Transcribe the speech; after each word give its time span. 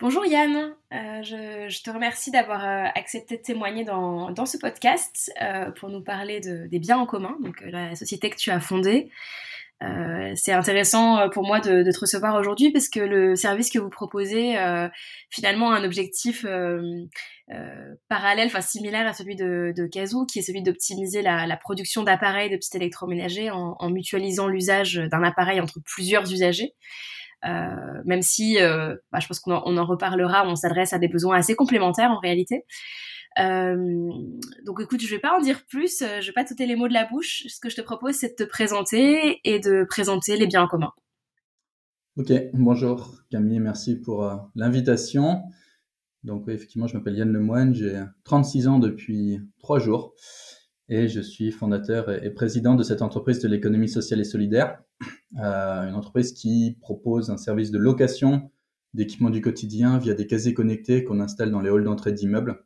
Bonjour 0.00 0.26
Yann, 0.26 0.74
euh, 0.92 1.22
je, 1.22 1.82
te 1.82 1.88
remercie 1.88 2.32
d'avoir 2.32 2.64
euh, 2.64 2.88
accepté 2.96 3.36
de 3.36 3.42
témoigner 3.42 3.84
dans, 3.84 4.44
ce 4.44 4.58
podcast 4.58 5.30
euh, 5.40 5.70
pour 5.70 5.88
nous 5.88 6.02
parler 6.02 6.40
des 6.40 6.78
biens 6.80 6.98
en 6.98 7.06
commun, 7.06 7.36
donc 7.40 7.60
la 7.60 7.94
société 7.94 8.28
que 8.28 8.36
tu 8.36 8.50
as 8.50 8.58
fondée. 8.58 9.08
c'est 10.34 10.52
intéressant 10.52 11.28
pour 11.28 11.46
moi 11.46 11.60
de, 11.60 11.88
te 11.88 12.00
recevoir 12.00 12.34
aujourd'hui 12.40 12.72
parce 12.72 12.88
que 12.88 12.98
le 12.98 13.36
service 13.36 13.70
que 13.70 13.78
vous 13.78 13.88
proposez 13.88 14.56
finalement 15.30 15.70
a 15.70 15.76
un 15.76 15.84
objectif 15.84 16.44
parallèle, 18.08 18.46
enfin 18.46 18.62
similaire 18.62 19.06
à 19.06 19.12
celui 19.12 19.36
de, 19.36 19.72
de 19.76 19.86
Kazoo, 19.86 20.26
qui 20.26 20.40
est 20.40 20.42
celui 20.42 20.62
d'optimiser 20.62 21.22
la, 21.22 21.56
production 21.56 22.02
d'appareils 22.02 22.50
de 22.50 22.56
petits 22.56 22.76
électroménagers 22.76 23.50
en 23.52 23.90
mutualisant 23.90 24.48
l'usage 24.48 24.94
d'un 24.94 25.22
appareil 25.22 25.60
entre 25.60 25.78
plusieurs 25.84 26.32
usagers. 26.32 26.74
Euh, 27.46 28.02
même 28.04 28.22
si 28.22 28.58
euh, 28.60 28.96
bah, 29.12 29.20
je 29.20 29.26
pense 29.26 29.40
qu'on 29.40 29.52
en, 29.52 29.86
reparlera, 29.86 30.48
on 30.48 30.56
s'adresse 30.56 30.92
à 30.92 30.98
des 30.98 31.08
besoins 31.08 31.36
assez 31.36 31.54
complémentaires 31.54 32.10
en 32.10 32.18
réalité. 32.18 32.64
Euh, 33.38 34.08
donc 34.64 34.80
écoute, 34.80 35.00
je 35.00 35.10
vais 35.10 35.20
pas 35.20 35.36
en 35.36 35.40
dire 35.40 35.64
plus, 35.68 36.00
je 36.00 36.26
vais 36.26 36.32
pas 36.32 36.44
t'ôter 36.44 36.66
les 36.66 36.76
mots 36.76 36.88
de 36.88 36.92
la 36.92 37.04
bouche. 37.04 37.44
Ce 37.48 37.60
que 37.60 37.68
je 37.68 37.76
te 37.76 37.82
propose, 37.82 38.14
c'est 38.14 38.38
de 38.38 38.44
te 38.44 38.48
présenter 38.48 39.40
et 39.44 39.58
de 39.58 39.84
présenter 39.88 40.36
les 40.36 40.46
biens 40.46 40.62
en 40.62 40.68
commun. 40.68 40.92
Ok, 42.16 42.32
bonjour 42.52 43.12
Camille, 43.30 43.58
merci 43.58 43.96
pour 43.96 44.30
l'invitation. 44.54 45.42
Donc 46.22 46.46
oui, 46.46 46.54
effectivement, 46.54 46.86
je 46.86 46.96
m'appelle 46.96 47.16
Yann 47.16 47.30
Lemoine, 47.30 47.74
j'ai 47.74 48.02
36 48.22 48.68
ans 48.68 48.78
depuis 48.78 49.40
3 49.58 49.80
jours 49.80 50.14
et 50.88 51.08
je 51.08 51.20
suis 51.20 51.50
fondateur 51.50 52.10
et 52.10 52.30
président 52.30 52.74
de 52.74 52.82
cette 52.82 53.02
entreprise 53.02 53.40
de 53.40 53.48
l'économie 53.48 53.88
sociale 53.88 54.20
et 54.20 54.24
solidaire, 54.24 54.78
une 55.34 55.94
entreprise 55.94 56.32
qui 56.32 56.76
propose 56.80 57.30
un 57.30 57.36
service 57.36 57.70
de 57.70 57.78
location 57.78 58.50
d'équipements 58.94 59.30
du 59.30 59.40
quotidien 59.40 59.98
via 59.98 60.14
des 60.14 60.26
casiers 60.26 60.54
connectés 60.54 61.04
qu'on 61.04 61.20
installe 61.20 61.50
dans 61.50 61.60
les 61.60 61.70
halls 61.70 61.84
d'entrée 61.84 62.12
d'immeubles. 62.12 62.64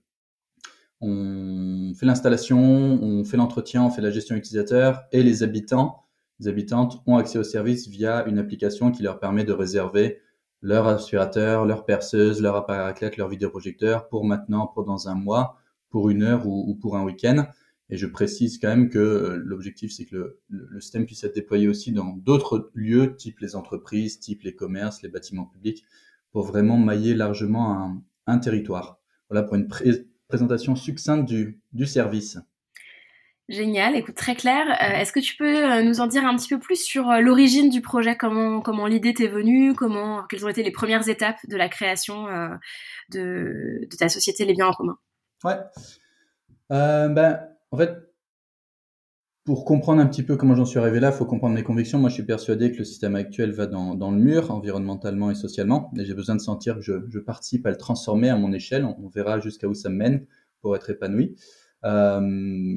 On 1.00 1.92
fait 1.94 2.06
l'installation, 2.06 2.58
on 2.58 3.24
fait 3.24 3.36
l'entretien, 3.36 3.84
on 3.84 3.90
fait 3.90 4.02
la 4.02 4.10
gestion 4.10 4.36
utilisateur 4.36 5.04
et 5.12 5.22
les 5.22 5.42
habitants, 5.42 6.04
les 6.40 6.48
habitantes 6.48 7.02
ont 7.06 7.16
accès 7.16 7.38
au 7.38 7.44
service 7.44 7.88
via 7.88 8.26
une 8.26 8.38
application 8.38 8.90
qui 8.90 9.02
leur 9.02 9.18
permet 9.18 9.44
de 9.44 9.52
réserver 9.52 10.20
leur 10.60 10.86
aspirateur, 10.86 11.64
leur 11.64 11.84
perceuse, 11.84 12.42
leur 12.42 12.56
appareil 12.56 12.80
à 12.80 12.84
raclette, 12.84 13.16
leur 13.16 13.28
vidéoprojecteur 13.28 14.08
pour 14.08 14.24
maintenant, 14.24 14.66
pour 14.66 14.84
dans 14.84 15.08
un 15.08 15.14
mois, 15.14 15.56
pour 15.88 16.10
une 16.10 16.22
heure 16.22 16.46
ou 16.46 16.74
pour 16.74 16.96
un 16.96 17.04
week-end. 17.04 17.46
Et 17.90 17.96
je 17.96 18.06
précise 18.06 18.58
quand 18.58 18.68
même 18.68 18.90
que 18.90 18.98
euh, 18.98 19.42
l'objectif, 19.44 19.92
c'est 19.92 20.04
que 20.04 20.38
le, 20.48 20.80
système 20.80 21.06
puisse 21.06 21.24
être 21.24 21.34
déployé 21.34 21.68
aussi 21.68 21.92
dans 21.92 22.16
d'autres 22.16 22.70
lieux, 22.74 23.16
type 23.16 23.40
les 23.40 23.56
entreprises, 23.56 24.20
type 24.20 24.42
les 24.42 24.54
commerces, 24.54 25.02
les 25.02 25.08
bâtiments 25.08 25.46
publics, 25.46 25.84
pour 26.30 26.44
vraiment 26.44 26.76
mailler 26.76 27.14
largement 27.14 28.02
un, 28.26 28.38
territoire. 28.38 29.00
Voilà 29.30 29.42
pour 29.42 29.54
une 29.54 29.68
présentation 30.28 30.76
succincte 30.76 31.26
du, 31.26 31.62
du 31.72 31.86
service. 31.86 32.38
Génial, 33.48 33.96
écoute, 33.96 34.14
très 34.14 34.34
clair. 34.34 34.66
Euh, 34.68 35.00
est-ce 35.00 35.10
que 35.10 35.20
tu 35.20 35.34
peux 35.36 35.72
euh, 35.72 35.82
nous 35.82 36.00
en 36.00 36.06
dire 36.06 36.26
un 36.26 36.36
petit 36.36 36.50
peu 36.50 36.58
plus 36.58 36.84
sur 36.84 37.10
l'origine 37.22 37.70
du 37.70 37.80
projet, 37.80 38.14
comment, 38.14 38.60
comment 38.60 38.86
l'idée 38.86 39.14
t'est 39.14 39.28
venue, 39.28 39.72
comment, 39.74 40.24
quelles 40.28 40.44
ont 40.44 40.50
été 40.50 40.62
les 40.62 40.70
premières 40.70 41.08
étapes 41.08 41.38
de 41.48 41.56
la 41.56 41.70
création 41.70 42.26
de, 43.08 43.88
de, 43.90 43.96
ta 43.96 44.10
société 44.10 44.44
Les 44.44 44.52
Biens 44.52 44.66
en 44.66 44.74
commun? 44.74 44.98
Ouais. 45.44 45.56
ben, 46.68 47.47
en 47.70 47.76
fait, 47.76 48.08
pour 49.44 49.64
comprendre 49.64 50.02
un 50.02 50.06
petit 50.06 50.22
peu 50.22 50.36
comment 50.36 50.54
j'en 50.54 50.66
suis 50.66 50.78
arrivé 50.78 51.00
là, 51.00 51.08
il 51.10 51.16
faut 51.16 51.24
comprendre 51.24 51.54
mes 51.54 51.62
convictions. 51.62 51.98
Moi, 51.98 52.10
je 52.10 52.14
suis 52.14 52.22
persuadé 52.22 52.70
que 52.70 52.76
le 52.76 52.84
système 52.84 53.14
actuel 53.14 53.52
va 53.52 53.66
dans, 53.66 54.10
le 54.10 54.18
mur, 54.18 54.50
environnementalement 54.50 55.30
et 55.30 55.34
socialement. 55.34 55.90
Et 55.96 56.04
j'ai 56.04 56.12
besoin 56.12 56.34
de 56.34 56.40
sentir 56.40 56.74
que 56.76 56.82
je, 56.82 57.18
participe 57.18 57.64
à 57.66 57.70
le 57.70 57.78
transformer 57.78 58.28
à 58.28 58.36
mon 58.36 58.52
échelle. 58.52 58.84
On, 58.84 59.08
verra 59.08 59.40
jusqu'à 59.40 59.66
où 59.66 59.72
ça 59.72 59.88
mène 59.88 60.26
pour 60.60 60.76
être 60.76 60.90
épanoui. 60.90 61.34
Euh, 61.84 62.20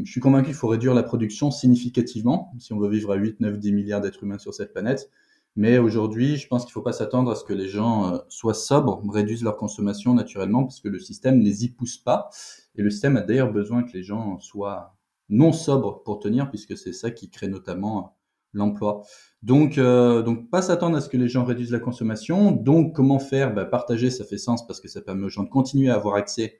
je 0.05 0.09
suis 0.09 0.21
convaincu 0.21 0.45
qu'il 0.45 0.53
faut 0.53 0.69
réduire 0.69 0.93
la 0.93 1.03
production 1.03 1.51
significativement 1.51 2.53
si 2.59 2.71
on 2.71 2.79
veut 2.79 2.89
vivre 2.89 3.11
à 3.11 3.15
8, 3.15 3.41
9, 3.41 3.59
10 3.59 3.73
milliards 3.73 3.99
d'êtres 3.99 4.23
humains 4.23 4.37
sur 4.37 4.53
cette 4.53 4.71
planète. 4.71 5.09
Mais 5.55 5.77
aujourd'hui, 5.77 6.37
je 6.37 6.47
pense 6.47 6.63
qu'il 6.63 6.69
ne 6.69 6.73
faut 6.73 6.81
pas 6.81 6.93
s'attendre 6.93 7.31
à 7.31 7.35
ce 7.35 7.43
que 7.43 7.53
les 7.53 7.67
gens 7.67 8.13
euh, 8.13 8.17
soient 8.29 8.53
sobres, 8.53 9.01
réduisent 9.11 9.43
leur 9.43 9.57
consommation 9.57 10.13
naturellement, 10.13 10.63
parce 10.63 10.79
que 10.79 10.87
le 10.87 10.99
système 10.99 11.39
ne 11.39 11.43
les 11.43 11.65
y 11.65 11.69
pousse 11.69 11.97
pas. 11.97 12.29
Et 12.75 12.81
le 12.81 12.89
système 12.89 13.17
a 13.17 13.21
d'ailleurs 13.21 13.51
besoin 13.51 13.83
que 13.83 13.91
les 13.91 14.03
gens 14.03 14.39
soient 14.39 14.95
non 15.29 15.51
sobres 15.51 16.03
pour 16.03 16.19
tenir, 16.19 16.49
puisque 16.49 16.77
c'est 16.77 16.93
ça 16.93 17.11
qui 17.11 17.29
crée 17.29 17.49
notamment 17.49 17.99
euh, 17.99 18.07
l'emploi. 18.53 19.01
Donc, 19.43 19.77
euh, 19.77 20.21
donc 20.21 20.49
pas 20.49 20.61
s'attendre 20.61 20.95
à 20.95 21.01
ce 21.01 21.09
que 21.09 21.17
les 21.17 21.27
gens 21.27 21.43
réduisent 21.43 21.71
la 21.71 21.79
consommation. 21.79 22.51
Donc, 22.51 22.95
comment 22.95 23.19
faire? 23.19 23.53
Bah, 23.53 23.65
Partager, 23.65 24.09
ça 24.09 24.23
fait 24.23 24.37
sens 24.37 24.65
parce 24.65 24.79
que 24.79 24.87
ça 24.87 25.01
permet 25.01 25.25
aux 25.25 25.29
gens 25.29 25.43
de 25.43 25.49
continuer 25.49 25.89
à 25.89 25.95
avoir 25.95 26.15
accès 26.15 26.59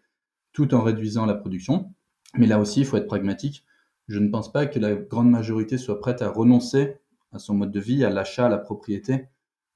tout 0.51 0.73
en 0.73 0.81
réduisant 0.81 1.25
la 1.25 1.35
production. 1.35 1.93
Mais 2.37 2.47
là 2.47 2.59
aussi, 2.59 2.81
il 2.81 2.85
faut 2.85 2.97
être 2.97 3.07
pragmatique. 3.07 3.65
Je 4.07 4.19
ne 4.19 4.29
pense 4.29 4.51
pas 4.51 4.65
que 4.65 4.79
la 4.79 4.95
grande 4.95 5.29
majorité 5.29 5.77
soit 5.77 5.99
prête 5.99 6.21
à 6.21 6.29
renoncer 6.29 6.97
à 7.31 7.39
son 7.39 7.53
mode 7.53 7.71
de 7.71 7.79
vie, 7.79 8.03
à 8.03 8.09
l'achat, 8.09 8.47
à 8.47 8.49
la 8.49 8.57
propriété, 8.57 9.27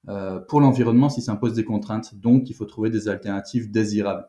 euh, 0.08 0.40
pour 0.40 0.62
l'environnement 0.62 1.10
si 1.10 1.22
ça 1.22 1.32
impose 1.32 1.54
des 1.54 1.66
contraintes. 1.66 2.16
Donc, 2.16 2.50
il 2.50 2.54
faut 2.54 2.66
trouver 2.66 2.90
des 2.90 3.08
alternatives 3.08 3.72
désirables. 3.72 4.28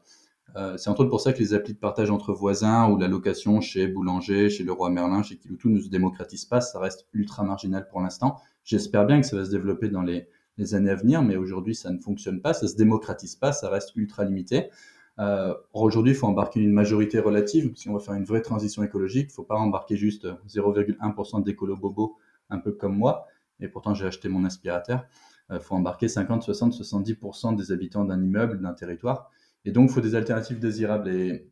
Euh, 0.55 0.77
c'est 0.77 0.89
entre 0.89 1.01
autres 1.01 1.11
pour 1.11 1.21
ça 1.21 1.33
que 1.33 1.39
les 1.39 1.53
applis 1.53 1.75
de 1.75 1.79
partage 1.79 2.11
entre 2.11 2.33
voisins 2.33 2.89
ou 2.89 2.99
la 2.99 3.09
location 3.09 3.61
chez 3.61 3.89
Boulanger, 3.89 4.49
chez 4.49 4.65
Leroy 4.65 4.91
Merlin, 4.91 5.23
chez 5.23 5.37
Kiloutou 5.37 5.69
ne 5.69 5.81
se 5.81 5.89
démocratisent 5.89 6.47
pas. 6.47 6.61
Ça 6.61 6.79
reste 6.79 7.07
ultra 7.13 7.43
marginal 7.43 7.87
pour 7.89 8.01
l'instant. 8.01 8.37
J'espère 8.65 9.07
bien 9.07 9.21
que 9.21 9.27
ça 9.27 9.37
va 9.37 9.45
se 9.45 9.51
développer 9.51 9.89
dans 9.89 10.03
les, 10.03 10.29
années 10.73 10.91
à 10.91 10.95
venir, 10.95 11.23
mais 11.23 11.37
aujourd'hui 11.37 11.75
ça 11.75 11.91
ne 11.91 11.99
fonctionne 11.99 12.41
pas, 12.41 12.55
ça 12.55 12.67
se 12.67 12.77
démocratise 12.77 13.37
pas, 13.37 13.53
ça 13.53 13.69
reste 13.69 13.95
ultra 13.95 14.25
limité. 14.25 14.71
Euh, 15.19 15.55
aujourd'hui, 15.75 16.13
il 16.13 16.17
faut 16.17 16.27
embarquer 16.27 16.61
une 16.61 16.73
majorité 16.73 17.21
relative. 17.21 17.73
Si 17.75 17.91
on 17.91 17.93
va 17.93 18.01
faire 18.01 18.15
une 18.15 18.25
vraie 18.25 18.41
transition 18.41 18.83
écologique, 18.83 19.29
il 19.29 19.33
ne 19.33 19.35
faut 19.35 19.45
pas 19.45 19.57
embarquer 19.57 19.97
juste 19.97 20.27
0,1% 20.49 21.43
d'écolo 21.43 21.77
bobo, 21.77 22.17
un 22.51 22.59
peu 22.59 22.73
comme 22.73 22.97
moi. 22.97 23.27
Et 23.61 23.69
pourtant, 23.69 23.95
j'ai 23.95 24.07
acheté 24.07 24.29
mon 24.29 24.45
aspirateur. 24.45 25.05
Il 25.51 25.57
euh, 25.57 25.61
faut 25.61 25.75
embarquer 25.75 26.09
50, 26.09 26.43
60, 26.43 26.75
70% 26.75 27.57
des 27.57 27.73
habitants 27.73 28.05
d'un 28.05 28.23
immeuble, 28.23 28.61
d'un 28.61 28.75
territoire. 28.75 29.31
Et 29.65 29.73
donc, 29.73 29.91
il 29.91 29.95
faut 29.95 30.01
des 30.01 30.15
alternatives 30.15 30.59
désirables. 30.59 31.09
Et, 31.09 31.51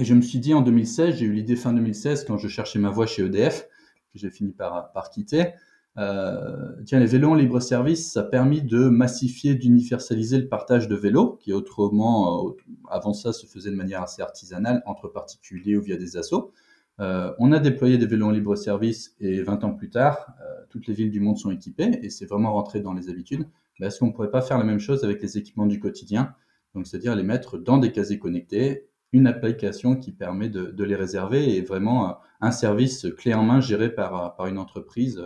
je 0.00 0.12
me 0.12 0.22
suis 0.22 0.40
dit 0.40 0.54
en 0.54 0.60
2016, 0.60 1.16
j'ai 1.16 1.26
eu 1.26 1.32
l'idée 1.32 1.54
fin 1.54 1.72
2016 1.72 2.24
quand 2.24 2.36
je 2.36 2.48
cherchais 2.48 2.80
ma 2.80 2.90
voie 2.90 3.06
chez 3.06 3.24
EDF, 3.24 3.68
que 4.12 4.18
j'ai 4.18 4.30
fini 4.30 4.52
par, 4.52 4.90
par 4.90 5.10
quitter. 5.10 5.52
Euh, 5.96 6.72
tiens, 6.84 6.98
les 6.98 7.06
vélos 7.06 7.30
en 7.30 7.34
libre 7.34 7.60
service, 7.60 8.12
ça 8.12 8.20
a 8.20 8.24
permis 8.24 8.62
de 8.62 8.88
massifier, 8.88 9.54
d'universaliser 9.54 10.38
le 10.38 10.48
partage 10.48 10.88
de 10.88 10.96
vélos, 10.96 11.38
qui 11.40 11.52
autrement, 11.52 12.48
euh, 12.48 12.56
avant 12.90 13.12
ça, 13.12 13.32
se 13.32 13.46
faisait 13.46 13.70
de 13.70 13.76
manière 13.76 14.02
assez 14.02 14.20
artisanale 14.20 14.82
entre 14.86 15.08
particuliers 15.08 15.76
ou 15.76 15.82
via 15.82 15.96
des 15.96 16.16
assos. 16.16 16.52
Euh, 17.00 17.32
on 17.38 17.52
a 17.52 17.58
déployé 17.58 17.98
des 17.98 18.06
vélos 18.06 18.26
en 18.26 18.30
libre 18.30 18.54
service 18.54 19.16
et 19.20 19.42
20 19.42 19.64
ans 19.64 19.72
plus 19.72 19.90
tard, 19.90 20.32
euh, 20.40 20.64
toutes 20.70 20.86
les 20.86 20.94
villes 20.94 21.10
du 21.10 21.20
monde 21.20 21.36
sont 21.36 21.50
équipées 21.50 21.98
et 22.02 22.10
c'est 22.10 22.26
vraiment 22.26 22.52
rentré 22.52 22.80
dans 22.80 22.92
les 22.92 23.08
habitudes. 23.08 23.48
Est-ce 23.80 23.98
qu'on 23.98 24.06
ne 24.06 24.12
pourrait 24.12 24.30
pas 24.30 24.42
faire 24.42 24.58
la 24.58 24.64
même 24.64 24.78
chose 24.78 25.02
avec 25.02 25.20
les 25.20 25.36
équipements 25.36 25.66
du 25.66 25.80
quotidien? 25.80 26.34
Donc, 26.74 26.86
c'est-à-dire 26.86 27.16
les 27.16 27.24
mettre 27.24 27.58
dans 27.58 27.78
des 27.78 27.90
casiers 27.90 28.18
connectés, 28.18 28.88
une 29.12 29.26
application 29.26 29.96
qui 29.96 30.12
permet 30.12 30.48
de, 30.48 30.84
les 30.84 30.94
réserver 30.94 31.56
et 31.56 31.62
vraiment 31.62 32.08
euh, 32.08 32.12
un 32.40 32.52
service 32.52 33.06
clé 33.16 33.34
en 33.34 33.42
main 33.42 33.60
géré 33.60 33.92
par, 33.92 34.36
par 34.36 34.46
une 34.46 34.58
entreprise. 34.58 35.22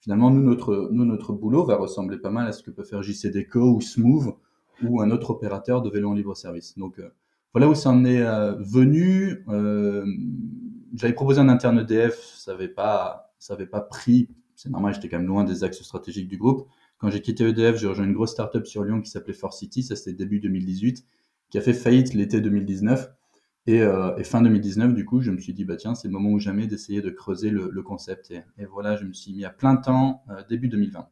Finalement, 0.00 0.30
nous 0.30 0.42
notre, 0.42 0.88
nous, 0.90 1.04
notre 1.04 1.34
boulot 1.34 1.64
va 1.64 1.76
ressembler 1.76 2.18
pas 2.18 2.30
mal 2.30 2.46
à 2.46 2.52
ce 2.52 2.62
que 2.62 2.70
peut 2.70 2.84
faire 2.84 3.02
JC 3.02 3.30
Deco 3.30 3.74
ou 3.74 3.80
Smooth 3.82 4.34
ou 4.82 5.02
un 5.02 5.10
autre 5.10 5.30
opérateur 5.30 5.82
de 5.82 5.90
vélo 5.90 6.08
en 6.10 6.14
libre 6.14 6.34
service. 6.34 6.78
Donc, 6.78 6.98
euh, 6.98 7.10
voilà 7.52 7.68
où 7.68 7.74
ça 7.74 7.90
en 7.90 8.04
est 8.04 8.22
euh, 8.22 8.54
venu. 8.60 9.44
J'avais 10.94 11.12
proposé 11.12 11.40
un 11.40 11.48
interne 11.48 11.78
EDF, 11.78 12.16
ça 12.36 12.52
n'avait 12.52 12.68
pas, 12.68 13.32
pas 13.70 13.80
pris. 13.80 14.28
C'est 14.56 14.70
normal, 14.70 14.94
j'étais 14.94 15.08
quand 15.08 15.18
même 15.18 15.26
loin 15.26 15.44
des 15.44 15.64
axes 15.64 15.82
stratégiques 15.82 16.28
du 16.28 16.36
groupe. 16.36 16.68
Quand 16.98 17.10
j'ai 17.10 17.22
quitté 17.22 17.44
EDF, 17.44 17.76
j'ai 17.76 17.86
rejoint 17.86 18.04
une 18.04 18.12
grosse 18.12 18.32
startup 18.32 18.66
sur 18.66 18.84
Lyon 18.84 19.00
qui 19.00 19.10
s'appelait 19.10 19.32
Force 19.32 19.58
City, 19.58 19.82
ça 19.82 19.96
c'était 19.96 20.12
début 20.12 20.40
2018, 20.40 21.04
qui 21.48 21.58
a 21.58 21.60
fait 21.60 21.72
faillite 21.72 22.12
l'été 22.12 22.40
2019. 22.40 23.10
Euh, 23.68 24.16
et, 24.16 24.24
fin 24.24 24.42
2019, 24.42 24.94
du 24.94 25.04
coup, 25.04 25.20
je 25.20 25.30
me 25.30 25.38
suis 25.38 25.52
dit, 25.52 25.64
bah 25.64 25.76
tiens, 25.76 25.94
c'est 25.94 26.08
le 26.08 26.12
moment 26.12 26.30
ou 26.30 26.38
jamais 26.38 26.66
d'essayer 26.66 27.02
de 27.02 27.10
creuser 27.10 27.50
le, 27.50 27.82
concept. 27.82 28.30
Et, 28.30 28.64
voilà, 28.64 28.96
je 28.96 29.04
me 29.04 29.12
suis 29.12 29.32
mis 29.32 29.44
à 29.44 29.50
plein 29.50 29.76
temps 29.76 30.22
euh, 30.30 30.42
début 30.48 30.68
2020. 30.68 31.08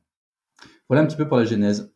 Voilà 0.88 1.02
un 1.02 1.06
petit 1.06 1.16
peu 1.16 1.28
pour 1.28 1.36
la 1.36 1.44
genèse. 1.44 1.92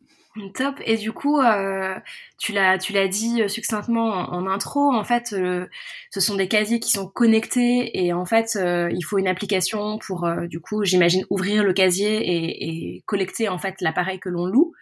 Top. 0.55 0.79
Et 0.85 0.97
du 0.97 1.11
coup, 1.11 1.39
euh, 1.39 1.93
tu 2.39 2.53
l'as, 2.53 2.79
tu 2.79 2.91
l'as 2.91 3.07
dit 3.07 3.43
euh, 3.43 3.47
succinctement 3.47 4.07
en, 4.07 4.47
intro. 4.47 4.91
En 4.91 5.03
fait, 5.03 5.31
euh, 5.33 5.67
ce 6.09 6.19
sont 6.19 6.35
des 6.35 6.47
casiers 6.47 6.79
qui 6.79 6.89
sont 6.89 7.07
connectés 7.07 8.03
et 8.03 8.13
en 8.13 8.25
fait, 8.25 8.57
il 8.57 9.01
faut 9.03 9.19
une 9.19 9.27
application 9.27 9.99
pour, 9.99 10.27
du 10.47 10.59
coup, 10.59 10.83
j'imagine 10.83 11.25
ouvrir 11.29 11.63
le 11.63 11.73
casier 11.73 12.17
et, 12.17 12.95
et 12.95 13.03
collecter 13.05 13.47
en 13.47 13.59
fait 13.59 13.79
l'appareil 13.81 14.19
que 14.19 14.29
l'on 14.29 14.47
loue. 14.47 14.73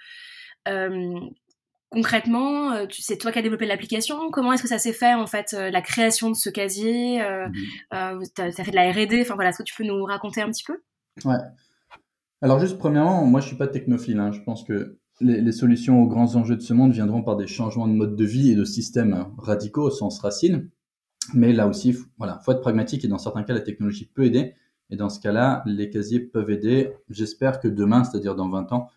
concrètement, 1.90 2.88
c'est 2.90 3.18
toi 3.18 3.34
qui 3.34 3.40
as 3.40 3.42
développé 3.42 3.66
l'application. 3.66 4.32
Comment 4.32 4.54
est-ce 4.54 4.62
que 4.62 4.70
ça 4.70 4.80
s'est 4.80 4.94
fait 4.94 5.14
en 5.14 5.28
fait, 5.28 5.52
la 5.52 5.82
création 5.82 6.30
de 6.30 6.36
ce 6.36 6.50
casier 6.50 7.22
mmh. 7.22 8.24
Tu 8.36 8.42
as, 8.42 8.52
fait 8.52 8.72
de 8.72 8.76
la 8.76 8.90
R&D. 8.90 9.20
Enfin 9.22 9.36
voilà, 9.36 9.50
est-ce 9.50 9.58
que 9.58 9.64
tu 9.64 9.76
peux 9.76 9.84
nous 9.84 10.06
raconter 10.06 10.42
un 10.42 10.50
petit 10.50 10.64
peu? 10.64 10.82
Ouais. 11.26 11.36
Alors 12.42 12.60
juste 12.60 12.78
premièrement, 12.78 13.26
moi 13.26 13.42
je 13.42 13.48
suis 13.48 13.58
pas 13.58 13.68
technophile. 13.68 14.20
Hein. 14.20 14.32
Je 14.32 14.40
pense 14.40 14.64
que 14.64 15.01
les, 15.22 15.52
solutions 15.52 16.02
aux 16.02 16.08
grands 16.08 16.36
enjeux 16.36 16.56
de 16.56 16.62
ce 16.62 16.74
monde 16.74 16.92
viendront 16.92 17.24
par 17.24 17.38
des 17.38 17.48
changements 17.48 17.88
de 17.88 17.94
mode 17.94 18.16
de 18.16 18.26
vie 18.26 18.52
et 18.52 18.56
de 18.56 18.64
systèmes 18.64 19.28
radicaux 19.38 19.84
au 19.84 19.92
sens 19.92 20.20
racine. 20.20 20.70
Mais 21.34 21.54
là 21.54 21.68
aussi, 21.68 21.96
voilà, 22.18 22.40
faut 22.44 22.52
être 22.52 22.62
pragmatique 22.62 23.06
et 23.06 23.08
dans 23.08 23.18
certains 23.18 23.44
cas, 23.44 23.54
la 23.54 23.62
technologie 23.62 24.06
peut 24.06 24.26
aider. 24.26 24.56
Et 24.90 24.98
dans 24.98 25.10
ce 25.10 25.20
cas-là, 25.22 25.64
les 25.66 25.90
casiers 25.90 26.20
peuvent 26.20 26.50
aider. 26.50 26.92
J'espère 27.10 27.60
que 27.60 27.68
demain, 27.68 28.04
c'est-à-dire 28.04 28.36
dans 28.36 28.50
20 28.50 28.74
ans, 28.74 28.90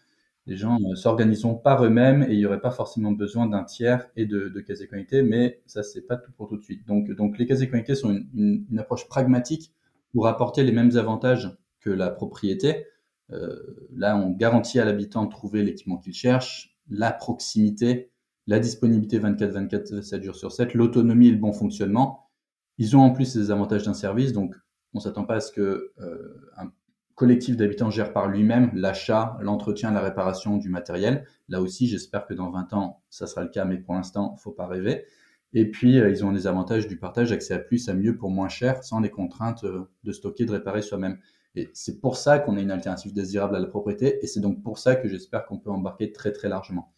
les 0.47 0.57
gens 0.57 0.77
euh, 0.77 0.95
s'organiseront 0.95 1.55
par 1.55 1.85
eux-mêmes 1.85 2.23
et 2.25 2.33
il 2.33 2.39
n'y 2.39 2.47
aurait 2.47 2.61
pas 2.61 2.71
forcément 2.71 3.13
besoin 3.13 3.47
d'un 3.47 3.65
tiers 3.65 4.07
et 4.17 4.27
de, 4.27 4.49
casiers 4.61 4.89
connectés, 4.89 5.23
mais 5.23 5.63
ça, 5.67 5.83
c'est 5.83 6.03
pas 6.03 6.17
tout 6.17 6.33
pour 6.33 6.49
tout 6.49 6.57
de 6.57 6.63
suite. 6.63 6.87
Donc, 6.87 7.11
donc 7.13 7.39
les 7.39 7.47
casiers 7.47 7.69
connectés 7.69 7.95
sont 7.95 8.21
une, 8.35 8.67
approche 8.79 9.09
pragmatique 9.09 9.73
pour 10.13 10.27
apporter 10.27 10.63
les 10.63 10.73
mêmes 10.73 10.97
avantages 10.97 11.57
que 11.81 11.91
la 11.91 12.11
propriété. 12.11 12.87
Euh, 13.33 13.89
là, 13.95 14.17
on 14.17 14.31
garantit 14.31 14.79
à 14.81 14.85
l'habitant 14.85 15.25
de 15.25 15.31
trouver 15.31 15.63
l'équipement 15.63 15.99
qu'il 15.99 16.15
cherche, 16.15 16.77
la 16.89 17.13
proximité, 17.13 18.11
la 18.47 18.59
disponibilité 18.59 19.19
24-24, 19.19 20.03
7 20.03 20.23
jours 20.23 20.37
sur 20.37 20.53
7, 20.53 20.75
l'autonomie 20.75 21.29
et 21.29 21.33
le 21.33 21.39
bon 21.39 21.53
fonctionnement. 21.53 22.31
Ils 22.79 22.97
ont 22.97 23.01
en 23.01 23.11
plus 23.11 23.35
les 23.37 23.51
avantages 23.51 23.85
d'un 23.85 23.95
service, 23.95 24.33
donc 24.33 24.55
on 24.93 25.01
s'attend 25.01 25.25
pas 25.25 25.37
à 25.37 25.41
ce 25.41 25.53
que 25.53 25.93
euh, 26.01 26.51
un 26.57 26.71
collectif 27.15 27.57
d'habitants 27.57 27.91
gère 27.91 28.13
par 28.13 28.29
lui-même 28.29 28.71
l'achat, 28.75 29.39
l'entretien, 29.41 29.93
la 29.93 30.01
réparation 30.01 30.57
du 30.57 30.69
matériel. 30.69 31.27
Là 31.49 31.61
aussi, 31.61 31.87
j'espère 31.87 32.27
que 32.27 32.35
dans 32.35 32.51
20 32.51 32.73
ans, 32.75 33.03
ça 33.09 33.27
sera 33.27 33.43
le 33.43 33.49
cas, 33.49 33.65
mais 33.65 33.79
pour 33.79 33.95
l'instant, 33.95 34.37
faut 34.37 34.51
pas 34.51 34.67
rêver. 34.67 35.05
Et 35.53 35.71
puis, 35.71 36.01
euh, 36.01 36.11
ils 36.11 36.25
ont 36.25 36.33
les 36.33 36.49
avantages 36.49 36.89
du 36.89 36.99
partage, 36.99 37.31
accès 37.31 37.55
à 37.55 37.61
plus, 37.61 37.89
à 37.89 37.95
mieux 37.95 38.17
pour 38.17 38.31
moins 38.31 38.49
cher, 38.49 38.83
sans 38.83 39.01
les 39.01 39.11
contraintes 39.11 39.63
euh, 39.63 39.89
de 40.03 40.13
stocker, 40.13 40.45
de 40.45 40.53
réparer 40.53 40.83
soi-même. 40.83 41.19
Et 41.57 41.71
c'est 41.73 42.01
pour 42.01 42.17
ça 42.17 42.39
qu'on 42.39 42.57
a 42.57 42.61
une 42.61 42.71
alternative 42.71 43.13
désirable 43.13 43.55
à 43.57 43.61
la 43.61 43.67
propriété, 43.67 44.19
et 44.23 44.27
c'est 44.27 44.41
donc 44.41 44.63
pour 44.63 44.79
ça 44.79 44.97
que 44.97 45.09
j'espère 45.09 45.47
qu'on 45.47 45.59
peut 45.59 45.71
embarquer 45.71 46.13
très 46.13 46.33
très 46.33 46.49
largement. 46.49 46.93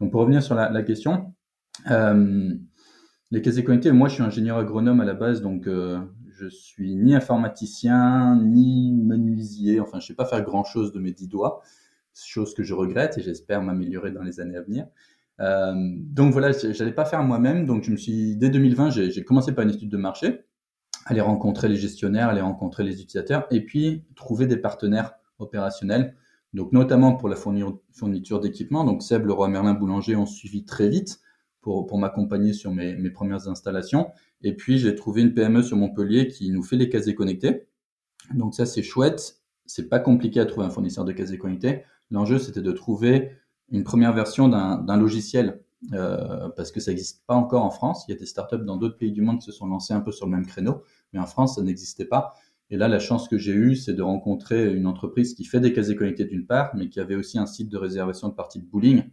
Donc 0.00 0.10
pour 0.10 0.20
revenir 0.20 0.42
sur 0.42 0.54
la, 0.54 0.82
question, 0.82 1.32
euh, 1.90 2.52
les 3.30 3.42
casiers 3.42 3.62
connectés, 3.62 3.92
moi 3.92 4.08
je 4.08 4.14
suis 4.14 4.22
ingénieur 4.22 4.58
agronome 4.58 5.00
à 5.00 5.04
la 5.04 5.14
base, 5.14 5.40
donc 5.40 5.68
euh, 5.68 6.00
je 6.30 6.48
suis 6.48 6.96
ni 6.96 7.14
informaticien, 7.14 8.36
ni 8.42 8.92
menuisier, 8.92 9.78
enfin 9.78 10.00
je 10.00 10.06
sais 10.06 10.14
pas 10.14 10.24
faire 10.24 10.42
grand 10.42 10.64
chose 10.64 10.92
de 10.92 10.98
mes 10.98 11.12
dix 11.12 11.28
doigts, 11.28 11.62
chose 12.12 12.54
que 12.54 12.64
je 12.64 12.74
regrette 12.74 13.18
et 13.18 13.22
j'espère 13.22 13.62
m'améliorer 13.62 14.10
dans 14.10 14.22
les 14.22 14.40
années 14.40 14.56
à 14.56 14.62
venir. 14.62 14.86
Euh, 15.40 15.74
donc 15.98 16.32
voilà, 16.32 16.52
j'allais 16.52 16.92
pas 16.92 17.04
faire 17.04 17.22
moi-même, 17.22 17.66
donc 17.66 17.84
je 17.84 17.90
me 17.90 17.96
suis, 17.96 18.36
dès 18.36 18.50
2020, 18.50 18.90
j'ai 18.90 19.24
commencé 19.24 19.52
par 19.52 19.64
une 19.64 19.70
étude 19.70 19.88
de 19.88 19.96
marché, 19.96 20.44
aller 21.06 21.20
rencontrer 21.20 21.68
les 21.68 21.76
gestionnaires, 21.76 22.28
aller 22.28 22.40
rencontrer 22.40 22.84
les 22.84 23.00
utilisateurs, 23.02 23.46
et 23.50 23.64
puis 23.64 24.04
trouver 24.14 24.46
des 24.46 24.56
partenaires 24.56 25.14
opérationnels 25.38 26.14
donc 26.54 26.72
notamment 26.72 27.14
pour 27.14 27.28
la 27.28 27.36
fourniture 27.36 28.40
d'équipements. 28.40 28.84
Donc 28.84 29.02
Seb, 29.02 29.26
Leroy 29.26 29.48
Merlin, 29.48 29.74
Boulanger 29.74 30.16
ont 30.16 30.26
suivi 30.26 30.64
très 30.64 30.88
vite 30.88 31.20
pour, 31.60 31.96
m'accompagner 31.96 32.52
sur 32.52 32.72
mes, 32.72 32.94
mes, 32.96 33.10
premières 33.10 33.48
installations. 33.48 34.10
Et 34.42 34.54
puis 34.54 34.78
j'ai 34.78 34.94
trouvé 34.94 35.22
une 35.22 35.32
PME 35.32 35.62
sur 35.62 35.76
Montpellier 35.76 36.28
qui 36.28 36.50
nous 36.50 36.62
fait 36.62 36.76
les 36.76 36.88
casiers 36.88 37.14
connectés. 37.14 37.68
Donc 38.34 38.54
ça 38.54 38.66
c'est 38.66 38.82
chouette. 38.82 39.40
C'est 39.64 39.88
pas 39.88 40.00
compliqué 40.00 40.40
à 40.40 40.46
trouver 40.46 40.66
un 40.66 40.70
fournisseur 40.70 41.04
de 41.04 41.12
casiers 41.12 41.38
connectés. 41.38 41.84
L'enjeu 42.10 42.38
c'était 42.38 42.62
de 42.62 42.72
trouver 42.72 43.30
une 43.70 43.84
première 43.84 44.12
version 44.12 44.48
d'un 44.48 44.96
logiciel 44.96 45.61
euh, 45.92 46.48
parce 46.50 46.70
que 46.70 46.80
ça 46.80 46.90
n'existe 46.90 47.24
pas 47.26 47.34
encore 47.34 47.64
en 47.64 47.70
France. 47.70 48.04
Il 48.06 48.12
y 48.12 48.14
a 48.14 48.18
des 48.18 48.26
startups 48.26 48.64
dans 48.64 48.76
d'autres 48.76 48.96
pays 48.96 49.12
du 49.12 49.22
monde 49.22 49.40
qui 49.40 49.46
se 49.46 49.52
sont 49.52 49.66
lancés 49.66 49.94
un 49.94 50.00
peu 50.00 50.12
sur 50.12 50.26
le 50.26 50.32
même 50.32 50.46
créneau, 50.46 50.82
mais 51.12 51.18
en 51.18 51.26
France 51.26 51.56
ça 51.56 51.62
n'existait 51.62 52.04
pas. 52.04 52.34
Et 52.70 52.76
là, 52.76 52.88
la 52.88 52.98
chance 52.98 53.28
que 53.28 53.36
j'ai 53.36 53.52
eue, 53.52 53.76
c'est 53.76 53.92
de 53.92 54.02
rencontrer 54.02 54.72
une 54.72 54.86
entreprise 54.86 55.34
qui 55.34 55.44
fait 55.44 55.60
des 55.60 55.74
casiers 55.74 55.94
connectés 55.94 56.24
d'une 56.24 56.46
part, 56.46 56.74
mais 56.74 56.88
qui 56.88 57.00
avait 57.00 57.16
aussi 57.16 57.38
un 57.38 57.44
site 57.44 57.68
de 57.68 57.76
réservation 57.76 58.28
de 58.28 58.34
parties 58.34 58.60
de 58.60 58.64
bowling 58.64 59.04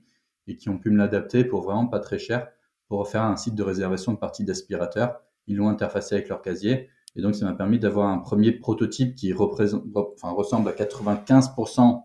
et 0.47 0.55
qui 0.55 0.69
ont 0.69 0.77
pu 0.77 0.91
me 0.91 0.97
l'adapter 0.97 1.43
pour 1.43 1.61
vraiment 1.63 1.85
pas 1.87 1.99
très 1.99 2.19
cher 2.19 2.47
pour 2.87 3.07
faire 3.07 3.23
un 3.23 3.35
site 3.35 3.55
de 3.55 3.63
réservation 3.63 4.13
de 4.13 4.17
parties 4.17 4.43
d'aspirateur. 4.43 5.21
Ils 5.47 5.57
l'ont 5.57 5.69
interfacé 5.69 6.15
avec 6.15 6.29
leur 6.29 6.41
casier. 6.41 6.89
Et 7.15 7.21
donc, 7.21 7.35
ça 7.35 7.45
m'a 7.45 7.53
permis 7.53 7.79
d'avoir 7.79 8.07
un 8.07 8.17
premier 8.17 8.51
prototype 8.51 9.15
qui 9.15 9.31
ressemble 9.31 10.69
à 10.69 10.73
95% 10.73 12.03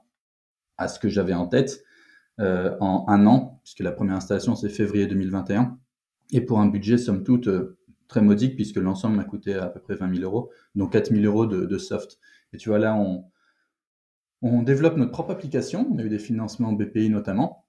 à 0.77 0.89
ce 0.89 0.99
que 0.99 1.09
j'avais 1.09 1.35
en 1.35 1.47
tête 1.47 1.85
en 2.39 3.05
un 3.09 3.27
an, 3.27 3.61
puisque 3.63 3.81
la 3.81 3.93
première 3.93 4.17
installation, 4.17 4.55
c'est 4.55 4.69
février 4.69 5.07
2021. 5.07 5.79
Et 6.33 6.41
pour 6.41 6.61
un 6.61 6.67
budget, 6.67 6.99
somme 6.99 7.23
toute, 7.23 7.49
euh, 7.49 7.79
très 8.09 8.21
modique 8.21 8.57
puisque 8.57 8.77
l'ensemble 8.77 9.17
m'a 9.17 9.25
coûté 9.25 9.55
à 9.55 9.67
peu 9.67 9.81
près 9.81 9.95
20 9.95 10.17
000 10.17 10.25
euros, 10.25 10.51
donc 10.75 10.93
4 10.93 11.11
000 11.15 11.25
euros 11.25 11.47
de, 11.47 11.79
soft. 11.79 12.19
Et 12.53 12.57
tu 12.57 12.69
vois, 12.69 12.79
là, 12.79 12.97
on, 12.97 13.25
développe 14.63 14.97
notre 14.97 15.11
propre 15.13 15.31
application. 15.31 15.89
On 15.91 15.99
a 15.99 16.03
eu 16.03 16.09
des 16.09 16.19
financements 16.19 16.73
BPI 16.73 17.09
notamment. 17.09 17.65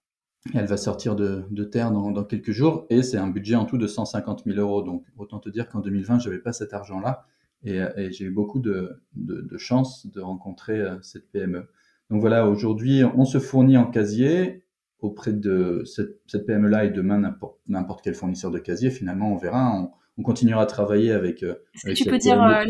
elle 0.54 0.66
va 0.66 0.78
sortir 0.78 1.16
de, 1.16 1.64
terre 1.64 1.92
dans, 1.92 2.24
quelques 2.26 2.52
jours 2.52 2.86
et 2.90 3.02
c'est 3.02 3.18
un 3.18 3.30
budget 3.30 3.56
en 3.56 3.66
tout 3.66 3.78
de 3.78 3.88
150 3.88 4.44
000 4.46 4.60
euros. 4.60 4.82
Donc, 4.82 5.06
autant 5.18 5.40
te 5.40 5.50
dire 5.50 5.70
qu'en 5.70 5.80
2020, 5.80 6.20
je 6.20 6.30
n'avais 6.30 6.42
pas 6.42 6.54
cet 6.54 6.74
argent-là 6.74 7.26
et, 7.64 7.80
j'ai 8.12 8.26
eu 8.26 8.32
beaucoup 8.32 8.60
de, 8.60 9.02
de, 9.16 9.58
chance 9.58 10.06
de 10.06 10.22
rencontrer 10.22 10.80
euh, 10.80 11.02
cette 11.02 11.32
PME. 11.32 11.68
Donc 12.10 12.22
voilà, 12.22 12.48
aujourd'hui, 12.48 13.04
on 13.04 13.26
se 13.26 13.40
fournit 13.40 13.78
en 13.78 13.86
casier 13.86 14.64
auprès 15.00 15.34
de 15.34 15.84
cette, 15.86 16.22
cette 16.28 16.46
PME-là 16.46 16.86
et 16.86 16.90
demain 16.90 17.36
n'importe 17.68 18.04
quel 18.04 18.14
fournisseur 18.14 18.52
de 18.52 18.60
casier. 18.60 18.90
Finalement, 18.90 19.34
on 19.34 19.38
verra 19.38 19.90
on 20.18 20.24
continuera 20.24 20.62
à 20.62 20.66
travailler 20.66 21.12
avec. 21.12 21.44
Euh, 21.44 21.56
tu 21.94 22.06
peux 22.06 22.18
dire 22.18 22.42
euh, 22.42 22.64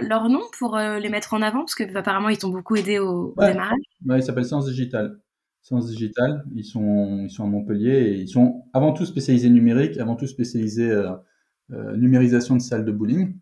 leur, 0.00 0.28
nom 0.28 0.42
pour 0.58 0.76
euh, 0.76 0.98
les 0.98 1.08
mettre 1.08 1.34
en 1.34 1.42
avant? 1.42 1.60
Parce 1.60 1.74
que 1.74 1.96
apparemment 1.96 2.28
ils 2.28 2.38
t'ont 2.38 2.50
beaucoup 2.50 2.76
aidé 2.76 2.98
au, 2.98 3.34
démarrage. 3.38 3.78
Ouais, 4.06 4.18
ils 4.18 4.22
s'appellent 4.22 4.44
Sens 4.44 4.66
Digital. 4.66 5.18
Sens 5.62 5.86
Digital, 5.86 6.44
ils 6.54 6.64
sont 6.64 7.20
ils 7.24 7.30
sont 7.30 7.44
à 7.44 7.46
Montpellier 7.46 7.90
et 7.90 8.14
ils 8.16 8.28
sont 8.28 8.64
avant 8.72 8.92
tout 8.92 9.06
spécialisés 9.06 9.50
numérique, 9.50 9.98
avant 9.98 10.16
tout 10.16 10.26
spécialisés 10.26 10.94
numérisation 11.96 12.56
de 12.56 12.60
salles 12.60 12.84
de 12.84 12.92
bowling. 12.92 13.38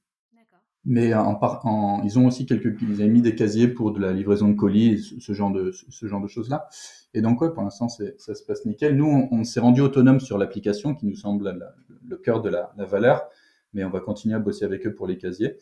Mais 0.91 1.13
en, 1.13 1.39
en, 1.43 2.03
ils 2.03 2.19
ont 2.19 2.27
aussi 2.27 2.47
quelques, 2.47 2.81
ils 2.81 3.03
ont 3.03 3.09
mis 3.09 3.21
des 3.21 3.35
casiers 3.35 3.69
pour 3.69 3.93
de 3.93 4.01
la 4.01 4.13
livraison 4.13 4.49
de 4.49 4.55
colis, 4.55 5.17
ce, 5.21 5.33
genre 5.35 5.53
de 5.53 5.71
ce 5.71 6.07
genre 6.07 6.23
de 6.23 6.29
choses 6.29 6.49
là. 6.49 6.69
Et 7.13 7.21
donc 7.21 7.43
ouais, 7.43 7.53
pour 7.53 7.63
l'instant 7.63 7.89
ça 7.89 8.35
se 8.35 8.43
passe 8.45 8.65
nickel. 8.65 8.97
Nous 8.97 9.29
on, 9.31 9.45
s'est 9.45 9.61
rendu 9.61 9.83
autonome 9.83 10.19
sur 10.19 10.39
l'application 10.39 10.95
qui 10.95 11.07
nous 11.07 11.15
semble 11.15 11.61
le 12.07 12.17
cœur 12.17 12.41
de 12.41 12.49
la, 12.49 12.73
la 12.77 12.87
valeur 12.87 13.29
mais 13.73 13.85
on 13.85 13.91
va 13.91 14.01
continuer 14.01 14.35
à 14.35 14.39
bosser 14.39 14.65
avec 14.65 14.87
eux 14.87 14.95
pour 14.95 15.07
les 15.07 15.19
casiers. 15.19 15.57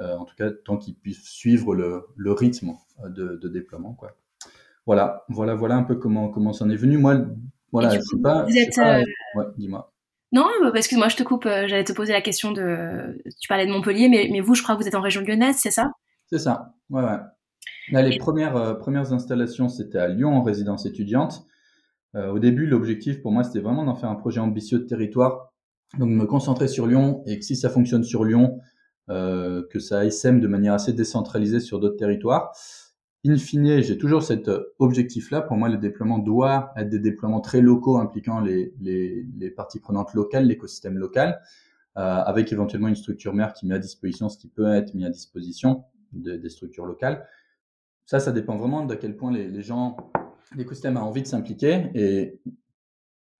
Euh, 0.00 0.16
en 0.16 0.24
tout 0.24 0.34
cas, 0.36 0.50
tant 0.50 0.78
qu'ils 0.78 0.94
puissent 0.94 1.22
suivre 1.22 1.74
le, 1.74 2.04
le 2.16 2.32
rythme 2.32 2.72
de, 3.04 3.36
de, 3.36 3.48
déploiement. 3.48 3.92
Quoi. 3.94 4.16
Voilà, 4.86 5.24
voilà, 5.28 5.54
voilà 5.54 5.76
un 5.76 5.82
peu 5.82 5.96
comment 5.96 6.28
comment 6.30 6.52
ça 6.52 6.64
en 6.64 6.70
est 6.70 6.76
venu. 6.76 6.96
Moi, 6.96 7.26
voilà, 7.72 7.90
je 7.90 8.00
sais 8.00 8.18
pas. 8.22 8.46
Euh, 8.46 9.04
ouais, 9.36 9.44
dis-moi. 9.58 9.91
Non, 10.32 10.46
parce 10.72 10.88
que 10.88 10.96
moi 10.96 11.08
je 11.08 11.16
te 11.16 11.22
coupe. 11.22 11.46
Euh, 11.46 11.66
j'allais 11.68 11.84
te 11.84 11.92
poser 11.92 12.12
la 12.12 12.22
question 12.22 12.52
de. 12.52 13.18
Tu 13.40 13.48
parlais 13.48 13.66
de 13.66 13.72
Montpellier, 13.72 14.08
mais, 14.08 14.28
mais 14.32 14.40
vous, 14.40 14.54
je 14.54 14.62
crois 14.62 14.74
que 14.76 14.80
vous 14.82 14.88
êtes 14.88 14.94
en 14.94 15.00
région 15.00 15.20
lyonnaise, 15.22 15.56
c'est 15.58 15.70
ça? 15.70 15.92
C'est 16.30 16.38
ça. 16.38 16.74
Ouais, 16.90 17.02
ouais. 17.02 17.18
Là, 17.90 18.02
les 18.02 18.16
premières 18.16 18.78
premières 18.78 19.12
installations, 19.12 19.68
c'était 19.68 19.98
à 19.98 20.08
Lyon 20.08 20.30
en 20.34 20.42
résidence 20.42 20.86
étudiante. 20.86 21.46
au 22.14 22.38
début, 22.38 22.66
l'objectif 22.66 23.20
pour 23.20 23.32
moi, 23.32 23.44
c'était 23.44 23.60
vraiment 23.60 23.84
d'en 23.84 23.94
faire 23.94 24.08
un 24.08 24.14
projet 24.14 24.40
ambitieux 24.40 24.78
de 24.78 24.84
territoire 24.84 25.52
donc 25.98 26.10
me 26.10 26.24
concentrer 26.24 26.68
sur 26.68 26.86
Lyon 26.86 27.22
et 27.26 27.38
que 27.38 27.44
si 27.44 27.56
ça 27.56 27.68
fonctionne 27.68 28.04
sur 28.04 28.24
Lyon, 28.24 28.60
euh, 29.10 29.62
que 29.70 29.78
ça 29.78 30.04
SM 30.04 30.40
de 30.40 30.46
manière 30.46 30.74
assez 30.74 30.92
décentralisée 30.92 31.60
sur 31.60 31.80
d'autres 31.80 31.96
territoires. 31.96 32.52
In 33.24 33.36
fine, 33.36 33.82
j'ai 33.82 33.98
toujours 33.98 34.24
cet 34.24 34.50
objectif-là. 34.80 35.42
Pour 35.42 35.56
moi, 35.56 35.68
le 35.68 35.76
déploiement 35.76 36.18
doit 36.18 36.72
être 36.76 36.88
des 36.88 36.98
déploiements 36.98 37.40
très 37.40 37.60
locaux 37.60 37.98
impliquant 37.98 38.40
les, 38.40 39.54
parties 39.56 39.78
prenantes 39.78 40.12
locales, 40.12 40.46
l'écosystème 40.46 40.98
local, 40.98 41.40
euh, 41.96 42.00
avec 42.00 42.52
éventuellement 42.52 42.88
une 42.88 42.96
structure 42.96 43.32
mère 43.32 43.52
qui 43.52 43.66
met 43.66 43.76
à 43.76 43.78
disposition 43.78 44.28
ce 44.28 44.38
qui 44.38 44.48
peut 44.48 44.74
être 44.74 44.94
mis 44.94 45.04
à 45.04 45.10
disposition 45.10 45.84
des 46.12 46.48
structures 46.48 46.84
locales. 46.84 47.26
Ça, 48.06 48.18
ça 48.18 48.32
dépend 48.32 48.56
vraiment 48.56 48.84
de 48.84 48.94
quel 48.94 49.16
point 49.16 49.32
les, 49.32 49.48
les 49.48 49.62
gens, 49.62 49.96
l'écosystème 50.56 50.96
a 50.96 51.00
envie 51.00 51.22
de 51.22 51.28
s'impliquer. 51.28 51.90
Et 51.94 52.40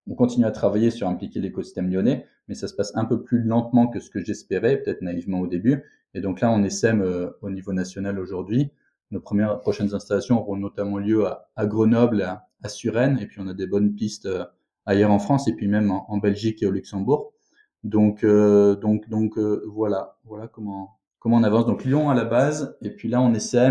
on 0.07 0.15
continue 0.15 0.45
à 0.45 0.51
travailler 0.51 0.91
sur 0.91 1.07
impliquer 1.07 1.39
l'écosystème 1.39 1.91
lyonnais, 1.91 2.25
mais 2.47 2.55
ça 2.55 2.67
se 2.67 2.73
passe 2.73 2.95
un 2.95 3.05
peu 3.05 3.21
plus 3.21 3.41
lentement 3.41 3.87
que 3.87 3.99
ce 3.99 4.09
que 4.09 4.23
j'espérais, 4.23 4.77
peut-être 4.77 5.01
naïvement 5.01 5.39
au 5.39 5.47
début. 5.47 5.83
Et 6.13 6.21
donc 6.21 6.41
là, 6.41 6.51
on 6.51 6.63
essaie 6.63 6.93
euh, 6.93 7.31
au 7.41 7.49
niveau 7.49 7.73
national 7.73 8.19
aujourd'hui. 8.19 8.71
Nos 9.11 9.19
premières 9.19 9.59
prochaines 9.59 9.93
installations 9.93 10.39
auront 10.39 10.57
notamment 10.57 10.97
lieu 10.97 11.25
à, 11.25 11.65
Grenoble, 11.65 12.21
à, 12.21 12.47
à, 12.63 12.69
Suresnes, 12.69 13.19
et 13.19 13.27
puis 13.27 13.39
on 13.41 13.47
a 13.47 13.53
des 13.53 13.67
bonnes 13.67 13.93
pistes 13.93 14.25
euh, 14.25 14.45
ailleurs 14.85 15.11
en 15.11 15.19
France, 15.19 15.47
et 15.47 15.53
puis 15.53 15.67
même 15.67 15.91
en, 15.91 16.17
Belgique 16.17 16.63
et 16.63 16.67
au 16.67 16.71
Luxembourg. 16.71 17.33
Donc, 17.83 18.23
euh, 18.23 18.75
donc, 18.75 19.09
donc 19.09 19.37
voilà, 19.37 20.17
voilà 20.23 20.47
comment 20.47 20.99
comment 21.19 21.37
on 21.37 21.43
avance. 21.43 21.65
Donc 21.65 21.85
Lyon 21.85 22.09
à 22.09 22.15
la 22.15 22.25
base, 22.25 22.77
et 22.81 22.89
puis 22.89 23.07
là 23.07 23.21
on 23.21 23.33
essaie 23.33 23.69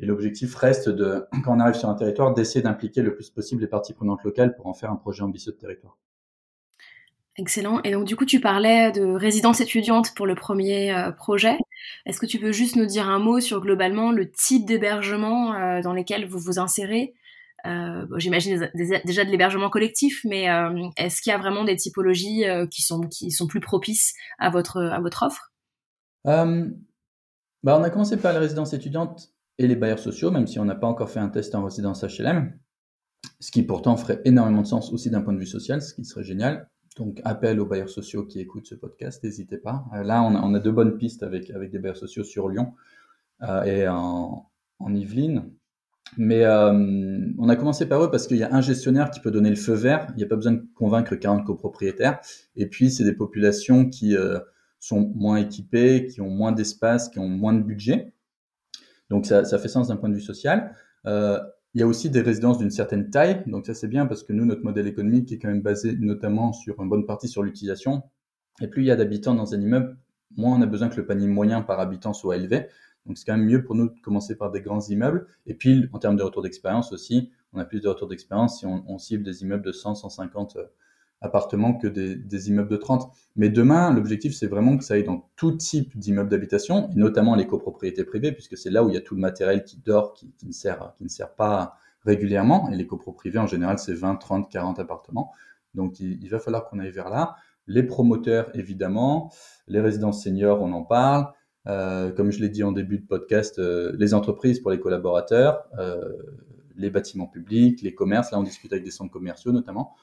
et 0.00 0.06
l'objectif 0.06 0.54
reste 0.54 0.88
de, 0.88 1.26
quand 1.44 1.56
on 1.56 1.60
arrive 1.60 1.74
sur 1.74 1.88
un 1.88 1.94
territoire, 1.94 2.34
d'essayer 2.34 2.62
d'impliquer 2.62 3.02
le 3.02 3.14
plus 3.14 3.30
possible 3.30 3.62
les 3.62 3.68
parties 3.68 3.94
prenantes 3.94 4.22
locales 4.24 4.54
pour 4.56 4.66
en 4.66 4.74
faire 4.74 4.90
un 4.90 4.96
projet 4.96 5.22
ambitieux 5.22 5.52
de 5.52 5.58
territoire. 5.58 5.98
Excellent. 7.38 7.80
Et 7.84 7.92
donc 7.92 8.04
du 8.04 8.16
coup, 8.16 8.24
tu 8.24 8.40
parlais 8.40 8.90
de 8.90 9.04
résidence 9.04 9.60
étudiante 9.60 10.12
pour 10.14 10.26
le 10.26 10.34
premier 10.34 10.92
euh, 10.92 11.12
projet. 11.12 11.56
Est-ce 12.04 12.18
que 12.18 12.26
tu 12.26 12.40
peux 12.40 12.50
juste 12.50 12.74
nous 12.74 12.86
dire 12.86 13.08
un 13.08 13.20
mot 13.20 13.38
sur 13.38 13.60
globalement 13.60 14.10
le 14.10 14.30
type 14.30 14.66
d'hébergement 14.66 15.54
euh, 15.54 15.80
dans 15.80 15.92
lesquels 15.92 16.26
vous 16.26 16.38
vous 16.38 16.58
insérez? 16.58 17.14
J'imagine 18.16 18.70
déjà 18.74 19.24
de 19.26 19.30
l'hébergement 19.30 19.68
collectif, 19.68 20.22
mais 20.24 20.46
est-ce 20.96 21.20
qu'il 21.20 21.30
y 21.30 21.34
a 21.34 21.38
vraiment 21.38 21.64
des 21.64 21.76
typologies 21.76 22.44
qui, 22.70 22.80
sont, 22.80 23.02
qui 23.02 23.30
sont 23.30 23.46
plus 23.46 23.60
propices 23.60 24.14
à 24.38 24.48
votre, 24.48 24.80
à 24.80 25.00
votre 25.00 25.24
offre? 25.24 25.52
Bah, 27.62 27.78
On 27.78 27.82
a 27.82 27.90
commencé 27.90 28.16
par 28.16 28.32
les 28.32 28.38
résidences 28.38 28.72
étudiantes 28.72 29.34
et 29.58 29.66
les 29.66 29.76
bailleurs 29.76 29.98
sociaux, 29.98 30.30
même 30.30 30.46
si 30.46 30.58
on 30.58 30.64
n'a 30.64 30.76
pas 30.76 30.86
encore 30.86 31.10
fait 31.10 31.20
un 31.20 31.28
test 31.28 31.54
en 31.54 31.64
résidence 31.64 32.04
HLM, 32.04 32.58
ce 33.40 33.50
qui 33.50 33.62
pourtant 33.62 33.96
ferait 33.96 34.22
énormément 34.24 34.62
de 34.62 34.66
sens 34.66 34.92
aussi 34.92 35.10
d'un 35.10 35.20
point 35.20 35.34
de 35.34 35.38
vue 35.38 35.46
social, 35.46 35.82
ce 35.82 35.94
qui 35.94 36.04
serait 36.04 36.24
génial. 36.24 36.70
Donc, 36.98 37.20
appel 37.24 37.60
aux 37.60 37.66
bailleurs 37.66 37.88
sociaux 37.88 38.24
qui 38.24 38.40
écoutent 38.40 38.66
ce 38.66 38.74
podcast, 38.74 39.22
n'hésitez 39.22 39.56
pas. 39.56 39.84
Euh, 39.94 40.02
là, 40.02 40.22
on 40.22 40.54
a, 40.54 40.58
deux 40.58 40.72
bonnes 40.72 40.96
pistes 40.96 41.22
avec, 41.22 41.52
des 41.52 41.78
bailleurs 41.78 41.96
sociaux 41.96 42.24
sur 42.24 42.48
Lyon 42.48 42.74
euh, 43.42 43.62
et 43.62 43.88
en, 43.88 44.50
en, 44.80 44.94
Yvelines. 44.94 45.48
Mais 46.16 46.44
euh, 46.44 46.72
on 47.38 47.48
a 47.48 47.56
commencé 47.56 47.86
par 47.86 48.02
eux 48.02 48.10
parce 48.10 48.26
qu'il 48.26 48.38
y 48.38 48.42
a 48.42 48.52
un 48.52 48.60
gestionnaire 48.60 49.10
qui 49.10 49.20
peut 49.20 49.30
donner 49.30 49.50
le 49.50 49.56
feu 49.56 49.74
vert. 49.74 50.08
Il 50.10 50.16
n'y 50.16 50.24
a 50.24 50.26
pas 50.26 50.36
besoin 50.36 50.52
de 50.52 50.66
convaincre 50.74 51.14
40 51.14 51.44
copropriétaires. 51.44 52.18
Et 52.56 52.66
puis, 52.66 52.90
c'est 52.90 53.04
des 53.04 53.12
populations 53.12 53.88
qui 53.88 54.16
sont 54.80 55.12
moins 55.14 55.36
équipées, 55.36 56.06
qui 56.06 56.20
ont 56.20 56.30
moins 56.30 56.52
d'espace, 56.52 57.08
qui 57.10 57.18
ont 57.18 57.28
moins 57.28 57.52
de 57.52 57.62
budget. 57.62 58.12
Donc 59.10 59.26
ça 59.26 59.58
fait 59.58 59.68
sens 59.68 59.88
d'un 59.88 59.96
point 59.96 60.08
de 60.08 60.14
vue 60.14 60.20
social. 60.20 60.74
Il 61.74 61.80
y 61.80 61.82
a 61.82 61.86
aussi 61.86 62.10
des 62.10 62.22
résidences 62.22 62.58
d'une 62.58 62.70
certaine 62.70 63.10
taille, 63.10 63.42
donc 63.46 63.66
ça 63.66 63.74
c'est 63.74 63.88
bien 63.88 64.06
parce 64.06 64.22
que 64.22 64.32
nous, 64.32 64.44
notre 64.44 64.62
modèle 64.62 64.86
économique 64.86 65.30
est 65.32 65.38
quand 65.38 65.48
même 65.48 65.62
basé 65.62 65.94
notamment 65.96 66.52
sur 66.52 66.80
une 66.80 66.88
bonne 66.88 67.06
partie 67.06 67.28
sur 67.28 67.42
l'utilisation. 67.42 68.02
Et 68.60 68.68
plus 68.68 68.82
il 68.82 68.86
y 68.86 68.90
a 68.90 68.96
d'habitants 68.96 69.34
dans 69.34 69.54
un 69.54 69.60
immeuble, 69.60 69.98
moins 70.36 70.58
on 70.58 70.62
a 70.62 70.66
besoin 70.66 70.88
que 70.88 70.96
le 70.96 71.06
panier 71.06 71.26
moyen 71.26 71.62
par 71.62 71.78
habitant 71.78 72.12
soit 72.12 72.36
élevé. 72.36 72.66
Donc 73.06 73.18
c'est 73.18 73.24
quand 73.24 73.36
même 73.36 73.46
mieux 73.46 73.62
pour 73.62 73.74
nous 73.74 73.88
de 73.90 74.00
commencer 74.00 74.36
par 74.36 74.50
des 74.50 74.60
grands 74.60 74.80
immeubles. 74.80 75.26
Et 75.46 75.54
puis 75.54 75.88
en 75.92 75.98
termes 75.98 76.16
de 76.16 76.22
retour 76.22 76.42
d'expérience 76.42 76.92
aussi, 76.92 77.30
on 77.52 77.58
a 77.60 77.64
plus 77.64 77.80
de 77.80 77.88
retour 77.88 78.08
d'expérience 78.08 78.58
si 78.58 78.66
on, 78.66 78.84
on, 78.88 78.98
cible 78.98 79.22
des 79.22 79.42
immeubles 79.42 79.64
de 79.64 79.72
100, 79.72 79.94
150 79.94 80.56
appartements 81.20 81.74
que 81.74 81.86
des, 81.86 82.48
immeubles 82.48 82.70
de 82.70 82.76
30. 82.76 83.10
Mais 83.36 83.48
demain, 83.48 83.92
l'objectif, 83.92 84.34
c'est 84.34 84.46
vraiment 84.46 84.76
que 84.76 84.84
ça 84.84 84.94
aille 84.94 85.04
dans 85.04 85.28
tout 85.36 85.52
type 85.52 85.96
d'immeubles 85.98 86.28
d'habitation, 86.28 86.90
notamment 86.94 87.34
les 87.34 87.46
copropriétés 87.46 88.04
privées, 88.04 88.32
puisque 88.32 88.56
c'est 88.56 88.70
là 88.70 88.84
où 88.84 88.88
il 88.88 88.94
y 88.94 88.98
a 88.98 89.00
tout 89.00 89.14
le 89.14 89.20
matériel 89.20 89.64
qui 89.64 89.78
dort, 89.78 90.14
qui, 90.14 90.32
ne, 90.46 90.52
sert, 90.52 90.92
qui 90.96 91.04
ne 91.04 91.08
sert 91.08 91.34
pas 91.34 91.76
régulièrement. 92.04 92.70
Et 92.70 92.76
les 92.76 92.86
copro 92.86 93.12
privés, 93.12 93.38
en 93.38 93.46
général, 93.46 93.78
c'est 93.78 93.94
20, 93.94 94.16
30, 94.16 94.50
40 94.50 94.78
appartements. 94.78 95.32
Donc, 95.74 96.00
il, 96.00 96.22
il 96.22 96.28
va 96.30 96.38
falloir 96.38 96.68
qu'on 96.68 96.78
aille 96.78 96.90
vers 96.90 97.10
là. 97.10 97.36
Les 97.66 97.82
promoteurs, 97.82 98.50
évidemment. 98.54 99.32
Les 99.66 99.80
résidences 99.80 100.22
seniors, 100.22 100.62
on 100.62 100.72
en 100.72 100.82
parle. 100.82 101.28
Euh, 101.68 102.10
comme 102.12 102.30
je 102.30 102.40
l'ai 102.40 102.48
dit 102.48 102.62
en 102.62 102.72
début 102.72 102.98
de 102.98 103.06
podcast, 103.06 103.58
euh, 103.58 103.94
les 103.98 104.14
entreprises 104.14 104.60
pour 104.60 104.70
les 104.70 104.80
collaborateurs, 104.80 105.64
euh, 105.78 106.12
les 106.76 106.90
bâtiments 106.90 107.26
publics, 107.26 107.82
les 107.82 107.94
commerces. 107.94 108.30
Là, 108.30 108.38
on 108.38 108.42
discute 108.42 108.72
avec 108.72 108.84
des 108.84 108.90
centres 108.90 109.12
commerciaux 109.12 109.52
notamment 109.52 109.94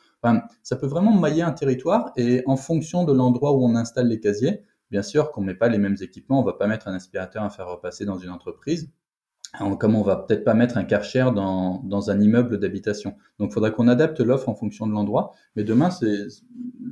ça 0.64 0.76
peut 0.76 0.88
vraiment 0.88 1.14
mailler 1.14 1.42
un 1.42 1.52
territoire 1.52 2.12
et 2.16 2.44
en 2.46 2.56
fonction 2.56 3.04
de 3.04 3.14
l'endroit 3.14 3.54
où 3.54 3.64
on 3.64 3.76
installe 3.76 4.08
les 4.08 4.20
casiers, 4.20 4.62
bien 4.92 5.04
sûr 5.04 5.32
qu'on 5.32 5.42
ne 5.42 5.48
met 5.48 5.56
pas 5.56 5.70
les 5.70 5.78
mêmes 5.78 5.98
équipements, 6.02 6.40
on 6.40 6.42
ne 6.42 6.48
va 6.48 6.54
pas 6.54 6.68
mettre 6.68 6.88
un 6.88 6.94
aspirateur 6.94 7.44
à 7.44 7.50
faire 7.50 7.68
repasser 7.68 8.06
dans 8.06 8.18
une 8.18 8.30
entreprise, 8.30 8.92
comme 9.80 9.96
on 9.96 10.02
va 10.02 10.18
peut-être 10.18 10.44
pas 10.44 10.54
mettre 10.54 10.78
un 10.78 10.84
karcher 10.84 11.30
dans, 11.34 11.82
dans 11.84 12.12
un 12.12 12.20
immeuble 12.20 12.60
d'habitation. 12.60 13.16
Donc 13.40 13.52
il 13.52 13.54
faudra 13.54 13.72
qu'on 13.72 13.88
adapte 13.88 14.20
l'offre 14.20 14.50
en 14.50 14.56
fonction 14.56 14.88
de 14.88 14.92
l'endroit. 14.92 15.32
Mais 15.56 15.64
demain, 15.64 15.90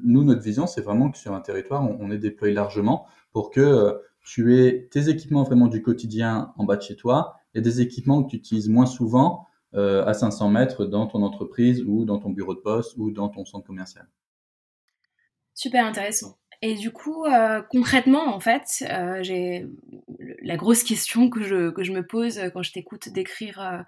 nous, 0.03 0.23
notre 0.23 0.41
vision, 0.41 0.67
c'est 0.67 0.81
vraiment 0.81 1.11
que 1.11 1.17
sur 1.17 1.33
un 1.33 1.41
territoire, 1.41 1.83
on, 1.83 2.11
est 2.11 2.17
déployé 2.17 2.53
largement 2.53 3.05
pour 3.31 3.51
que 3.51 3.61
euh, 3.61 3.93
tu 4.21 4.57
aies 4.57 4.87
tes 4.91 5.09
équipements 5.09 5.43
vraiment 5.43 5.67
du 5.67 5.81
quotidien 5.81 6.53
en 6.57 6.63
bas 6.63 6.77
de 6.77 6.81
chez 6.81 6.95
toi 6.95 7.35
et 7.53 7.61
des 7.61 7.81
équipements 7.81 8.23
que 8.23 8.29
tu 8.29 8.37
utilises 8.37 8.69
moins 8.69 8.85
souvent 8.85 9.47
euh, 9.75 10.05
à 10.05 10.13
500 10.13 10.49
mètres 10.49 10.85
dans 10.85 11.07
ton 11.07 11.23
entreprise 11.23 11.81
ou 11.85 12.05
dans 12.05 12.19
ton 12.19 12.29
bureau 12.29 12.53
de 12.53 12.59
poste 12.59 12.95
ou 12.97 13.11
dans 13.11 13.29
ton 13.29 13.45
centre 13.45 13.65
commercial. 13.65 14.07
Super 15.53 15.85
intéressant. 15.85 16.37
Et 16.65 16.75
du 16.75 16.91
coup, 16.91 17.25
euh, 17.25 17.61
concrètement, 17.69 18.33
en 18.33 18.39
fait, 18.39 18.85
euh, 18.89 19.21
j'ai 19.21 19.67
la 20.41 20.55
grosse 20.55 20.83
question 20.83 21.29
que 21.29 21.43
je, 21.43 21.71
que 21.71 21.83
je 21.83 21.91
me 21.91 22.07
pose 22.07 22.39
quand 22.53 22.63
je 22.63 22.71
t'écoute 22.71 23.09
décrire 23.09 23.59
euh, 23.59 23.79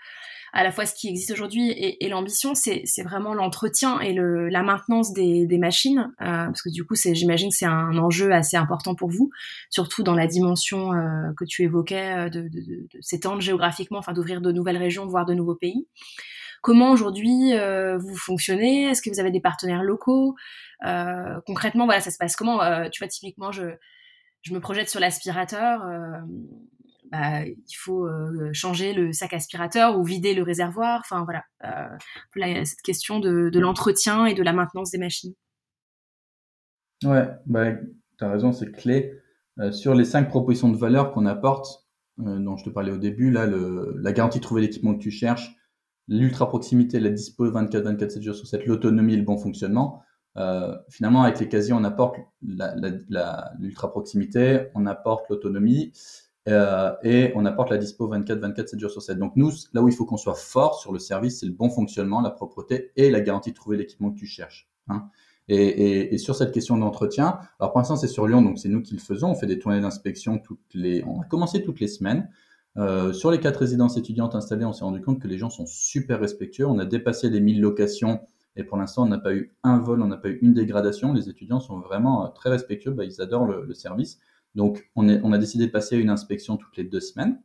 à 0.51 0.61
la 0.61 0.73
fois 0.73 0.85
ce 0.85 0.93
qui 0.93 1.07
existe 1.07 1.31
aujourd'hui 1.31 1.69
et, 1.71 2.03
et 2.03 2.09
l'ambition, 2.09 2.53
c'est 2.53 2.83
vraiment 3.01 3.33
l'entretien 3.33 4.01
et 4.01 4.11
le, 4.11 4.49
la 4.49 4.61
maintenance 4.61 5.13
des, 5.13 5.45
des 5.45 5.57
machines, 5.57 6.11
euh, 6.19 6.47
parce 6.47 6.61
que 6.61 6.69
du 6.69 6.83
coup, 6.85 6.95
j'imagine 6.95 7.47
que 7.47 7.55
c'est 7.55 7.65
un 7.65 7.97
enjeu 7.97 8.33
assez 8.33 8.57
important 8.57 8.93
pour 8.93 9.09
vous, 9.09 9.29
surtout 9.69 10.03
dans 10.03 10.13
la 10.13 10.27
dimension 10.27 10.91
euh, 10.91 11.31
que 11.37 11.45
tu 11.45 11.63
évoquais 11.63 12.29
de, 12.29 12.41
de, 12.41 12.47
de, 12.49 12.87
de 12.93 12.99
s'étendre 12.99 13.39
géographiquement, 13.39 13.99
enfin 13.99 14.11
d'ouvrir 14.11 14.41
de 14.41 14.51
nouvelles 14.51 14.77
régions, 14.77 15.05
voire 15.07 15.25
de 15.25 15.33
nouveaux 15.33 15.55
pays. 15.55 15.87
Comment 16.65 16.89
aujourd'hui 16.89 17.53
euh, 17.53 17.99
vous 17.99 18.15
fonctionnez? 18.15 18.85
Est-ce 18.85 19.03
que 19.03 19.11
vous 19.11 19.19
avez 19.19 19.29
des 19.29 19.39
partenaires 19.39 19.83
locaux? 19.83 20.35
Euh, 20.83 21.39
Concrètement, 21.45 21.85
voilà, 21.85 22.01
ça 22.01 22.09
se 22.09 22.17
passe 22.17 22.35
comment? 22.35 22.59
Euh, 22.63 22.89
Tu 22.91 23.03
vois, 23.03 23.07
typiquement, 23.07 23.51
je, 23.51 23.65
me 24.51 24.57
projette 24.57 24.89
sur 24.89 24.99
l'aspirateur. 24.99 25.85
Bah, 27.11 27.45
il 27.45 27.75
faut 27.77 28.09
changer 28.51 28.93
le 28.93 29.13
sac 29.13 29.33
aspirateur 29.33 29.99
ou 29.99 30.03
vider 30.03 30.33
le 30.33 30.41
réservoir. 30.41 31.01
Enfin 31.01 31.23
voilà, 31.23 31.43
là, 32.35 32.65
cette 32.65 32.81
question 32.81 33.19
de, 33.19 33.59
l'entretien 33.59 34.25
et 34.25 34.33
de 34.33 34.41
la 34.41 34.51
maintenance 34.51 34.89
des 34.89 34.97
machines. 34.97 35.35
Ouais, 37.03 37.27
bah, 37.45 37.73
tu 38.17 38.23
as 38.25 38.31
raison, 38.31 38.53
c'est 38.53 38.71
clé. 38.71 39.13
sur 39.71 39.93
les 39.93 40.05
cinq 40.05 40.29
propositions 40.29 40.69
de 40.69 40.77
valeur 40.77 41.13
qu'on 41.13 41.27
apporte, 41.27 41.85
dont 42.17 42.57
je 42.57 42.65
te 42.65 42.71
parlais 42.71 42.91
au 42.91 42.97
début, 42.97 43.29
là, 43.29 43.45
la 43.45 44.13
garantie 44.13 44.39
de 44.39 44.43
trouver 44.43 44.61
l'équipement 44.61 44.95
que 44.95 45.03
tu 45.03 45.11
cherches, 45.11 45.55
l'ultra 46.07 46.47
proximité, 46.47 46.99
la 46.99 47.09
dispo 47.09 47.49
24, 47.49 47.83
24, 47.83 48.11
7 48.11 48.23
jours 48.23 48.35
sur 48.35 48.47
7, 48.47 48.65
l'autonomie 48.65 49.13
et 49.13 49.17
le 49.17 49.23
bon 49.23 49.37
fonctionnement. 49.37 50.01
Euh, 50.37 50.75
finalement, 50.89 51.23
avec 51.23 51.39
les 51.39 51.47
casiers, 51.47 51.73
on 51.73 51.83
apporte 51.83 52.17
l'ultra 52.41 53.89
proximité, 53.89 54.67
on 54.75 54.85
apporte 54.85 55.29
l'autonomie 55.29 55.93
euh, 56.47 56.93
et 57.03 57.31
on 57.35 57.45
apporte 57.45 57.71
la 57.71 57.77
dispo 57.77 58.07
24, 58.07 58.39
24, 58.39 58.69
7 58.69 58.79
jours 58.79 58.91
sur 58.91 59.01
7. 59.01 59.17
Donc 59.17 59.33
nous, 59.35 59.51
là 59.73 59.81
où 59.81 59.87
il 59.87 59.95
faut 59.95 60.05
qu'on 60.05 60.17
soit 60.17 60.35
fort 60.35 60.79
sur 60.79 60.91
le 60.91 60.99
service, 60.99 61.39
c'est 61.39 61.45
le 61.45 61.53
bon 61.53 61.69
fonctionnement, 61.69 62.21
la 62.21 62.31
propreté 62.31 62.91
et 62.95 63.09
la 63.09 63.21
garantie 63.21 63.51
de 63.51 63.55
trouver 63.55 63.77
l'équipement 63.77 64.11
que 64.11 64.19
tu 64.19 64.25
cherches. 64.25 64.69
Hein. 64.89 65.09
Et, 65.47 66.17
sur 66.17 66.35
cette 66.35 66.51
question 66.51 66.75
d'entretien, 66.77 67.37
alors 67.59 67.71
pour 67.71 67.79
l'instant 67.79 67.95
c'est 67.95 68.07
sur 68.07 68.25
Lyon, 68.25 68.41
donc 68.41 68.57
c'est 68.57 68.69
nous 68.69 68.81
qui 68.81 68.95
le 68.95 68.99
faisons. 68.99 69.29
On 69.29 69.35
fait 69.35 69.45
des 69.45 69.59
tournées 69.59 69.79
d'inspection 69.79 70.39
toutes 70.39 70.73
les, 70.73 71.03
on 71.05 71.21
a 71.21 71.25
commencé 71.25 71.61
toutes 71.61 71.79
les 71.79 71.87
semaines. 71.87 72.29
Euh, 72.77 73.13
sur 73.13 73.31
les 73.31 73.39
quatre 73.39 73.57
résidences 73.57 73.97
étudiantes 73.97 74.35
installées, 74.35 74.65
on 74.65 74.73
s'est 74.73 74.83
rendu 74.83 75.01
compte 75.01 75.21
que 75.21 75.27
les 75.27 75.37
gens 75.37 75.49
sont 75.49 75.65
super 75.65 76.19
respectueux. 76.19 76.65
On 76.65 76.79
a 76.79 76.85
dépassé 76.85 77.29
les 77.29 77.39
1000 77.39 77.61
locations 77.61 78.19
et 78.55 78.63
pour 78.63 78.77
l'instant, 78.77 79.03
on 79.03 79.07
n'a 79.07 79.17
pas 79.17 79.33
eu 79.33 79.53
un 79.63 79.79
vol, 79.79 80.01
on 80.01 80.07
n'a 80.07 80.17
pas 80.17 80.29
eu 80.29 80.39
une 80.41 80.53
dégradation. 80.53 81.13
Les 81.13 81.29
étudiants 81.29 81.59
sont 81.59 81.79
vraiment 81.79 82.25
euh, 82.25 82.29
très 82.29 82.49
respectueux, 82.49 82.91
bah, 82.91 83.03
ils 83.03 83.21
adorent 83.21 83.45
le, 83.45 83.73
service. 83.73 84.19
Donc, 84.55 84.89
on, 84.95 85.07
a 85.09 85.37
décidé 85.37 85.67
de 85.67 85.71
passer 85.71 85.95
à 85.95 85.99
une 85.99 86.09
inspection 86.09 86.55
toutes 86.55 86.77
les 86.77 86.85
deux 86.85 87.01
semaines, 87.01 87.41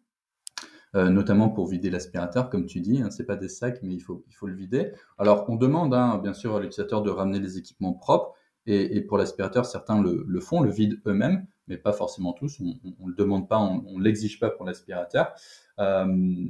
euh, 0.95 1.09
notamment 1.09 1.49
pour 1.49 1.67
vider 1.67 1.91
l'aspirateur, 1.91 2.51
comme 2.51 2.67
tu 2.67 2.81
dis. 2.81 3.03
Hein, 3.03 3.11
c'est 3.11 3.27
pas 3.27 3.35
des 3.35 3.49
sacs, 3.49 3.81
mais 3.83 3.95
il 3.95 4.01
faut, 4.01 4.25
le 4.43 4.55
vider. 4.55 4.93
Alors, 5.19 5.45
on 5.49 5.57
demande 5.57 5.93
hein, 5.93 6.19
bien 6.23 6.35
sûr 6.35 6.55
à 6.55 6.61
l'utilisateur 6.61 7.03
de 7.03 7.11
ramener 7.11 7.41
les 7.41 7.59
équipements 7.59 7.95
propres. 7.95 8.35
Et, 8.67 9.01
pour 9.01 9.19
l'aspirateur, 9.19 9.67
certains 9.67 10.01
le, 10.01 10.41
font, 10.41 10.61
le 10.61 10.71
vident 10.71 10.97
eux-mêmes 11.07 11.47
mais 11.71 11.79
pas 11.79 11.93
forcément 11.93 12.35
tous. 12.35 12.61
On 12.61 13.07
ne 13.07 13.09
le 13.09 13.15
demande 13.15 13.49
pas, 13.49 13.59
on 13.59 13.99
ne 13.99 14.05
l'exige 14.05 14.39
pas 14.39 14.51
pour 14.51 14.67
l'aspirateur. 14.67 15.33
Euh, 15.79 16.45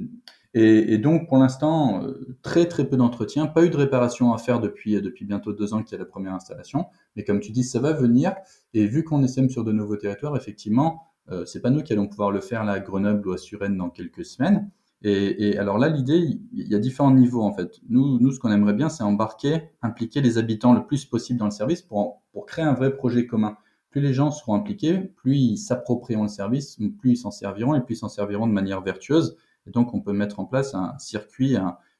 et, 0.53 0.97
donc, 0.97 1.29
pour 1.29 1.37
l'instant, 1.37 2.03
euh, 2.03 2.35
très 2.41 2.65
très 2.65 2.85
peu 2.85 2.97
d'entretien, 2.97 3.47
pas 3.47 3.63
eu 3.63 3.69
de 3.69 3.77
réparation 3.77 4.33
à 4.33 4.37
faire 4.37 4.59
depuis, 4.59 5.01
depuis 5.01 5.23
bientôt 5.23 5.53
deux 5.53 5.73
ans 5.73 5.81
qu'il 5.81 5.93
y 5.93 5.95
a 5.95 5.99
la 5.99 6.09
première 6.09 6.33
installation. 6.33 6.87
Mais 7.15 7.23
comme 7.23 7.39
tu 7.39 7.53
dis, 7.53 7.63
ça 7.63 7.79
va 7.79 7.93
venir. 7.93 8.35
Et 8.73 8.85
vu 8.85 9.05
qu'on 9.05 9.23
essaie 9.23 9.47
sur 9.47 9.63
de 9.63 9.71
nouveaux 9.71 9.95
territoires, 9.95 10.35
effectivement, 10.35 11.03
euh, 11.29 11.45
c'est 11.45 11.61
pas 11.61 11.69
nous 11.69 11.83
qui 11.83 11.93
allons 11.93 12.07
pouvoir 12.07 12.31
le 12.31 12.41
faire 12.41 12.65
là 12.65 12.73
à 12.73 12.79
Grenoble 12.79 13.29
ou 13.29 13.31
à 13.31 13.37
Suresnes 13.37 13.77
dans 13.77 13.89
quelques 13.89 14.25
semaines. 14.25 14.69
Et, 15.03 15.49
et 15.49 15.57
alors 15.57 15.77
là, 15.77 15.87
l'idée, 15.87 16.37
il 16.51 16.67
y 16.67 16.75
a 16.75 16.79
différents 16.79 17.11
niveaux 17.11 17.43
en 17.43 17.53
fait. 17.53 17.79
Nous, 17.89 18.19
nous 18.19 18.31
ce 18.31 18.39
qu'on 18.39 18.51
aimerait 18.51 18.73
bien, 18.73 18.89
c'est 18.89 19.03
embarquer, 19.03 19.69
impliquer 19.81 20.21
les 20.21 20.37
habitants 20.37 20.73
le 20.73 20.85
plus 20.85 21.05
possible 21.05 21.39
dans 21.39 21.45
le 21.45 21.51
service 21.51 21.81
pour, 21.81 22.21
pour 22.33 22.45
créer 22.45 22.65
un 22.65 22.73
vrai 22.73 22.95
projet 22.95 23.25
commun 23.25 23.55
plus 23.91 24.01
les 24.01 24.13
gens 24.13 24.31
seront 24.31 24.55
impliqués, 24.55 24.97
plus 24.97 25.35
ils 25.35 25.57
s'approprieront 25.57 26.23
le 26.23 26.29
service, 26.29 26.79
plus 26.97 27.11
ils 27.11 27.17
s'en 27.17 27.29
serviront 27.29 27.75
et 27.75 27.81
plus 27.81 27.95
ils 27.95 27.99
s'en 27.99 28.09
serviront 28.09 28.47
de 28.47 28.53
manière 28.53 28.81
vertueuse. 28.81 29.37
Et 29.67 29.71
donc, 29.71 29.93
on 29.93 29.99
peut 29.99 30.13
mettre 30.13 30.39
en 30.39 30.45
place 30.45 30.73
un 30.73 30.97
circuit, 30.97 31.57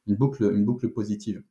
une, 0.07 0.15
boucle, 0.15 0.89
positive. 0.89 1.43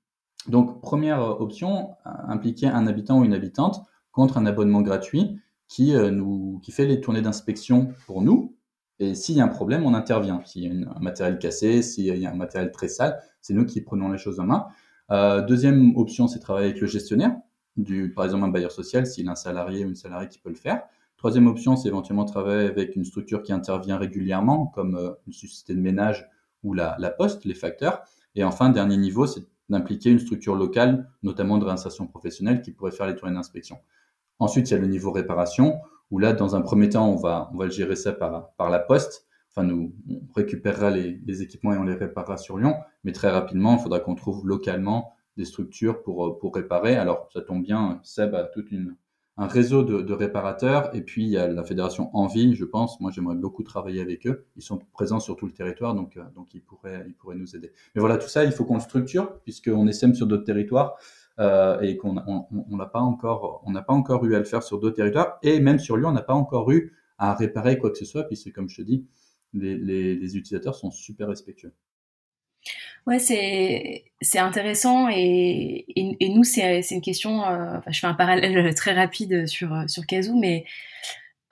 Donc, 0.48 0.80
première 0.80 1.20
option, 1.40 1.90
impliquer 2.04 2.66
un 2.66 2.86
habitant 2.86 3.20
ou 3.20 3.24
une 3.24 3.34
habitante 3.34 3.82
contre 4.12 4.38
un 4.38 4.46
abonnement 4.46 4.80
gratuit 4.80 5.38
qui, 5.68 5.94
euh, 5.94 6.20
qui 6.62 6.72
fait 6.72 6.86
les 6.86 7.00
tournées 7.00 7.22
d'inspection 7.22 7.92
pour 8.06 8.22
nous. 8.22 8.56
Et 8.98 9.14
s'il 9.14 9.36
y 9.36 9.40
a 9.40 9.44
un 9.44 9.48
problème, 9.48 9.84
on 9.84 9.94
intervient. 9.94 10.42
S'il 10.46 10.64
y 10.64 10.68
a 10.68 10.90
un 10.90 11.00
matériel 11.00 11.38
cassé, 11.38 11.82
s'il 11.82 12.06
y 12.06 12.26
a 12.26 12.30
un 12.30 12.34
matériel 12.34 12.72
très 12.72 12.88
sale, 12.88 13.20
c'est 13.42 13.54
nous 13.54 13.66
qui 13.66 13.82
prenons 13.82 14.10
les 14.10 14.18
choses 14.18 14.40
en 14.40 14.44
main. 14.44 14.66
Euh, 15.10 15.42
deuxième 15.42 15.96
option, 15.96 16.28
c'est 16.28 16.38
travailler 16.38 16.70
avec 16.70 16.80
le 16.80 16.86
gestionnaire 16.86 17.36
du, 17.76 18.12
par 18.12 18.24
exemple, 18.24 18.44
un 18.44 18.48
bailleur 18.48 18.72
social, 18.72 19.06
s'il 19.06 19.28
a 19.28 19.32
un 19.32 19.36
salarié 19.36 19.84
ou 19.84 19.88
une 19.88 19.94
salariée 19.94 20.28
qui 20.28 20.38
peut 20.38 20.50
le 20.50 20.54
faire. 20.56 20.82
Troisième 21.16 21.46
option, 21.46 21.76
c'est 21.76 21.88
éventuellement 21.88 22.24
travailler 22.24 22.68
avec 22.68 22.96
une 22.96 23.04
structure 23.04 23.42
qui 23.42 23.52
intervient 23.52 23.98
régulièrement, 23.98 24.66
comme 24.66 24.96
euh, 24.96 25.10
une 25.26 25.32
société 25.32 25.74
de 25.74 25.80
ménage 25.80 26.28
ou 26.62 26.72
la, 26.72 26.96
la 26.98 27.10
poste, 27.10 27.44
les 27.44 27.54
facteurs. 27.54 28.02
Et 28.34 28.44
enfin, 28.44 28.70
dernier 28.70 28.96
niveau, 28.96 29.26
c'est 29.26 29.42
d'impliquer 29.68 30.10
une 30.10 30.18
structure 30.18 30.54
locale, 30.54 31.10
notamment 31.22 31.58
de 31.58 31.64
réinsertion 31.64 32.06
professionnelle, 32.06 32.60
qui 32.62 32.72
pourrait 32.72 32.90
faire 32.90 33.06
les 33.06 33.14
tournées 33.14 33.34
d'inspection. 33.34 33.78
Ensuite, 34.38 34.70
il 34.70 34.74
y 34.74 34.76
a 34.76 34.80
le 34.80 34.86
niveau 34.86 35.12
réparation, 35.12 35.80
où 36.10 36.18
là, 36.18 36.32
dans 36.32 36.56
un 36.56 36.60
premier 36.60 36.88
temps, 36.88 37.08
on 37.08 37.16
va, 37.16 37.50
on 37.52 37.58
va 37.58 37.68
gérer 37.68 37.96
ça 37.96 38.12
par, 38.12 38.52
par 38.56 38.70
la 38.70 38.78
poste. 38.78 39.26
Enfin, 39.50 39.64
nous, 39.64 39.94
on 40.08 40.32
récupérera 40.34 40.90
les, 40.90 41.20
les 41.26 41.42
équipements 41.42 41.72
et 41.72 41.76
on 41.76 41.84
les 41.84 41.94
réparera 41.94 42.36
sur 42.36 42.56
Lyon. 42.56 42.76
Mais 43.04 43.12
très 43.12 43.30
rapidement, 43.30 43.76
il 43.76 43.82
faudra 43.82 44.00
qu'on 44.00 44.14
trouve 44.14 44.46
localement 44.46 45.12
des 45.40 45.46
structures 45.46 46.02
pour, 46.02 46.38
pour 46.38 46.54
réparer. 46.54 46.96
Alors, 46.96 47.28
ça 47.32 47.40
tombe 47.40 47.62
bien, 47.62 47.98
Seb 48.04 48.34
a 48.34 48.44
toute 48.44 48.70
une, 48.70 48.94
un 49.40 49.46
réseau 49.46 49.82
de, 49.82 50.12
réparateurs. 50.12 50.94
Et 50.94 51.00
puis, 51.00 51.24
il 51.24 51.30
y 51.30 51.38
a 51.38 51.48
la 51.48 51.64
fédération 51.64 52.14
Envie, 52.14 52.54
je 52.54 52.64
pense. 52.66 53.00
Moi, 53.00 53.10
j'aimerais 53.10 53.36
beaucoup 53.36 53.62
travailler 53.62 54.02
avec 54.02 54.26
eux. 54.26 54.44
Ils 54.56 54.62
sont 54.62 54.78
présents 54.92 55.18
sur 55.18 55.36
tout 55.36 55.46
le 55.46 55.52
territoire, 55.52 55.94
donc, 55.94 56.18
euh, 56.18 56.22
donc 56.34 56.52
ils, 56.52 56.62
pourraient, 56.62 57.04
ils 57.08 57.14
pourraient 57.14 57.36
nous 57.36 57.56
aider. 57.56 57.72
Mais 57.94 58.00
voilà, 58.00 58.18
tout 58.18 58.28
ça, 58.28 58.44
il 58.44 58.52
faut 58.52 58.66
qu'on 58.66 58.74
le 58.74 58.80
structure, 58.80 59.40
puisqu'on 59.40 59.86
essaime 59.86 60.14
sur 60.14 60.26
d'autres 60.26 60.44
territoires. 60.44 60.96
Euh, 61.38 61.80
et 61.80 61.96
qu'on 61.96 62.18
on, 62.26 62.76
n'a 62.76 62.84
pas 62.84 63.00
encore, 63.00 63.62
on 63.64 63.70
n'a 63.70 63.80
pas 63.80 63.94
encore 63.94 64.26
eu 64.26 64.34
à 64.34 64.38
le 64.38 64.44
faire 64.44 64.62
sur 64.62 64.78
d'autres 64.78 64.96
territoires. 64.96 65.38
Et 65.42 65.58
même 65.58 65.78
sur 65.78 65.96
Lyon, 65.96 66.10
on 66.10 66.12
n'a 66.12 66.20
pas 66.20 66.34
encore 66.34 66.70
eu 66.70 66.92
à 67.16 67.34
réparer 67.34 67.78
quoi 67.78 67.90
que 67.90 67.96
ce 67.96 68.04
soit, 68.04 68.24
puisque 68.24 68.52
comme 68.52 68.68
je 68.68 68.76
te 68.76 68.82
dis, 68.82 69.06
les, 69.54 69.78
les 69.78 70.36
utilisateurs 70.36 70.74
sont 70.74 70.90
super 70.90 71.28
respectueux. 71.28 71.72
Ouais, 73.06 73.18
c'est 73.18 74.38
intéressant 74.38 75.08
et, 75.08 75.84
et, 75.96 76.28
nous 76.28 76.44
c'est 76.44 76.82
une 76.90 77.00
question. 77.00 77.44
Euh, 77.44 77.78
enfin, 77.78 77.90
je 77.90 77.98
fais 77.98 78.06
un 78.06 78.14
parallèle 78.14 78.74
très 78.76 78.92
rapide 78.92 79.46
sur 79.46 79.84
sur 79.88 80.06
Kazoo, 80.06 80.38
mais 80.38 80.64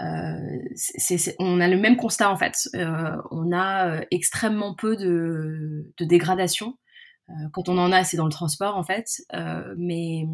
euh, 0.01 0.61
on 1.39 1.61
a 1.61 1.69
le 1.69 1.77
même 1.77 1.97
constat 1.97 2.31
en 2.31 2.37
fait. 2.37 2.69
Euh, 2.75 3.17
on 3.31 3.53
a 3.53 3.89
euh, 3.89 4.05
extrêmement 4.11 4.75
peu 4.75 4.97
de, 4.97 5.93
de 5.97 6.05
dégradation. 6.05 6.77
Quand 7.53 7.69
on 7.69 7.77
en 7.77 7.93
a, 7.93 8.05
c'est 8.05 8.17
dans 8.17 8.25
le 8.25 8.33
transport 8.33 8.79
en 8.79 8.85
fait, 8.85 9.21
mais 9.77 10.25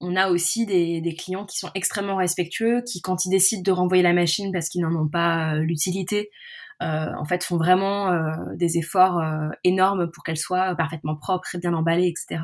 on 0.00 0.14
a 0.14 0.28
aussi 0.30 0.64
des, 0.64 1.00
des, 1.00 1.14
clients 1.16 1.44
qui 1.44 1.58
sont 1.58 1.68
extrêmement 1.74 2.14
respectueux, 2.14 2.82
qui 2.82 3.00
quand 3.00 3.24
ils 3.24 3.30
décident 3.30 3.62
de 3.62 3.72
renvoyer 3.72 4.04
la 4.04 4.12
machine 4.12 4.52
parce 4.52 4.68
qu'ils 4.68 4.82
n'en 4.82 4.94
ont 4.94 5.08
pas 5.08 5.56
l'utilité, 5.56 6.30
en 6.80 7.24
fait 7.24 7.42
font 7.44 7.56
vraiment 7.56 8.12
euh, 8.12 8.34
des 8.54 8.78
efforts 8.78 9.18
euh, 9.18 9.48
énormes 9.64 10.10
pour 10.10 10.24
qu'elle 10.24 10.36
soit 10.36 10.74
parfaitement 10.74 11.16
propre, 11.16 11.46
bien 11.58 11.74
emballée, 11.74 12.08
etc. 12.08 12.42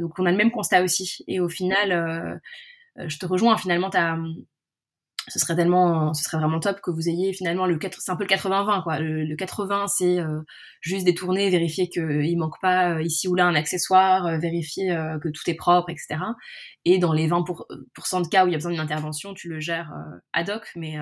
donc 0.00 0.18
on 0.18 0.26
a 0.26 0.30
le 0.30 0.36
même 0.36 0.50
constat 0.50 0.82
aussi. 0.82 1.24
Et 1.26 1.40
au 1.40 1.48
final, 1.48 2.40
je 2.96 3.18
te 3.18 3.26
rejoins. 3.26 3.56
Finalement, 3.56 3.90
ce 5.26 5.38
serait 5.38 5.56
tellement 5.56 6.14
ce 6.14 6.22
serait 6.22 6.36
vraiment 6.36 6.60
top 6.60 6.80
que 6.80 6.92
vous 6.92 7.08
ayez 7.08 7.32
finalement 7.32 7.66
le 7.66 7.78
c'est 7.98 8.12
un 8.12 8.16
peu 8.16 8.24
le 8.24 8.28
80-20 8.28 8.82
quoi 8.84 9.00
le, 9.00 9.34
80 9.34 9.86
c'est 9.88 10.18
juste 10.80 11.04
détourner 11.06 11.50
vérifier 11.50 11.88
qu'il 11.88 12.24
il 12.24 12.36
manque 12.36 12.60
pas 12.60 13.00
ici 13.00 13.26
ou 13.26 13.34
là 13.34 13.46
un 13.46 13.54
accessoire 13.54 14.38
vérifier 14.38 14.94
que 15.22 15.28
tout 15.30 15.42
est 15.48 15.54
propre 15.54 15.90
etc 15.90 16.20
et 16.84 16.98
dans 16.98 17.14
les 17.14 17.26
20% 17.26 18.22
de 18.22 18.28
cas 18.28 18.44
où 18.44 18.48
il 18.48 18.52
y 18.52 18.54
a 18.54 18.58
besoin 18.58 18.72
d'une 18.72 18.80
intervention 18.80 19.32
tu 19.32 19.48
le 19.48 19.60
gères 19.60 19.90
ad 20.34 20.50
hoc 20.50 20.70
mais 20.76 20.98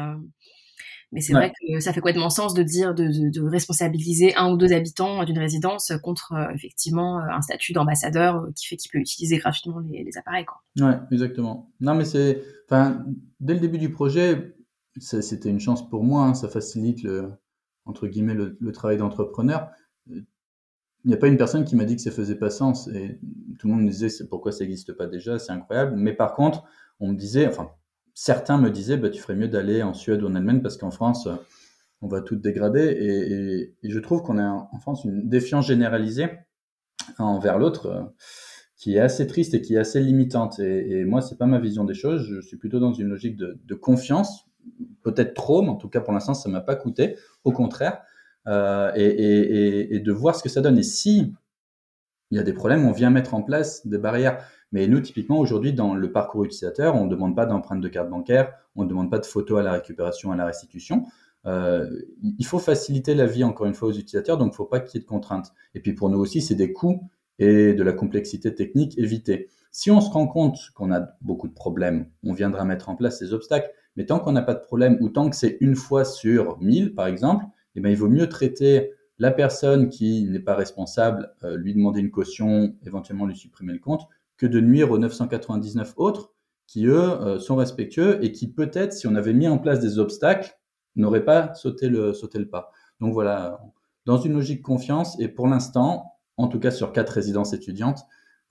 mais 1.12 1.20
c'est 1.20 1.34
vrai 1.34 1.52
que 1.52 1.80
ça 1.80 1.92
fait 1.92 2.00
complètement 2.00 2.30
sens 2.30 2.54
de 2.54 2.62
dire 2.62 2.94
de, 2.94 3.04
de, 3.04 3.28
de 3.28 3.46
responsabiliser 3.46 4.34
un 4.34 4.50
ou 4.50 4.56
deux 4.56 4.72
habitants 4.72 5.24
d'une 5.24 5.38
résidence 5.38 5.92
contre 6.02 6.32
euh, 6.32 6.54
effectivement 6.54 7.18
euh, 7.18 7.28
un 7.30 7.42
statut 7.42 7.74
d'ambassadeur 7.74 8.36
euh, 8.36 8.52
qui 8.56 8.66
fait 8.66 8.76
qu'il 8.76 8.90
peut 8.90 8.98
utiliser 8.98 9.36
gratuitement 9.36 9.80
les, 9.80 10.04
les, 10.04 10.16
appareils. 10.16 10.46
Quoi. 10.46 10.62
Ouais, 10.80 10.98
exactement. 11.10 11.70
Non, 11.80 11.94
mais 11.94 12.06
c'est, 12.06 12.42
enfin, 12.66 13.04
dès 13.40 13.52
le 13.52 13.60
début 13.60 13.78
du 13.78 13.90
projet, 13.90 14.54
c'était 14.98 15.50
une 15.50 15.60
chance 15.60 15.88
pour 15.88 16.02
moi. 16.02 16.24
Hein, 16.24 16.34
ça 16.34 16.48
facilite 16.48 17.02
le 17.02 17.30
entre 17.84 18.06
guillemets 18.06 18.34
le, 18.34 18.56
le 18.58 18.72
travail 18.72 18.96
d'entrepreneur. 18.96 19.70
Il 20.06 21.08
n'y 21.08 21.14
a 21.14 21.16
pas 21.16 21.26
une 21.26 21.36
personne 21.36 21.64
qui 21.64 21.76
m'a 21.76 21.84
dit 21.84 21.96
que 21.96 22.02
ça 22.02 22.12
faisait 22.12 22.36
pas 22.36 22.48
sens 22.48 22.88
et 22.88 23.18
tout 23.58 23.66
le 23.66 23.74
monde 23.74 23.82
me 23.82 23.90
disait 23.90 24.08
c'est 24.08 24.28
pourquoi 24.28 24.52
ça 24.52 24.64
n'existe 24.64 24.92
pas 24.92 25.08
déjà, 25.08 25.38
c'est 25.38 25.52
incroyable. 25.52 25.96
Mais 25.96 26.14
par 26.14 26.32
contre, 26.34 26.62
on 27.00 27.08
me 27.08 27.16
disait, 27.16 27.46
enfin 27.48 27.70
certains 28.14 28.58
me 28.58 28.70
disaient, 28.70 28.96
bah, 28.96 29.10
tu 29.10 29.20
ferais 29.20 29.36
mieux 29.36 29.48
d'aller 29.48 29.82
en 29.82 29.94
Suède 29.94 30.22
ou 30.22 30.26
en 30.26 30.34
Allemagne 30.34 30.60
parce 30.62 30.76
qu'en 30.76 30.90
France, 30.90 31.28
on 32.02 32.08
va 32.08 32.20
tout 32.20 32.36
dégrader. 32.36 33.74
Et, 33.82 33.88
je 33.88 33.98
trouve 33.98 34.22
qu'on 34.22 34.38
a 34.38 34.68
en 34.72 34.78
France 34.78 35.04
une 35.04 35.28
défiance 35.28 35.66
généralisée 35.66 36.28
envers 37.18 37.58
l'autre 37.58 37.86
euh, 37.86 38.02
qui 38.76 38.96
est 38.96 39.00
assez 39.00 39.26
triste 39.26 39.54
et 39.54 39.62
qui 39.62 39.74
est 39.74 39.78
assez 39.78 40.00
limitante. 40.00 40.58
Et, 40.58 40.90
et 40.90 41.04
moi, 41.04 41.22
c'est 41.22 41.38
pas 41.38 41.46
ma 41.46 41.58
vision 41.58 41.84
des 41.84 41.94
choses. 41.94 42.22
Je 42.28 42.40
suis 42.40 42.56
plutôt 42.56 42.80
dans 42.80 42.92
une 42.92 43.08
logique 43.08 43.36
de, 43.36 43.74
confiance, 43.74 44.46
peut-être 45.02 45.34
trop, 45.34 45.62
mais 45.62 45.70
en 45.70 45.76
tout 45.76 45.88
cas 45.88 46.00
pour 46.00 46.12
l'instant, 46.12 46.34
ça 46.34 46.48
m'a 46.48 46.60
pas 46.60 46.76
coûté. 46.76 47.16
Au 47.44 47.52
contraire, 47.52 48.02
euh, 48.48 48.90
et, 48.96 49.94
et, 49.94 50.00
de 50.00 50.12
voir 50.12 50.34
ce 50.34 50.42
que 50.42 50.48
ça 50.48 50.60
donne. 50.60 50.78
Et 50.78 50.82
si 50.82 51.32
il 52.32 52.36
y 52.36 52.38
a 52.38 52.42
des 52.42 52.54
problèmes, 52.54 52.86
on 52.86 52.92
vient 52.92 53.10
mettre 53.10 53.34
en 53.34 53.42
place 53.42 53.86
des 53.86 53.98
barrières. 53.98 54.42
Mais 54.72 54.88
nous, 54.88 55.00
typiquement, 55.00 55.38
aujourd'hui, 55.38 55.74
dans 55.74 55.94
le 55.94 56.10
parcours 56.10 56.44
utilisateur, 56.44 56.96
on 56.96 57.04
ne 57.04 57.10
demande 57.10 57.36
pas 57.36 57.44
d'empreinte 57.44 57.82
de 57.82 57.88
carte 57.88 58.08
bancaire, 58.08 58.54
on 58.74 58.84
ne 58.84 58.88
demande 58.88 59.10
pas 59.10 59.18
de 59.18 59.26
photo 59.26 59.58
à 59.58 59.62
la 59.62 59.72
récupération, 59.72 60.32
à 60.32 60.36
la 60.36 60.46
restitution. 60.46 61.04
Euh, 61.44 61.90
il 62.38 62.46
faut 62.46 62.58
faciliter 62.58 63.14
la 63.14 63.26
vie, 63.26 63.44
encore 63.44 63.66
une 63.66 63.74
fois, 63.74 63.88
aux 63.88 63.92
utilisateurs, 63.92 64.38
donc 64.38 64.48
il 64.48 64.52
ne 64.52 64.56
faut 64.56 64.64
pas 64.64 64.80
qu'il 64.80 64.98
y 64.98 65.02
ait 65.02 65.04
de 65.04 65.08
contraintes. 65.08 65.52
Et 65.74 65.80
puis 65.80 65.92
pour 65.92 66.08
nous 66.08 66.18
aussi, 66.18 66.40
c'est 66.40 66.54
des 66.54 66.72
coûts 66.72 67.06
et 67.38 67.74
de 67.74 67.82
la 67.82 67.92
complexité 67.92 68.54
technique 68.54 68.98
évitée. 68.98 69.50
Si 69.70 69.90
on 69.90 70.00
se 70.00 70.10
rend 70.10 70.26
compte 70.26 70.58
qu'on 70.74 70.90
a 70.90 71.06
beaucoup 71.20 71.48
de 71.48 71.54
problèmes, 71.54 72.06
on 72.24 72.32
viendra 72.32 72.64
mettre 72.64 72.88
en 72.88 72.96
place 72.96 73.18
ces 73.18 73.34
obstacles. 73.34 73.70
Mais 73.96 74.06
tant 74.06 74.20
qu'on 74.20 74.32
n'a 74.32 74.40
pas 74.40 74.54
de 74.54 74.60
problème, 74.60 74.96
ou 75.02 75.10
tant 75.10 75.28
que 75.28 75.36
c'est 75.36 75.58
une 75.60 75.76
fois 75.76 76.06
sur 76.06 76.58
mille, 76.62 76.94
par 76.94 77.08
exemple, 77.08 77.44
eh 77.74 77.80
bien, 77.80 77.90
il 77.90 77.96
vaut 77.98 78.08
mieux 78.08 78.30
traiter 78.30 78.92
la 79.22 79.30
personne 79.30 79.88
qui 79.88 80.24
n'est 80.24 80.40
pas 80.40 80.56
responsable, 80.56 81.32
euh, 81.44 81.56
lui 81.56 81.74
demander 81.74 82.00
une 82.00 82.10
caution, 82.10 82.74
éventuellement 82.84 83.24
lui 83.24 83.36
supprimer 83.36 83.72
le 83.72 83.78
compte, 83.78 84.08
que 84.36 84.46
de 84.46 84.60
nuire 84.60 84.90
aux 84.90 84.98
999 84.98 85.94
autres 85.96 86.34
qui, 86.66 86.86
eux, 86.86 86.98
euh, 86.98 87.38
sont 87.38 87.54
respectueux 87.54 88.18
et 88.24 88.32
qui, 88.32 88.52
peut-être, 88.52 88.92
si 88.92 89.06
on 89.06 89.14
avait 89.14 89.32
mis 89.32 89.46
en 89.46 89.58
place 89.58 89.78
des 89.78 90.00
obstacles, 90.00 90.58
n'auraient 90.96 91.24
pas 91.24 91.54
sauté 91.54 91.88
le, 91.88 92.14
sauté 92.14 92.40
le 92.40 92.48
pas. 92.48 92.72
Donc 92.98 93.12
voilà, 93.12 93.60
dans 94.06 94.18
une 94.18 94.32
logique 94.32 94.60
confiance, 94.60 95.16
et 95.20 95.28
pour 95.28 95.46
l'instant, 95.46 96.16
en 96.36 96.48
tout 96.48 96.58
cas 96.58 96.72
sur 96.72 96.92
quatre 96.92 97.10
résidences 97.10 97.52
étudiantes, 97.52 98.02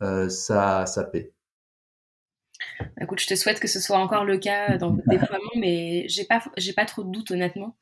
euh, 0.01 0.29
ça, 0.29 0.86
ça 0.86 1.03
paie. 1.03 1.34
Écoute, 3.01 3.19
je 3.19 3.27
te 3.27 3.36
souhaite 3.36 3.60
que 3.60 3.67
ce 3.67 3.81
soit 3.81 3.97
encore 3.97 4.23
le 4.23 4.38
cas 4.38 4.77
dans 4.77 4.91
le 4.95 5.03
déploiement, 5.05 5.51
mais 5.57 6.05
j'ai 6.07 6.23
pas, 6.23 6.41
j'ai 6.55 6.71
pas 6.71 6.86
trop 6.86 7.03
de 7.03 7.12
doutes 7.12 7.31
honnêtement. 7.31 7.75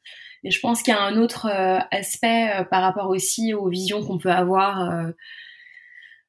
Et 0.43 0.51
je 0.51 0.59
pense 0.59 0.81
qu'il 0.81 0.93
y 0.93 0.97
a 0.97 1.01
un 1.01 1.17
autre 1.17 1.47
euh, 1.47 1.79
aspect 1.91 2.65
par 2.71 2.81
rapport 2.81 3.09
aussi 3.09 3.53
aux 3.53 3.69
visions 3.69 4.03
qu'on 4.05 4.17
peut 4.17 4.31
avoir 4.31 5.11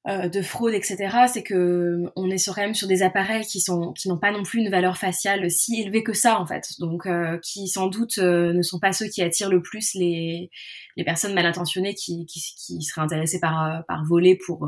euh, 0.09 0.31
de 0.31 0.41
fraude, 0.41 0.73
etc., 0.73 0.97
c'est 1.31 1.43
que 1.43 2.05
on 2.17 2.31
est 2.31 2.39
sur, 2.39 2.55
quand 2.55 2.63
même 2.63 2.75
sur 2.75 2.89
des 2.89 3.03
appareils 3.03 3.45
qui 3.45 3.61
sont 3.61 3.93
qui 3.93 4.09
n'ont 4.09 4.17
pas 4.17 4.33
non 4.33 4.43
plus 4.43 4.61
une 4.61 4.71
valeur 4.71 4.97
faciale 4.97 5.51
si 5.51 5.79
élevée 5.79 6.03
que 6.03 6.15
ça 6.15 6.41
en 6.41 6.47
fait, 6.47 6.69
donc 6.79 7.05
euh, 7.05 7.37
qui 7.43 7.69
sans 7.69 7.89
doute 7.89 8.17
euh, 8.17 8.55
ne 8.55 8.63
sont 8.63 8.79
pas 8.79 8.95
ceux 8.95 9.09
qui 9.09 9.21
attirent 9.21 9.51
le 9.51 9.61
plus 9.61 9.93
les 9.93 10.51
les 10.97 11.05
personnes 11.05 11.35
mal 11.35 11.45
intentionnées 11.45 11.95
qui 11.95 12.25
qui, 12.25 12.41
qui 12.41 12.83
seraient 12.83 13.03
intéressées 13.03 13.41
par 13.41 13.85
par 13.87 14.03
voler 14.07 14.39
pour 14.47 14.67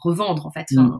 revendre 0.00 0.46
en 0.46 0.52
fait. 0.52 0.66
Mm. 0.70 0.98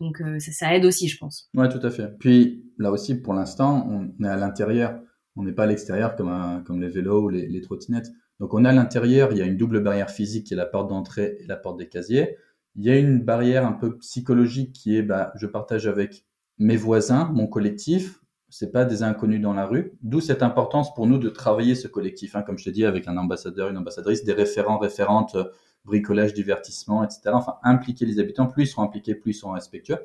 Donc 0.00 0.18
ça, 0.40 0.52
ça, 0.52 0.74
aide 0.74 0.84
aussi, 0.84 1.08
je 1.08 1.18
pense. 1.18 1.48
Ouais, 1.54 1.68
tout 1.68 1.84
à 1.84 1.90
fait. 1.90 2.18
Puis 2.18 2.64
là 2.78 2.90
aussi, 2.90 3.14
pour 3.14 3.34
l'instant, 3.34 3.86
on 3.88 4.24
est 4.24 4.28
à 4.28 4.36
l'intérieur, 4.36 5.00
on 5.38 5.44
n'est 5.44 5.52
pas 5.52 5.62
à 5.62 5.66
l'extérieur 5.66 6.16
comme 6.16 6.80
les 6.80 6.88
vélos 6.88 7.22
ou 7.22 7.28
les, 7.28 7.60
trottinettes. 7.60 8.10
Donc 8.40 8.54
on 8.54 8.64
à 8.64 8.72
l'intérieur, 8.72 9.30
il 9.32 9.38
y 9.38 9.42
a 9.42 9.44
une 9.44 9.56
double 9.56 9.80
barrière 9.80 10.10
physique 10.10 10.48
qui 10.48 10.54
est 10.54 10.56
la 10.56 10.66
porte 10.66 10.88
d'entrée 10.88 11.38
et 11.40 11.46
la 11.46 11.56
porte 11.56 11.78
des 11.78 11.88
casiers. 11.88 12.36
Il 12.74 12.84
y 12.84 12.90
a 12.90 12.96
une 12.96 13.20
barrière 13.20 13.64
un 13.64 13.72
peu 13.72 13.96
psychologique 13.98 14.72
qui 14.72 14.96
est, 14.96 15.02
bah, 15.02 15.32
je 15.36 15.46
partage 15.46 15.86
avec 15.86 16.26
mes 16.58 16.76
voisins, 16.76 17.30
mon 17.32 17.46
collectif. 17.46 18.20
C'est 18.48 18.72
pas 18.72 18.84
des 18.84 19.02
inconnus 19.02 19.40
dans 19.40 19.54
la 19.54 19.66
rue. 19.66 19.92
D'où 20.02 20.20
cette 20.20 20.42
importance 20.42 20.92
pour 20.94 21.06
nous 21.06 21.18
de 21.18 21.28
travailler 21.28 21.74
ce 21.74 21.86
collectif, 21.86 22.34
hein, 22.34 22.42
comme 22.42 22.58
je 22.58 22.64
t'ai 22.64 22.72
dit, 22.72 22.84
avec 22.84 23.06
un 23.06 23.16
ambassadeur, 23.16 23.68
une 23.68 23.76
ambassadrice, 23.76 24.24
des 24.24 24.32
référents, 24.32 24.78
référentes, 24.78 25.34
euh, 25.36 25.44
bricolage, 25.84 26.34
divertissement, 26.34 27.04
etc. 27.04 27.30
Enfin, 27.32 27.56
impliquer 27.62 28.06
les 28.06 28.18
habitants. 28.18 28.46
Plus 28.46 28.64
ils 28.64 28.66
sont 28.68 28.82
impliqués, 28.82 29.14
plus 29.14 29.32
ils 29.32 29.34
sont 29.34 29.52
respectueux. 29.52 29.98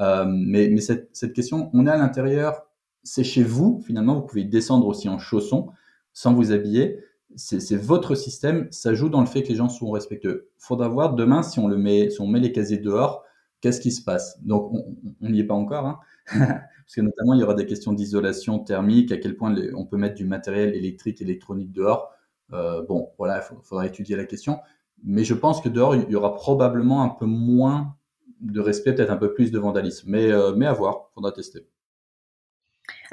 Euh, 0.00 0.24
mais, 0.26 0.68
mais 0.68 0.80
cette, 0.80 1.10
cette 1.12 1.34
question, 1.34 1.70
on 1.72 1.86
est 1.86 1.90
à 1.90 1.96
l'intérieur, 1.96 2.66
c'est 3.02 3.24
chez 3.24 3.42
vous. 3.42 3.82
Finalement, 3.86 4.14
vous 4.14 4.26
pouvez 4.26 4.44
descendre 4.44 4.86
aussi 4.86 5.08
en 5.08 5.18
chaussons 5.18 5.70
sans 6.12 6.34
vous 6.34 6.52
habiller 6.52 7.00
c'est 7.36 7.76
votre 7.76 8.14
système, 8.14 8.68
ça 8.70 8.94
joue 8.94 9.08
dans 9.08 9.20
le 9.20 9.26
fait 9.26 9.42
que 9.42 9.48
les 9.48 9.56
gens 9.56 9.68
sont 9.68 9.90
respectueux. 9.90 10.50
Faudra 10.58 10.88
voir 10.88 11.14
demain 11.14 11.42
si 11.42 11.58
on 11.58 11.68
le 11.68 11.76
met, 11.76 12.08
on 12.20 12.26
met 12.26 12.40
les 12.40 12.52
casiers 12.52 12.78
dehors, 12.78 13.24
qu'est-ce 13.60 13.80
qui 13.80 13.92
se 13.92 14.02
passe. 14.02 14.42
Donc 14.42 14.72
on 14.72 15.28
n'y 15.28 15.40
est 15.40 15.44
pas 15.44 15.54
encore, 15.54 15.86
hein 15.86 15.98
parce 16.26 16.94
que 16.94 17.00
notamment 17.00 17.34
il 17.34 17.40
y 17.40 17.42
aura 17.42 17.54
des 17.54 17.66
questions 17.66 17.92
d'isolation 17.92 18.58
thermique, 18.58 19.12
à 19.12 19.16
quel 19.16 19.36
point 19.36 19.54
on 19.74 19.86
peut 19.86 19.96
mettre 19.96 20.14
du 20.14 20.24
matériel 20.24 20.74
électrique, 20.74 21.20
électronique 21.20 21.72
dehors. 21.72 22.10
Euh, 22.52 22.82
bon, 22.82 23.10
voilà, 23.18 23.42
il 23.50 23.56
faudra 23.62 23.86
étudier 23.86 24.16
la 24.16 24.24
question. 24.24 24.58
Mais 25.04 25.24
je 25.24 25.34
pense 25.34 25.60
que 25.60 25.68
dehors 25.68 25.96
il 25.96 26.08
y 26.10 26.14
aura 26.14 26.34
probablement 26.34 27.02
un 27.02 27.08
peu 27.08 27.26
moins 27.26 27.96
de 28.40 28.60
respect, 28.60 28.94
peut-être 28.94 29.10
un 29.10 29.16
peu 29.16 29.34
plus 29.34 29.50
de 29.50 29.58
vandalisme. 29.58 30.10
Mais, 30.10 30.30
euh, 30.30 30.54
mais 30.54 30.66
à 30.66 30.72
voir, 30.72 31.10
faudra 31.14 31.32
tester. 31.32 31.66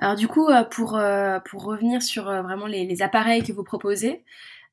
Alors 0.01 0.15
du 0.15 0.27
coup, 0.27 0.47
euh, 0.47 0.63
pour, 0.63 0.95
euh, 0.95 1.39
pour 1.49 1.65
revenir 1.65 2.01
sur 2.01 2.29
euh, 2.29 2.41
vraiment 2.41 2.67
les, 2.67 3.01
appareils 3.01 3.43
que 3.43 3.51
vous 3.51 3.63
proposez, 3.63 4.23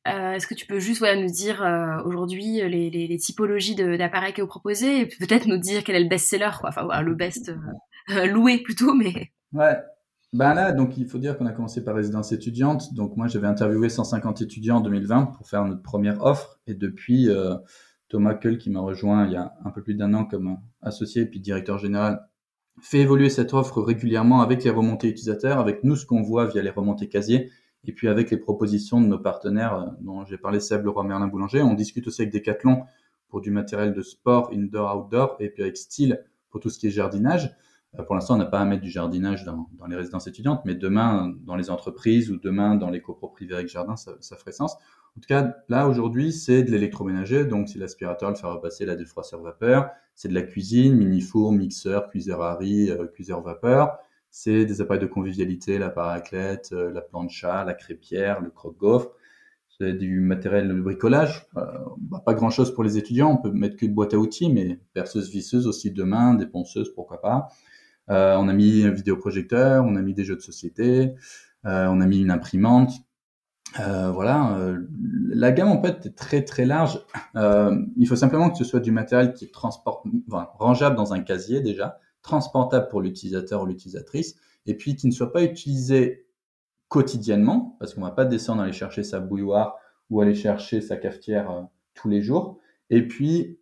Est-ce 0.05 0.47
que 0.47 0.55
tu 0.55 0.67
peux 0.67 0.79
juste 0.79 1.03
nous 1.03 1.31
dire 1.31 1.62
aujourd'hui 2.05 2.61
les, 2.69 3.17
typologies 3.19 3.75
d'appareils 3.75 4.33
que 4.33 4.41
vous 4.41 4.49
proposez 4.49 5.01
et 5.01 5.07
peut-être 5.07 5.47
nous 5.47 5.59
dire 5.59 5.83
quel 5.83 5.97
est 5.97 6.03
le 6.05 6.09
best-seller, 6.09 6.51
enfin 6.62 7.03
le 7.03 7.15
best 7.15 7.53
loué 8.09 8.59
plutôt, 8.59 8.95
mais... 8.95 9.33
Ouais, 9.53 9.77
ben 10.33 10.55
là, 10.55 10.71
donc 10.71 10.97
il 10.97 11.09
faut 11.09 11.19
dire 11.19 11.37
qu'on 11.37 11.47
a 11.47 11.53
commencé 11.53 11.83
par 11.83 11.97
résidence 11.97 12.31
étudiante. 12.31 12.95
Donc 12.95 13.17
moi, 13.17 13.27
j'avais 13.27 13.49
interviewé 13.49 13.89
150 13.89 14.43
étudiants 14.43 14.77
en 14.77 14.81
2020 14.81 15.27
pour 15.27 15.49
faire 15.49 15.65
notre 15.65 15.83
première 15.83 16.23
offre. 16.23 16.61
Et 16.69 16.75
depuis, 16.75 17.29
Thomas 18.09 18.35
Kull, 18.35 18.59
qui 18.59 18.71
m'a 18.71 18.81
rejoint 18.81 19.27
il 19.27 19.33
y 19.33 19.37
a 19.37 19.55
un 19.65 19.71
peu 19.71 19.83
plus 19.83 19.95
d'un 19.95 20.15
an 20.15 20.25
comme 20.25 20.59
associé 20.83 21.23
et 21.23 21.27
puis 21.27 21.41
directeur 21.41 21.79
général, 21.79 22.21
fait 22.81 22.99
évoluer 22.99 23.31
cette 23.31 23.55
offre 23.55 23.81
régulièrement 23.81 24.41
avec 24.41 24.65
les 24.65 24.71
remontées 24.71 25.09
utilisateurs, 25.09 25.59
avec 25.59 25.83
nous 25.85 25.97
ce 25.97 26.07
qu'on 26.07 26.23
voit 26.23 26.47
via 26.47 26.62
les 26.62 26.71
remontées 26.71 27.09
casiers, 27.09 27.51
et 27.85 27.93
puis 27.93 28.09
avec 28.09 28.31
les 28.31 28.37
propositions 28.37 29.01
de 29.01 29.07
nos 29.07 29.19
partenaires 29.19 29.75
euh, 29.75 29.87
dont 30.01 30.25
j'ai 30.25 30.39
parlé, 30.39 30.61
Seb, 30.61 30.85
Leroy 30.85 31.05
Merlin 31.05 31.29
Boulanger. 31.29 31.62
On 31.62 31.75
discute 31.75 32.07
aussi 32.07 32.23
avec 32.23 32.33
Decathlon 32.33 32.83
pour 33.29 33.41
du 33.41 33.51
matériel 33.51 33.93
de 33.93 34.03
sport, 34.03 34.51
indoor, 34.53 34.97
outdoor, 34.97 35.37
et 35.41 35.49
puis 35.51 35.62
avec 35.62 35.77
Style 35.77 36.23
pour 36.51 36.61
tout 36.61 36.71
ce 36.71 36.79
qui 36.79 36.89
est 36.89 36.91
jardinage. 36.91 37.55
Euh, 37.99 38.03
pour 38.03 38.15
l'instant, 38.15 38.35
on 38.35 38.39
n'a 38.39 38.47
pas 38.47 38.61
à 38.61 38.65
mettre 38.65 38.83
du 38.83 38.91
jardinage 38.91 39.45
dans, 39.45 39.69
les 39.89 39.97
résidences 39.97 40.27
étudiantes, 40.27 40.62
mais 40.65 40.75
demain, 40.75 41.33
dans 41.45 41.57
les 41.57 41.71
entreprises 41.71 42.31
ou 42.31 42.37
demain, 42.37 42.75
dans 42.75 42.91
les 42.91 43.01
copro 43.01 43.29
privés 43.29 43.55
avec 43.55 43.69
jardin, 43.69 43.97
ça, 43.97 44.37
ferait 44.37 44.53
sens. 44.53 44.77
En 45.16 45.20
tout 45.20 45.29
cas, 45.29 45.57
là, 45.68 45.88
aujourd'hui, 45.88 46.33
c'est 46.33 46.62
de 46.62 46.70
l'électroménager, 46.70 47.46
donc 47.46 47.68
c'est 47.70 47.79
l'aspirateur, 47.79 48.29
le 48.29 48.37
faire 48.37 48.52
repasser, 48.52 48.85
la 48.85 48.96
défroisseur 48.96 49.40
vapeur, 49.40 49.90
c'est 50.14 50.29
de 50.29 50.35
la 50.35 50.42
cuisine, 50.42 50.94
mini-four, 50.94 51.52
mixeur, 51.52 52.11
cuiseur 52.11 52.42
à 52.42 52.55
riz, 52.55 52.90
euh, 52.90 53.07
cuiseur 53.07 53.40
vapeur, 53.40 53.98
c'est 54.31 54.66
des 54.66 54.83
appareils 54.83 55.00
de 55.00 55.07
convivialité, 55.07 55.79
la 55.79 55.88
paraclette, 55.88 56.68
euh, 56.74 56.92
la 56.92 57.00
plancha, 57.00 57.64
la 57.64 57.72
crêpière, 57.72 58.42
le 58.42 58.50
croque-gaufre, 58.50 59.12
c'est 59.79 59.94
du 59.94 60.20
matériel 60.20 60.68
de 60.68 60.74
bricolage, 60.74 61.46
euh, 61.57 61.62
bah, 61.98 62.22
pas 62.24 62.35
grand-chose 62.35 62.74
pour 62.74 62.85
les 62.85 62.98
étudiants, 62.98 63.31
on 63.33 63.37
peut 63.38 63.50
mettre 63.50 63.76
qu'une 63.76 63.94
boîte 63.94 64.12
à 64.12 64.18
outils, 64.18 64.52
mais 64.52 64.79
perceuse 64.92 65.31
visseuse 65.31 65.66
aussi 65.66 65.90
demain, 65.90 66.35
des 66.35 66.46
ponceuses, 66.46 66.92
pourquoi 66.94 67.22
pas. 67.22 67.48
Euh, 68.11 68.37
on 68.37 68.48
a 68.48 68.52
mis 68.52 68.85
un 68.85 68.90
vidéoprojecteur, 68.90 69.83
on 69.87 69.96
a 69.96 70.02
mis 70.02 70.12
des 70.12 70.24
jeux 70.24 70.37
de 70.37 70.42
société, 70.42 71.14
on 71.64 72.00
a 72.00 72.07
mis 72.07 72.20
une 72.20 72.31
imprimante. 72.31 72.92
Euh, 73.81 74.11
voilà, 74.11 74.59
la 75.29 75.52
gamme 75.52 75.68
en 75.68 75.83
fait 75.83 76.07
est 76.07 76.16
très 76.16 76.44
très 76.44 76.64
large. 76.64 77.05
il 77.35 78.07
faut 78.09 78.16
simplement 78.16 78.50
que 78.50 78.57
ce 78.57 78.64
soit 78.64 78.81
du 78.81 78.92
matériel 78.92 79.35
qui 79.35 79.44
est 79.44 79.52
enfin, 79.57 80.48
rangeable 80.55 80.96
dans 80.96 81.12
un 81.12 81.20
casier 81.20 81.61
déjà, 81.61 81.98
transportable 82.22 82.88
pour 82.88 83.00
l'utilisateur 83.00 83.62
ou 83.62 83.66
l'utilisatrice, 83.66 84.37
et 84.66 84.74
puis 84.74 84.96
qui 84.96 85.07
ne 85.07 85.12
soit 85.12 85.33
pas 85.33 85.42
utilisé 85.42 86.26
quotidiennement, 86.88 87.76
parce 87.79 87.94
qu'on 87.94 88.02
va 88.02 88.12
pas 88.12 88.24
descendre 88.24 88.62
aller 88.62 88.72
chercher 88.72 89.02
sa 89.02 89.20
bouilloire 89.20 89.76
ou 90.09 90.20
aller 90.20 90.35
chercher 90.35 90.81
sa 90.81 90.96
cafetière 90.96 91.66
tous 91.94 92.09
les 92.09 92.22
jours. 92.22 92.59
Et 92.88 93.07
puis 93.07 93.59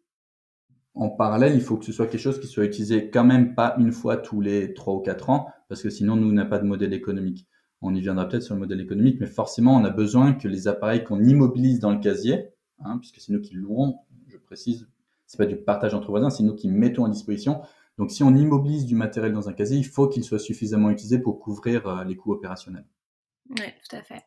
en 0.95 1.09
parallèle, 1.11 1.55
il 1.55 1.61
faut 1.61 1.77
que 1.77 1.85
ce 1.85 1.93
soit 1.93 2.07
quelque 2.07 2.21
chose 2.21 2.41
qui 2.41 2.47
soit 2.47 2.65
utilisé 2.65 3.11
quand 3.11 3.25
même 3.25 3.55
pas 3.55 3.75
une 3.79 3.91
fois 3.91 4.17
tous 4.17 4.41
les 4.41 4.75
trois 4.75 4.95
ou 4.95 5.01
quatre 5.01 5.29
ans, 5.31 5.49
parce 5.69 5.83
que 5.83 5.91
sinon, 5.91 6.15
nous, 6.17 6.33
n'a 6.33 6.45
pas 6.45 6.59
de 6.59 6.65
modèle 6.65 6.93
économique. 6.93 7.49
On 7.87 7.95
y 7.95 8.01
viendra 8.01 8.27
peut-être 8.27 8.43
sur 8.43 8.55
le 8.55 8.61
modèle 8.61 8.81
économique, 8.81 9.21
mais 9.21 9.27
forcément, 9.27 9.77
on 9.77 9.85
a 9.85 9.91
besoin 9.91 10.33
que 10.33 10.49
les 10.49 10.69
appareils 10.69 11.05
qu'on 11.05 11.23
immobilise 11.23 11.81
dans 11.81 11.91
le 11.91 12.01
casier, 12.01 12.49
hein, 12.83 12.97
puisque 12.97 13.21
c'est 13.21 13.31
nous 13.31 13.43
qui 13.43 13.55
louons, 13.55 13.99
je 14.27 14.39
précise, 14.39 14.89
c'est 15.27 15.37
pas 15.37 15.45
du 15.45 15.57
partage 15.57 15.93
entre 15.93 16.09
voisins, 16.09 16.31
c'est 16.31 16.45
nous 16.45 16.55
qui 16.55 16.69
mettons 16.69 17.05
à 17.05 17.11
disposition. 17.11 17.61
Donc, 17.99 18.11
si 18.11 18.23
on 18.23 18.35
immobilise 18.35 18.87
du 18.87 18.95
matériel 18.95 19.35
dans 19.35 19.51
un 19.51 19.53
casier, 19.53 19.77
il 19.77 19.85
faut 19.87 20.09
qu'il 20.09 20.25
soit 20.25 20.39
suffisamment 20.39 20.89
utilisé 20.89 21.19
pour 21.19 21.39
couvrir 21.41 21.87
euh, 21.87 22.05
les 22.05 22.17
coûts 22.17 22.33
opérationnels. 22.33 22.87
Oui, 23.51 23.67
tout 23.87 23.97
à 23.97 24.03
fait. 24.03 24.23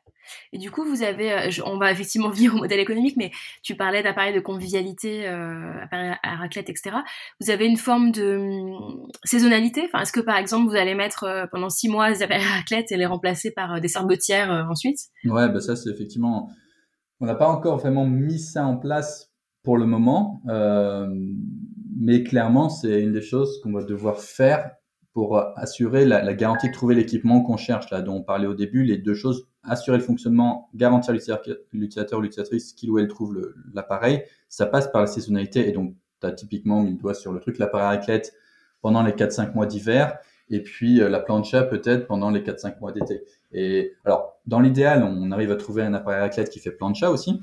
Et 0.54 0.58
du 0.58 0.72
coup, 0.72 0.84
vous 0.84 1.04
avez, 1.04 1.32
euh, 1.32 1.50
on 1.66 1.78
va 1.78 1.92
effectivement 1.92 2.30
venir 2.32 2.56
au 2.56 2.58
modèle 2.58 2.80
économique, 2.80 3.16
mais 3.18 3.32
tu 3.64 3.76
parlais 3.76 4.04
d'appareils 4.04 4.34
de 4.34 4.40
convivialité, 4.40 5.28
euh, 5.28 5.84
appareils 5.84 6.16
à 6.24 6.36
raclette, 6.36 6.70
etc. 6.70 6.98
Vous 7.42 7.50
avez 7.50 7.66
une 7.66 7.78
forme 7.78 8.12
de 8.12 8.38
hum, 8.38 9.08
saisonnalité? 9.24 9.84
Enfin, 9.86 10.02
est-ce 10.04 10.12
que 10.12 10.20
par 10.20 10.38
exemple, 10.38 10.70
vous 10.70 10.76
allez 10.76 10.96
mettre 10.96 11.24
euh, 11.24 11.46
pendant 11.52 11.70
six 11.70 11.90
mois 11.90 12.12
des 12.12 12.24
appareils 12.24 12.46
à 12.46 12.58
raclette 12.58 12.92
et 12.92 12.98
les 12.98 13.06
remplacer 13.06 13.52
par 13.52 13.82
des 13.82 13.88
sarbetières 13.88 14.68
ensuite? 14.70 15.00
Ouais, 15.26 15.50
bah 15.50 15.60
ça 15.60 15.76
c'est 15.76 15.90
effectivement. 15.90 16.50
On 17.20 17.26
n'a 17.26 17.36
pas 17.36 17.48
encore 17.48 17.78
vraiment 17.78 18.06
mis 18.06 18.40
ça 18.40 18.66
en 18.66 18.78
place 18.78 19.32
pour 19.64 19.78
le 19.78 19.86
moment, 19.86 20.42
mais 22.00 22.24
clairement, 22.24 22.70
c'est 22.70 23.02
une 23.02 23.12
des 23.12 23.22
choses 23.22 23.60
qu'on 23.62 23.74
va 23.74 23.84
devoir 23.84 24.20
faire 24.20 24.70
pour 25.18 25.42
assurer 25.56 26.06
la, 26.06 26.22
la 26.22 26.36
garantie 26.36 26.68
de 26.68 26.74
trouver 26.74 26.94
l'équipement 26.94 27.42
qu'on 27.42 27.58
cherche, 27.58 27.90
là, 27.90 28.04
dont 28.04 28.18
on 28.18 28.24
parlait 28.24 28.46
au 28.46 28.54
début, 28.54 28.84
les 28.84 29.00
deux 29.00 29.16
choses, 29.16 29.48
assurer 29.68 29.98
le 29.98 30.04
fonctionnement, 30.04 30.70
garantir 30.74 31.14
l'utilisateur 31.14 32.20
ou 32.20 32.22
l'utilisatrice 32.22 32.74
qu'il 32.74 32.90
ou 32.90 33.00
elle 33.00 33.08
trouve 33.08 33.54
l'appareil, 33.74 34.24
ça 34.50 34.66
passe 34.66 34.88
par 34.92 35.02
la 35.02 35.08
saisonnalité. 35.08 35.68
Et 35.70 35.72
donc, 35.72 35.96
tu 36.22 36.28
as 36.28 36.32
typiquement 36.32 36.82
mis 36.82 36.92
le 36.92 36.98
doigt 36.98 37.14
sur 37.14 37.32
le 37.32 37.40
truc, 37.40 37.58
l'appareil 37.58 37.98
raclette 37.98 38.34
pendant 38.82 39.04
les 39.04 39.12
4-5 39.12 39.54
mois 39.54 39.66
d'hiver, 39.66 40.18
et 40.50 40.64
puis 40.64 41.02
euh, 41.02 41.10
la 41.10 41.20
plancha 41.20 41.64
peut-être 41.64 42.08
pendant 42.08 42.30
les 42.30 42.42
4-5 42.42 42.80
mois 42.80 42.92
d'été. 42.92 43.24
Et 43.52 43.94
alors, 44.06 44.40
dans 44.46 44.60
l'idéal, 44.60 45.04
on 45.04 45.32
arrive 45.32 45.52
à 45.52 45.56
trouver 45.56 45.84
un 45.84 45.94
appareil 45.94 46.22
raclette 46.22 46.50
qui 46.50 46.60
fait 46.60 46.72
plancha 46.72 47.12
aussi. 47.12 47.42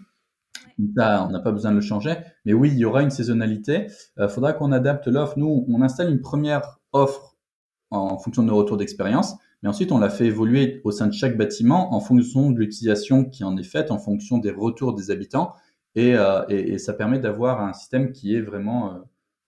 On 0.79 1.31
n'a 1.31 1.41
pas 1.41 1.53
besoin 1.53 1.71
de 1.71 1.77
le 1.77 1.83
changer. 1.83 2.17
Mais 2.45 2.53
oui, 2.53 2.71
il 2.73 2.79
y 2.79 2.85
aura 2.85 3.03
une 3.03 3.11
saisonnalité. 3.11 3.89
Il 4.17 4.23
euh, 4.23 4.29
faudra 4.29 4.53
qu'on 4.53 4.73
adapte 4.73 5.07
l'offre. 5.07 5.39
Nous, 5.39 5.67
on 5.69 5.83
installe 5.83 6.11
une 6.11 6.21
première 6.21 6.79
offre 6.93 7.37
en 7.91 8.19
fonction 8.19 8.43
de 8.43 8.49
nos 8.49 8.57
retours 8.57 8.77
d'expérience. 8.77 9.37
Mais 9.65 9.71
ensuite, 9.71 9.93
on 9.93 9.99
l'a 9.99 10.11
fait 10.11 10.27
évoluer 10.27 10.83
au 10.85 10.91
sein 10.91 11.07
de 11.07 11.15
chaque 11.15 11.39
bâtiment 11.39 11.95
en 11.95 12.01
fonction 12.01 12.51
de 12.51 12.59
l'utilisation 12.61 13.25
qui 13.25 13.45
en 13.45 13.57
est 13.57 13.63
faite, 13.63 13.91
en 13.91 13.99
fonction 13.99 14.37
des 14.37 14.51
retours 14.51 14.93
des 14.95 15.11
habitants. 15.11 15.55
Et, 15.95 16.15
euh, 16.15 16.77
ça 16.77 16.93
permet 16.93 17.19
d'avoir 17.19 17.63
un 17.63 17.73
système 17.73 18.13
qui 18.13 18.37
est 18.37 18.43
vraiment 18.43 18.93
euh, 18.93 18.99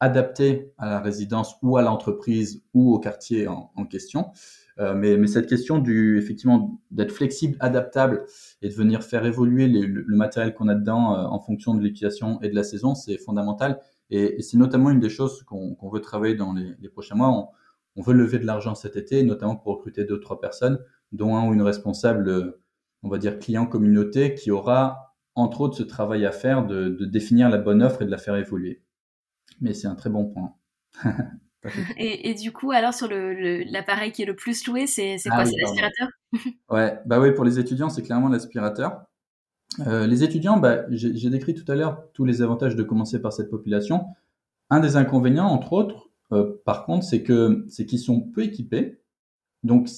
adapté 0.01 0.73
à 0.79 0.89
la 0.89 1.01
résidence 1.01 1.57
ou 1.63 1.77
à 1.77 1.83
l'entreprise 1.83 2.63
ou 2.73 2.95
au 2.95 2.99
quartier 2.99 3.47
en, 3.47 3.85
question. 3.91 4.31
Euh, 4.79 4.95
mais, 4.95 5.27
cette 5.27 5.49
question 5.49 5.81
du 5.81 6.19
effectivement 6.19 6.81
d'être 6.91 7.13
flexible, 7.13 7.59
adaptable 7.61 8.25
et 8.63 8.71
de 8.71 8.75
venir 8.75 9.03
faire 9.03 9.27
évoluer 9.27 9.69
le, 9.69 10.17
matériel 10.17 10.55
qu'on 10.55 10.69
a 10.69 10.75
dedans 10.75 11.31
en 11.31 11.41
fonction 11.41 11.75
de 11.75 11.83
l'utilisation 11.83 12.41
et 12.41 12.49
de 12.49 12.55
la 12.55 12.65
saison, 12.65 12.95
c'est 12.95 13.19
fondamental. 13.19 13.81
Et, 14.09 14.41
c'est 14.41 14.57
notamment 14.57 14.89
une 14.89 15.01
des 15.01 15.11
choses 15.11 15.43
qu'on 15.43 15.91
veut 15.93 16.01
travailler 16.01 16.37
dans 16.37 16.55
les, 16.55 16.89
prochains 16.89 17.17
mois. 17.17 17.51
On 17.97 18.03
veut 18.03 18.15
lever 18.15 18.39
de 18.39 18.47
l'argent 18.47 18.75
cet 18.75 18.97
été, 18.97 19.23
notamment 19.23 19.57
pour 19.57 19.77
recruter 19.77 20.05
deux 20.05 20.15
ou 20.15 20.19
trois 20.19 20.41
personnes, 20.41 20.79
dont 21.13 21.37
un 21.37 21.49
ou 21.49 21.55
une 21.55 21.63
responsable, 21.63 22.59
on 23.03 23.09
va 23.09 23.19
dire 23.19 23.39
client 23.39 23.67
communauté, 23.67 24.35
qui 24.35 24.51
aura 24.51 25.15
entre 25.35 25.61
autres 25.61 25.77
ce 25.77 25.83
travail 25.83 26.25
à 26.25 26.33
faire 26.33 26.67
de, 26.67 26.89
définir 27.05 27.49
la 27.49 27.59
bonne 27.59 27.83
offre 27.83 28.03
et 28.03 28.07
de 28.07 28.11
la 28.11 28.19
faire 28.19 28.37
évoluer. 28.37 28.83
Mais 29.61 29.75
c'est 29.75 29.87
un 29.87 29.95
très 29.95 30.11
bon 30.11 30.27
point. 30.27 30.55
et, 31.97 32.35
du 32.35 32.53
coup, 32.53 32.73
alors 32.73 32.95
sur 32.95 33.09
l'appareil 33.11 34.13
qui 34.13 34.23
est 34.23 34.27
le 34.27 34.37
plus 34.37 34.67
loué, 34.67 34.87
c'est 34.87 35.17
quoi 35.27 35.39
ah 35.41 35.47
C'est 35.47 35.61
l'aspirateur? 35.61 36.09
Ouais, 36.71 36.99
bah 37.07 37.21
oui, 37.21 37.33
pour 37.33 37.45
les 37.45 37.59
étudiants, 37.59 37.89
c'est 37.89 38.03
clairement 38.03 38.29
l'aspirateur. 38.29 39.07
Euh, 39.87 40.07
les 40.07 40.23
étudiants, 40.25 40.59
bah, 40.59 40.85
j'ai 40.91 41.31
décrit 41.31 41.55
tout 41.55 41.71
à 41.71 41.75
l'heure 41.75 42.03
tous 42.13 42.25
les 42.25 42.43
avantages 42.43 42.77
de 42.77 42.83
commencer 42.83 43.21
par 43.21 43.33
cette 43.33 43.51
population. 43.51 44.07
Un 44.71 44.81
des 44.81 44.97
inconvénients, 44.97 45.47
entre 45.47 45.73
autres, 45.73 46.06
euh, 46.33 46.61
par 46.65 46.85
contre, 46.85 47.05
c'est 47.05 47.23
que 47.23 47.65
c'est 47.69 47.87
qu'ils 47.87 47.99
sont 47.99 48.21
peu 48.21 48.43
équipés. 48.43 49.01
Donc, 49.62 49.89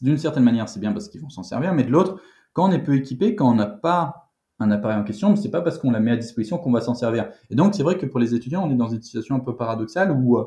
d'une 0.00 0.18
certaine 0.18 0.44
manière, 0.44 0.68
c'est 0.68 0.80
bien 0.80 0.92
parce 0.92 1.08
qu'ils 1.08 1.20
vont 1.20 1.30
s'en 1.30 1.42
servir, 1.42 1.74
mais 1.74 1.84
de 1.84 1.90
l'autre, 1.90 2.20
quand 2.52 2.68
on 2.68 2.72
est 2.72 2.82
peu 2.82 2.94
équipé, 2.94 3.34
quand 3.34 3.50
on 3.50 3.54
n'a 3.54 3.66
pas 3.66 4.30
un 4.58 4.70
appareil 4.70 4.98
en 4.98 5.04
question, 5.04 5.36
c'est 5.36 5.50
pas 5.50 5.60
parce 5.60 5.78
qu'on 5.78 5.90
la 5.90 6.00
met 6.00 6.12
à 6.12 6.16
disposition 6.16 6.58
qu'on 6.58 6.72
va 6.72 6.80
s'en 6.80 6.94
servir. 6.94 7.30
Et 7.50 7.54
donc, 7.54 7.74
c'est 7.74 7.82
vrai 7.82 7.98
que 7.98 8.06
pour 8.06 8.20
les 8.20 8.34
étudiants, 8.34 8.66
on 8.66 8.70
est 8.70 8.76
dans 8.76 8.88
une 8.88 9.02
situation 9.02 9.34
un 9.34 9.40
peu 9.40 9.54
paradoxale 9.56 10.10
où, 10.12 10.38
euh, 10.38 10.44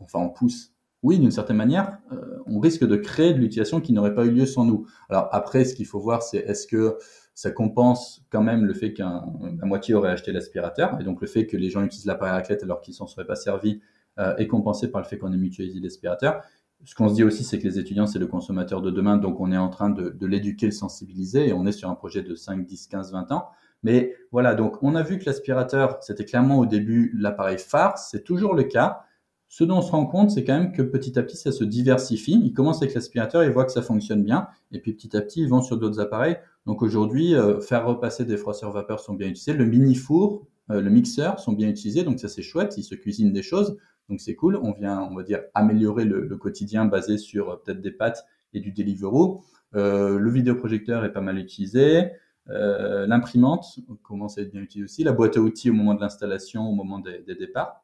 enfin, 0.00 0.20
on 0.20 0.30
pousse. 0.30 0.72
Oui, 1.02 1.18
d'une 1.18 1.30
certaine 1.30 1.56
manière, 1.56 1.98
euh, 2.12 2.38
on 2.46 2.58
risque 2.58 2.84
de 2.84 2.96
créer 2.96 3.32
de 3.32 3.38
l'utilisation 3.38 3.80
qui 3.80 3.92
n'aurait 3.92 4.14
pas 4.14 4.24
eu 4.24 4.30
lieu 4.30 4.46
sans 4.46 4.64
nous. 4.64 4.86
Alors 5.08 5.28
après, 5.30 5.64
ce 5.64 5.74
qu'il 5.74 5.86
faut 5.86 6.00
voir, 6.00 6.22
c'est 6.22 6.38
est-ce 6.38 6.66
que 6.66 6.98
ça 7.38 7.52
compense 7.52 8.20
quand 8.30 8.42
même 8.42 8.64
le 8.64 8.74
fait 8.74 8.92
qu'un 8.92 9.24
moitié 9.62 9.94
aurait 9.94 10.10
acheté 10.10 10.32
l'aspirateur, 10.32 11.00
et 11.00 11.04
donc 11.04 11.20
le 11.20 11.28
fait 11.28 11.46
que 11.46 11.56
les 11.56 11.70
gens 11.70 11.84
utilisent 11.84 12.06
l'appareil 12.06 12.32
raclette 12.32 12.64
alors 12.64 12.80
qu'ils 12.80 12.94
s'en 12.94 13.06
seraient 13.06 13.28
pas 13.28 13.36
servis 13.36 13.80
euh, 14.18 14.34
est 14.38 14.48
compensé 14.48 14.90
par 14.90 15.00
le 15.00 15.06
fait 15.06 15.18
qu'on 15.18 15.32
ait 15.32 15.36
mutualisé 15.36 15.78
l'aspirateur. 15.78 16.42
Ce 16.82 16.96
qu'on 16.96 17.08
se 17.08 17.14
dit 17.14 17.22
aussi, 17.22 17.44
c'est 17.44 17.60
que 17.60 17.68
les 17.68 17.78
étudiants, 17.78 18.08
c'est 18.08 18.18
le 18.18 18.26
consommateur 18.26 18.82
de 18.82 18.90
demain, 18.90 19.18
donc 19.18 19.38
on 19.38 19.52
est 19.52 19.56
en 19.56 19.68
train 19.68 19.88
de, 19.88 20.08
de 20.08 20.26
l'éduquer, 20.26 20.66
le 20.66 20.72
sensibiliser, 20.72 21.46
et 21.46 21.52
on 21.52 21.64
est 21.64 21.70
sur 21.70 21.88
un 21.88 21.94
projet 21.94 22.22
de 22.22 22.34
5, 22.34 22.66
10, 22.66 22.88
15, 22.88 23.12
20 23.12 23.30
ans. 23.30 23.50
Mais 23.84 24.16
voilà, 24.32 24.56
donc 24.56 24.82
on 24.82 24.96
a 24.96 25.04
vu 25.04 25.20
que 25.20 25.26
l'aspirateur, 25.26 25.98
c'était 26.00 26.24
clairement 26.24 26.58
au 26.58 26.66
début 26.66 27.14
l'appareil 27.16 27.58
phare, 27.58 27.98
c'est 27.98 28.24
toujours 28.24 28.54
le 28.54 28.64
cas. 28.64 29.04
Ce 29.46 29.62
dont 29.62 29.78
on 29.78 29.82
se 29.82 29.92
rend 29.92 30.06
compte, 30.06 30.32
c'est 30.32 30.42
quand 30.42 30.58
même 30.58 30.72
que 30.72 30.82
petit 30.82 31.16
à 31.18 31.22
petit, 31.22 31.36
ça 31.36 31.52
se 31.52 31.62
diversifie. 31.62 32.38
Ils 32.44 32.52
commencent 32.52 32.82
avec 32.82 32.94
l'aspirateur, 32.94 33.44
ils 33.44 33.50
voient 33.50 33.64
que 33.64 33.72
ça 33.72 33.80
fonctionne 33.80 34.24
bien, 34.24 34.48
et 34.72 34.80
puis 34.80 34.92
petit 34.92 35.16
à 35.16 35.22
petit, 35.22 35.40
ils 35.40 35.48
vont 35.48 35.62
sur 35.62 35.78
d'autres 35.78 36.00
appareils. 36.00 36.36
Donc 36.68 36.82
aujourd'hui, 36.82 37.34
euh, 37.34 37.62
faire 37.62 37.86
repasser 37.86 38.26
des 38.26 38.36
froisseurs 38.36 38.70
vapeur 38.72 39.00
sont 39.00 39.14
bien 39.14 39.28
utilisés. 39.28 39.54
Le 39.54 39.64
mini 39.64 39.94
four, 39.94 40.46
euh, 40.70 40.82
le 40.82 40.90
mixeur 40.90 41.40
sont 41.40 41.54
bien 41.54 41.66
utilisés, 41.66 42.04
donc 42.04 42.20
ça 42.20 42.28
c'est 42.28 42.42
chouette. 42.42 42.74
Ils 42.76 42.82
se 42.82 42.94
cuisinent 42.94 43.32
des 43.32 43.42
choses, 43.42 43.78
donc 44.10 44.20
c'est 44.20 44.34
cool. 44.34 44.56
On 44.62 44.72
vient, 44.72 45.00
on 45.00 45.14
va 45.14 45.22
dire, 45.22 45.40
améliorer 45.54 46.04
le, 46.04 46.36
quotidien 46.36 46.84
basé 46.84 47.16
sur 47.16 47.48
euh, 47.48 47.56
peut-être 47.56 47.80
des 47.80 47.90
pâtes 47.90 48.22
et 48.52 48.60
du 48.60 48.72
Deliveroo. 48.72 49.42
le 49.72 50.30
vidéoprojecteur 50.30 51.06
est 51.06 51.12
pas 51.12 51.22
mal 51.22 51.38
utilisé. 51.38 52.10
l'imprimante 52.46 53.78
commence 54.02 54.36
à 54.36 54.42
être 54.42 54.50
bien 54.52 54.60
utilisée 54.60 54.84
aussi, 54.84 55.04
la 55.04 55.12
boîte 55.12 55.38
à 55.38 55.40
outils 55.40 55.70
au 55.70 55.74
moment 55.74 55.94
de 55.94 56.02
l'installation, 56.02 56.68
au 56.68 56.74
moment 56.74 56.98
des, 56.98 57.34
départs. 57.34 57.82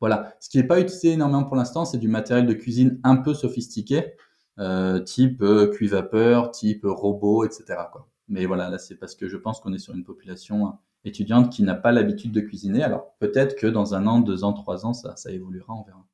Voilà. 0.00 0.34
Ce 0.38 0.50
qui 0.50 0.58
n'est 0.58 0.66
pas 0.66 0.80
utilisé 0.80 1.12
énormément 1.12 1.44
pour 1.44 1.56
l'instant, 1.56 1.86
c'est 1.86 1.98
du 1.98 2.08
matériel 2.08 2.46
de 2.46 2.52
cuisine 2.52 3.00
un 3.04 3.16
peu 3.16 3.32
sophistiqué, 3.32 4.16
type 4.58 5.42
euh, 5.42 5.70
cuivapeur, 5.70 6.50
type 6.50 6.84
robot, 6.84 7.44
etc. 7.44 7.64
Quoi. 7.90 8.08
Mais 8.28 8.46
voilà, 8.46 8.68
là, 8.70 8.78
c'est 8.78 8.96
parce 8.96 9.14
que 9.14 9.28
je 9.28 9.36
pense 9.36 9.60
qu'on 9.60 9.72
est 9.72 9.78
sur 9.78 9.94
une 9.94 10.04
population 10.04 10.78
étudiante 11.04 11.50
qui 11.50 11.62
n'a 11.62 11.74
pas 11.74 11.92
l'habitude 11.92 12.32
de 12.32 12.40
cuisiner. 12.40 12.82
Alors 12.82 13.14
peut-être 13.18 13.56
que 13.56 13.66
dans 13.66 13.94
un 13.94 14.06
an, 14.06 14.20
deux 14.20 14.44
ans, 14.44 14.52
trois 14.52 14.86
ans, 14.86 14.92
ça, 14.92 15.16
ça 15.16 15.30
évoluera, 15.30 15.74
on 15.74 15.82
verra. 15.82 16.06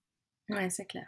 Ouais, 0.50 0.70
c'est 0.70 0.86
clair. 0.86 1.06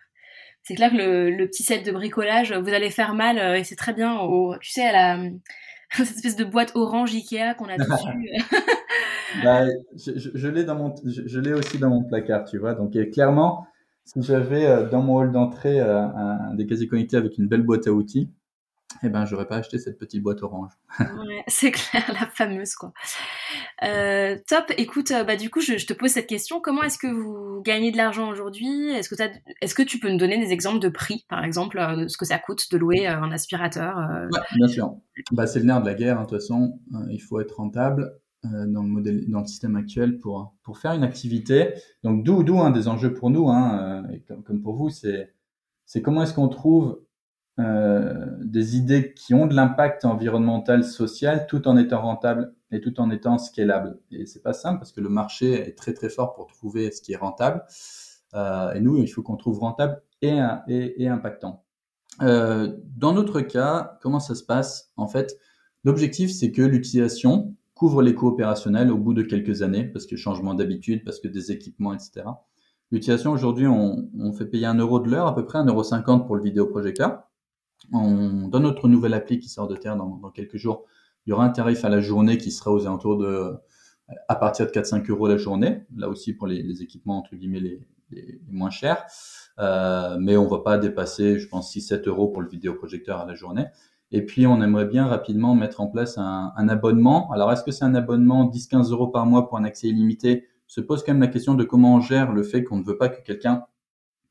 C'est 0.63 0.75
clair 0.75 0.91
que 0.91 0.97
le, 0.97 1.47
petit 1.47 1.63
set 1.63 1.87
de 1.87 1.91
bricolage, 1.91 2.53
vous 2.53 2.69
allez 2.69 2.91
faire 2.91 3.15
mal, 3.15 3.39
euh, 3.39 3.57
et 3.57 3.65
c'est 3.65 3.77
très 3.77 3.95
bien, 3.95 4.19
au, 4.19 4.59
tu 4.59 4.71
sais, 4.71 4.87
à 4.87 4.93
la, 4.93 5.31
cette 5.97 6.17
espèce 6.17 6.37
de 6.37 6.45
boîte 6.45 6.73
orange 6.75 7.15
Ikea 7.15 7.55
qu'on 7.57 7.69
a 7.69 7.79
dessus. 7.79 8.41
bah, 9.43 9.65
je, 9.97 10.13
je, 10.35 10.49
l'ai 10.49 10.65
dans 10.65 10.75
mon, 10.75 10.95
je, 11.05 11.41
l'ai 11.41 11.53
aussi 11.55 11.79
dans 11.79 11.89
mon 11.89 12.05
placard, 12.05 12.45
tu 12.45 12.59
vois. 12.59 12.75
Donc 12.75 12.93
clairement, 13.11 13.67
si 14.05 14.23
j'avais 14.23 14.67
euh, 14.67 14.89
dans 14.89 15.03
mon 15.03 15.17
hall 15.19 15.33
d'entrée 15.33 15.81
euh, 15.81 16.01
un, 16.01 16.55
des 16.55 16.67
casiers 16.67 16.89
connectés 16.89 17.17
avec 17.17 17.39
une 17.39 17.47
belle 17.47 17.63
boîte 17.63 17.87
à 17.87 17.93
outils, 17.93 18.31
eh 19.05 19.09
ben, 19.09 19.25
j'aurais 19.25 19.47
pas 19.47 19.57
acheté 19.57 19.79
cette 19.79 19.99
petite 19.99 20.23
boîte 20.23 20.43
orange. 20.43 20.73
ouais, 21.01 21.45
c'est 21.49 21.71
clair, 21.71 22.05
la 22.09 22.27
fameuse, 22.27 22.75
quoi. 22.75 22.93
Euh, 23.85 24.37
top. 24.49 24.73
Écoute, 24.77 25.13
bah, 25.27 25.37
du 25.37 25.49
coup, 25.49 25.61
je, 25.61 25.75
te 25.87 25.93
pose 25.93 26.11
cette 26.11 26.27
question. 26.27 26.61
Comment 26.61 26.83
est-ce 26.83 26.99
que 26.99 27.07
vous 27.07 27.63
gagnez 27.63 27.93
de 27.93 27.97
l'argent 27.97 28.29
aujourd'hui? 28.29 28.91
Est-ce 28.91 29.09
que, 29.09 29.23
est-ce 29.61 29.75
que 29.75 29.83
tu 29.83 30.01
peux 30.01 30.11
nous 30.11 30.19
donner 30.19 30.45
des 30.45 30.53
exemples 30.53 30.81
de 30.81 30.89
prix, 30.89 31.25
par 31.29 31.45
exemple, 31.45 31.81
de 31.97 32.09
ce 32.09 32.19
que 32.19 32.25
ça 32.25 32.39
coûte 32.39 32.71
de 32.73 32.79
louer 32.79 33.07
un 33.07 33.31
aspirateur 33.31 33.97
ouais, 33.97 34.41
Bien 34.57 34.69
sûr. 34.69 34.97
Bah, 35.31 35.47
c'est 35.47 35.61
le 35.61 35.67
nerf 35.67 35.81
de 35.83 35.87
la 35.87 35.95
guerre, 35.95 36.19
hein, 36.19 36.25
de 36.25 36.29
toute 36.29 36.39
façon. 36.39 36.81
il 37.11 37.21
faut 37.21 37.41
être 37.41 37.57
rentable. 37.57 38.13
Dans 38.45 38.83
le 38.83 38.89
modèle, 38.89 39.31
dans 39.31 39.41
le 39.41 39.47
système 39.47 39.77
actuel 39.77 40.19
pour 40.19 40.55
pour 40.63 40.79
faire 40.79 40.93
une 40.93 41.05
activité. 41.05 41.75
Donc 42.03 42.25
d'où 42.25 42.43
d'où 42.43 42.59
un 42.61 42.71
des 42.71 42.89
enjeux 42.89 43.13
pour 43.13 43.31
nous, 43.31 43.49
hein, 43.49 44.07
et 44.13 44.21
comme, 44.21 44.43
comme 44.43 44.63
pour 44.63 44.75
vous, 44.77 44.91
c'est 44.91 45.35
c'est 45.85 46.03
comment 46.03 46.23
est-ce 46.23 46.35
qu'on 46.35 46.49
trouve 46.49 47.03
euh, 47.59 48.27
des 48.43 48.77
idées 48.77 49.13
qui 49.13 49.35
ont 49.35 49.47
de 49.47 49.55
l'impact 49.55 50.05
environnemental, 50.05 50.85
social, 50.85 51.47
tout 51.49 51.69
en 51.69 51.77
étant 51.77 52.01
rentable 52.01 52.55
et 52.71 52.81
tout 52.81 53.01
en 53.01 53.11
étant 53.11 53.37
scalable. 53.37 53.99
Et 54.11 54.25
c'est 54.25 54.43
pas 54.43 54.53
simple 54.55 54.79
parce 54.79 54.93
que 54.93 55.01
le 55.01 55.09
marché 55.09 55.69
est 55.69 55.77
très 55.77 55.93
très 55.93 56.09
fort 56.09 56.33
pour 56.33 56.47
trouver 56.47 56.91
ce 56.93 57.03
qui 57.03 57.13
est 57.13 57.17
rentable. 57.17 57.65
Euh, 58.35 58.73
et 58.73 58.81
nous, 58.81 58.97
il 58.99 59.09
faut 59.09 59.23
qu'on 59.23 59.37
trouve 59.37 59.59
rentable 59.59 60.01
et, 60.23 60.39
et, 60.69 61.03
et 61.03 61.09
impactant. 61.09 61.65
Euh, 62.23 62.77
dans 62.97 63.13
notre 63.13 63.41
cas, 63.41 63.99
comment 64.01 64.21
ça 64.21 64.35
se 64.35 64.45
passe? 64.45 64.93
En 64.97 65.09
fait, 65.09 65.37
l'objectif, 65.85 66.31
c'est 66.31 66.53
que 66.53 66.63
l'utilisation 66.63 67.57
couvre 67.81 68.03
les 68.03 68.15
coûts 68.15 68.29
opérationnels 68.29 68.91
au 68.91 68.99
bout 68.99 69.15
de 69.15 69.23
quelques 69.23 69.63
années, 69.63 69.85
parce 69.85 70.05
que 70.05 70.15
changement 70.15 70.53
d'habitude, 70.53 71.03
parce 71.03 71.19
que 71.19 71.29
des 71.29 71.51
équipements, 71.51 71.95
etc. 71.95 72.27
L'utilisation, 72.91 73.33
aujourd'hui, 73.33 73.67
on, 73.67 74.33
fait 74.35 74.45
payer 74.45 74.67
un 74.67 74.75
euro 74.75 75.01
de 75.01 75.09
l'heure, 75.09 75.27
à 75.27 75.35
peu 75.35 75.47
près 75.47 75.57
un 75.57 75.65
euro 75.65 75.83
cinquante 75.83 76.27
pour 76.27 76.37
le 76.37 76.43
vidéoprojecteur. 76.43 77.23
On, 77.91 78.49
dans 78.49 78.61
notre 78.61 78.87
nouvelle 78.87 79.15
appli 79.15 79.39
qui 79.39 79.49
sort 79.49 79.67
de 79.67 79.77
terre 79.77 79.97
dans, 79.97 80.21
quelques 80.29 80.59
jours, 80.59 80.85
il 81.25 81.31
y 81.31 81.33
aura 81.33 81.47
un 81.47 81.49
tarif 81.49 81.83
à 81.83 81.89
la 81.89 82.03
journée 82.03 82.37
qui 82.37 82.51
sera 82.51 82.71
aux 82.71 82.85
alentours 82.85 83.17
de, 83.17 83.55
à 84.29 84.37
partir 84.37 84.67
de 84.67 84.73
4-5 84.73 85.11
euros 85.11 85.27
la 85.27 85.39
journée, 85.39 85.87
là 85.97 86.11
aussi 86.11 86.35
pour 86.35 86.49
les, 86.49 86.83
équipements 86.83 87.17
entre 87.17 87.35
guillemets 87.35 87.61
les, 87.61 87.81
moins 88.51 88.69
chers, 88.69 89.07
euh, 89.59 90.19
mais 90.21 90.37
on 90.37 90.49
va 90.49 90.59
pas 90.59 90.77
dépasser, 90.77 91.39
je 91.39 91.49
pense, 91.49 91.75
6-7 91.75 92.07
euros 92.09 92.29
pour 92.29 92.43
le 92.43 92.49
vidéoprojecteur 92.49 93.21
à 93.21 93.25
la 93.25 93.35
journée. 93.35 93.65
Et 94.13 94.25
puis, 94.25 94.47
on 94.47 94.61
aimerait 94.61 94.87
bien 94.87 95.07
rapidement 95.07 95.55
mettre 95.55 95.81
en 95.81 95.87
place 95.87 96.19
un, 96.19 96.53
un 96.57 96.69
abonnement. 96.69 97.31
Alors, 97.33 97.53
est-ce 97.53 97.63
que 97.63 97.71
c'est 97.71 97.85
un 97.85 97.95
abonnement 97.95 98.51
10-15 98.51 98.91
euros 98.91 99.09
par 99.09 99.27
mois 99.27 99.49
pour 99.49 99.59
un 99.59 99.65
accès 99.65 99.89
illimité? 99.89 100.47
Se 100.67 100.81
pose 100.81 101.03
quand 101.05 101.13
même 101.13 101.21
la 101.21 101.29
question 101.29 101.55
de 101.55 101.65
comment 101.65 101.97
on 101.97 102.01
gère 102.01 102.33
le 102.33 102.43
fait 102.43 102.65
qu'on 102.65 102.79
ne 102.79 102.85
veut 102.85 102.99
pas 102.99 103.09
que 103.09 103.23
quelqu'un 103.23 103.65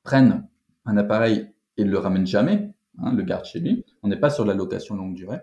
prenne 0.04 0.48
un 0.86 0.98
appareil 0.98 1.50
et 1.78 1.84
ne 1.84 1.92
le 1.92 1.98
ramène 1.98 2.26
jamais. 2.26 2.72
Hein, 3.02 3.14
le 3.14 3.24
garde 3.24 3.46
chez 3.46 3.60
lui. 3.60 3.86
On 4.04 4.08
n'est 4.08 4.20
pas 4.20 4.30
sur 4.30 4.46
la 4.46 4.54
location 4.54 4.96
longue 4.96 5.14
durée. 5.14 5.40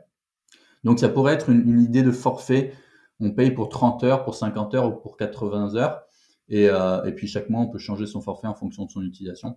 Donc 0.85 0.99
ça 0.99 1.09
pourrait 1.09 1.35
être 1.35 1.51
une, 1.51 1.81
idée 1.81 2.03
de 2.03 2.11
forfait. 2.11 2.73
On 3.21 3.31
paye 3.31 3.51
pour 3.51 3.69
30 3.69 4.05
heures, 4.05 4.25
pour 4.25 4.35
50 4.35 4.75
heures 4.75 4.89
ou 4.89 4.93
pour 4.93 5.17
80 5.17 5.75
heures. 5.77 6.03
Et, 6.49 6.69
euh, 6.69 7.03
et 7.05 7.13
puis 7.13 7.27
chaque 7.27 7.49
mois, 7.49 7.63
on 7.63 7.69
peut 7.69 7.79
changer 7.79 8.07
son 8.07 8.21
forfait 8.21 8.47
en 8.47 8.55
fonction 8.55 8.85
de 8.85 8.91
son 8.91 9.03
utilisation. 9.03 9.57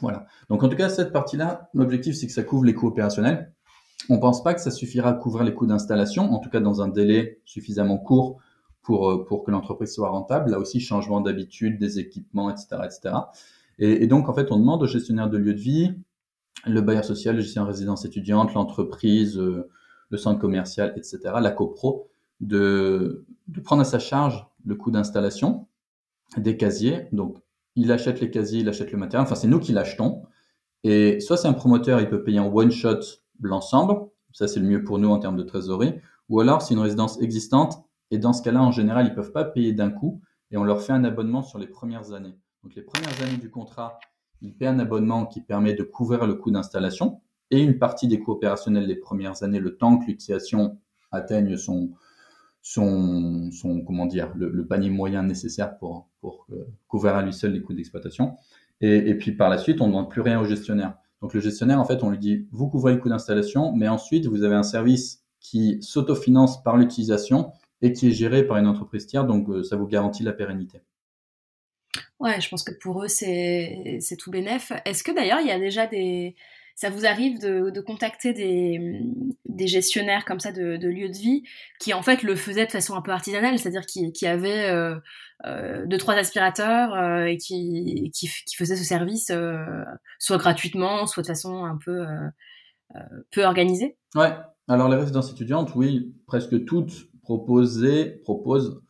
Voilà. 0.00 0.26
Donc 0.50 0.62
en 0.62 0.68
tout 0.68 0.76
cas, 0.76 0.88
cette 0.88 1.12
partie-là, 1.12 1.70
l'objectif, 1.72 2.16
c'est 2.16 2.26
que 2.26 2.32
ça 2.32 2.42
couvre 2.42 2.64
les 2.64 2.74
coûts 2.74 2.88
opérationnels. 2.88 3.54
On 4.08 4.18
pense 4.18 4.42
pas 4.42 4.54
que 4.54 4.60
ça 4.60 4.70
suffira 4.70 5.10
à 5.10 5.12
couvrir 5.14 5.44
les 5.44 5.54
coûts 5.54 5.66
d'installation, 5.66 6.32
en 6.32 6.38
tout 6.38 6.50
cas 6.50 6.60
dans 6.60 6.82
un 6.82 6.88
délai 6.88 7.40
suffisamment 7.44 7.98
court 7.98 8.40
pour, 8.82 9.10
euh, 9.10 9.24
pour 9.24 9.42
que 9.42 9.50
l'entreprise 9.50 9.92
soit 9.92 10.08
rentable. 10.08 10.50
Là 10.50 10.58
aussi, 10.58 10.80
changement 10.80 11.20
d'habitude, 11.20 11.78
des 11.78 11.98
équipements, 11.98 12.50
etc. 12.50 12.82
etc. 12.84 13.14
Et, 13.78 14.04
et, 14.04 14.06
donc, 14.06 14.28
en 14.28 14.34
fait, 14.34 14.52
on 14.52 14.58
demande 14.58 14.82
au 14.82 14.86
gestionnaire 14.86 15.28
de 15.28 15.36
lieu 15.38 15.54
de 15.54 15.60
vie, 15.60 15.94
le 16.66 16.80
bailleur 16.80 17.04
social, 17.04 17.36
le 17.36 17.42
gestionnaire 17.42 17.68
résidence 17.68 18.04
étudiante, 18.04 18.54
l'entreprise, 18.54 19.38
euh, 19.38 19.68
le 20.10 20.18
centre 20.18 20.40
commercial, 20.40 20.94
etc., 20.96 21.18
la 21.40 21.50
copro, 21.50 22.08
de, 22.40 23.26
de 23.48 23.60
prendre 23.60 23.82
à 23.82 23.84
sa 23.84 23.98
charge 23.98 24.46
le 24.64 24.74
coût 24.76 24.90
d'installation 24.90 25.66
des 26.36 26.56
casiers. 26.56 27.08
Donc, 27.12 27.38
il 27.76 27.92
achète 27.92 28.20
les 28.20 28.30
casiers, 28.30 28.60
il 28.60 28.68
achète 28.68 28.92
le 28.92 28.98
matériel. 28.98 29.24
Enfin, 29.24 29.34
c'est 29.34 29.48
nous 29.48 29.60
qui 29.60 29.72
l'achetons. 29.72 30.22
Et 30.84 31.20
soit 31.20 31.36
c'est 31.36 31.48
un 31.48 31.52
promoteur, 31.52 32.00
il 32.00 32.08
peut 32.08 32.22
payer 32.22 32.38
en 32.38 32.52
one 32.52 32.70
shot 32.70 33.00
l'ensemble. 33.40 34.08
Ça, 34.32 34.48
c'est 34.48 34.60
le 34.60 34.66
mieux 34.66 34.84
pour 34.84 34.98
nous 34.98 35.08
en 35.08 35.18
termes 35.18 35.36
de 35.36 35.42
trésorerie. 35.42 35.94
Ou 36.28 36.40
alors, 36.40 36.62
c'est 36.62 36.74
une 36.74 36.80
résidence 36.80 37.20
existante. 37.20 37.84
Et 38.10 38.18
dans 38.18 38.32
ce 38.32 38.42
cas-là, 38.42 38.62
en 38.62 38.72
général, 38.72 39.06
ils 39.06 39.14
peuvent 39.14 39.32
pas 39.32 39.44
payer 39.44 39.72
d'un 39.72 39.90
coup. 39.90 40.20
Et 40.50 40.56
on 40.56 40.64
leur 40.64 40.82
fait 40.82 40.92
un 40.92 41.04
abonnement 41.04 41.42
sur 41.42 41.58
les 41.58 41.66
premières 41.66 42.12
années. 42.12 42.36
Donc, 42.62 42.74
les 42.74 42.82
premières 42.82 43.22
années 43.22 43.38
du 43.38 43.50
contrat, 43.50 43.98
il 44.42 44.54
paie 44.54 44.66
un 44.66 44.78
abonnement 44.78 45.26
qui 45.26 45.40
permet 45.40 45.74
de 45.74 45.82
couvrir 45.82 46.26
le 46.26 46.34
coût 46.34 46.50
d'installation 46.50 47.20
et 47.50 47.62
une 47.62 47.78
partie 47.78 48.08
des 48.08 48.18
coûts 48.18 48.32
opérationnels 48.32 48.86
les 48.86 48.96
premières 48.96 49.42
années, 49.42 49.60
le 49.60 49.76
temps 49.76 49.98
que 49.98 50.06
l'utilisation 50.06 50.78
atteigne 51.12 51.56
son, 51.56 51.90
son, 52.60 53.50
son 53.52 53.82
comment 53.82 54.06
dire, 54.06 54.32
le, 54.34 54.66
panier 54.66 54.90
moyen 54.90 55.22
nécessaire 55.22 55.78
pour, 55.78 56.08
pour 56.20 56.46
euh, 56.52 56.66
couvrir 56.88 57.14
à 57.14 57.22
lui 57.22 57.32
seul 57.32 57.52
les 57.52 57.62
coûts 57.62 57.74
d'exploitation. 57.74 58.36
Et, 58.80 59.08
et, 59.08 59.14
puis 59.14 59.32
par 59.32 59.48
la 59.48 59.58
suite, 59.58 59.80
on 59.80 59.86
ne 59.86 59.92
demande 59.92 60.10
plus 60.10 60.20
rien 60.20 60.40
au 60.40 60.44
gestionnaire. 60.44 60.94
Donc 61.22 61.34
le 61.34 61.40
gestionnaire, 61.40 61.80
en 61.80 61.84
fait, 61.84 62.02
on 62.02 62.10
lui 62.10 62.18
dit, 62.18 62.46
vous 62.52 62.68
couvrez 62.68 62.92
le 62.92 62.98
coût 62.98 63.08
d'installation, 63.08 63.72
mais 63.72 63.88
ensuite, 63.88 64.26
vous 64.26 64.42
avez 64.42 64.54
un 64.54 64.62
service 64.62 65.24
qui 65.40 65.78
s'autofinance 65.80 66.62
par 66.62 66.76
l'utilisation 66.76 67.52
et 67.82 67.92
qui 67.92 68.08
est 68.08 68.12
géré 68.12 68.46
par 68.46 68.56
une 68.56 68.66
entreprise 68.66 69.06
tiers, 69.06 69.24
donc 69.24 69.48
euh, 69.48 69.62
ça 69.62 69.76
vous 69.76 69.86
garantit 69.86 70.22
la 70.22 70.32
pérennité. 70.32 70.80
Ouais, 72.18 72.40
je 72.40 72.48
pense 72.48 72.64
que 72.64 72.72
pour 72.80 73.02
eux, 73.02 73.08
c'est 73.08 74.00
tout 74.18 74.30
bénef. 74.30 74.72
Est-ce 74.84 75.02
que 75.02 75.12
d'ailleurs, 75.12 75.40
il 75.40 75.46
y 75.46 75.50
a 75.50 75.58
déjà 75.58 75.86
des... 75.86 76.34
Ça 76.76 76.90
vous 76.90 77.06
arrive 77.06 77.40
de, 77.40 77.70
de 77.70 77.80
contacter 77.80 78.34
des, 78.34 79.00
des, 79.46 79.66
gestionnaires 79.66 80.26
comme 80.26 80.40
ça 80.40 80.52
de, 80.52 80.76
de, 80.76 80.88
lieux 80.88 81.08
de 81.08 81.16
vie 81.16 81.42
qui 81.80 81.94
en 81.94 82.02
fait 82.02 82.22
le 82.22 82.36
faisaient 82.36 82.66
de 82.66 82.70
façon 82.70 82.94
un 82.94 83.00
peu 83.00 83.12
artisanale, 83.12 83.58
c'est-à-dire 83.58 83.86
qui, 83.86 84.12
qui 84.12 84.26
avaient 84.26 84.68
euh, 84.70 84.94
euh, 85.46 85.86
deux 85.86 85.96
trois 85.96 86.14
aspirateurs 86.14 86.94
euh, 86.94 87.24
et 87.24 87.38
qui, 87.38 88.10
qui, 88.14 88.28
qui, 88.28 88.56
faisaient 88.56 88.76
ce 88.76 88.84
service 88.84 89.30
euh, 89.30 89.84
soit 90.18 90.36
gratuitement, 90.36 91.06
soit 91.06 91.22
de 91.22 91.28
façon 91.28 91.64
un 91.64 91.78
peu 91.82 92.06
euh, 92.94 93.00
peu 93.30 93.44
organisée? 93.44 93.96
Ouais. 94.14 94.34
Alors 94.68 94.90
les 94.90 94.96
résidences 94.96 95.30
étudiantes, 95.30 95.74
oui, 95.76 96.14
presque 96.26 96.66
toutes 96.66 97.10
proposées 97.22 98.20
proposent 98.22 98.82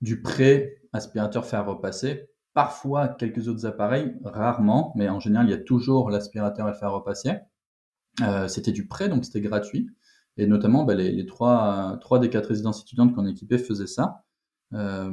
du 0.00 0.22
prêt 0.22 0.82
aspirateur 0.92 1.44
faire 1.44 1.66
repasser 1.66 2.27
parfois 2.58 3.06
quelques 3.06 3.46
autres 3.46 3.66
appareils, 3.66 4.16
rarement, 4.24 4.92
mais 4.96 5.08
en 5.08 5.20
général, 5.20 5.46
il 5.46 5.50
y 5.50 5.54
a 5.54 5.58
toujours 5.58 6.10
l'aspirateur 6.10 6.66
à 6.66 6.74
faire 6.74 6.90
repasser. 6.90 7.34
Euh, 8.20 8.48
c'était 8.48 8.72
du 8.72 8.88
prêt, 8.88 9.08
donc 9.08 9.24
c'était 9.24 9.40
gratuit. 9.40 9.88
Et 10.38 10.48
notamment, 10.48 10.82
bah, 10.82 10.96
les, 10.96 11.24
trois, 11.24 11.98
trois 12.00 12.18
des 12.18 12.30
quatre 12.30 12.48
résidences 12.48 12.82
étudiantes 12.82 13.14
qu'on 13.14 13.26
équipait 13.26 13.58
faisaient 13.58 13.86
ça. 13.86 14.24
Euh, 14.72 15.12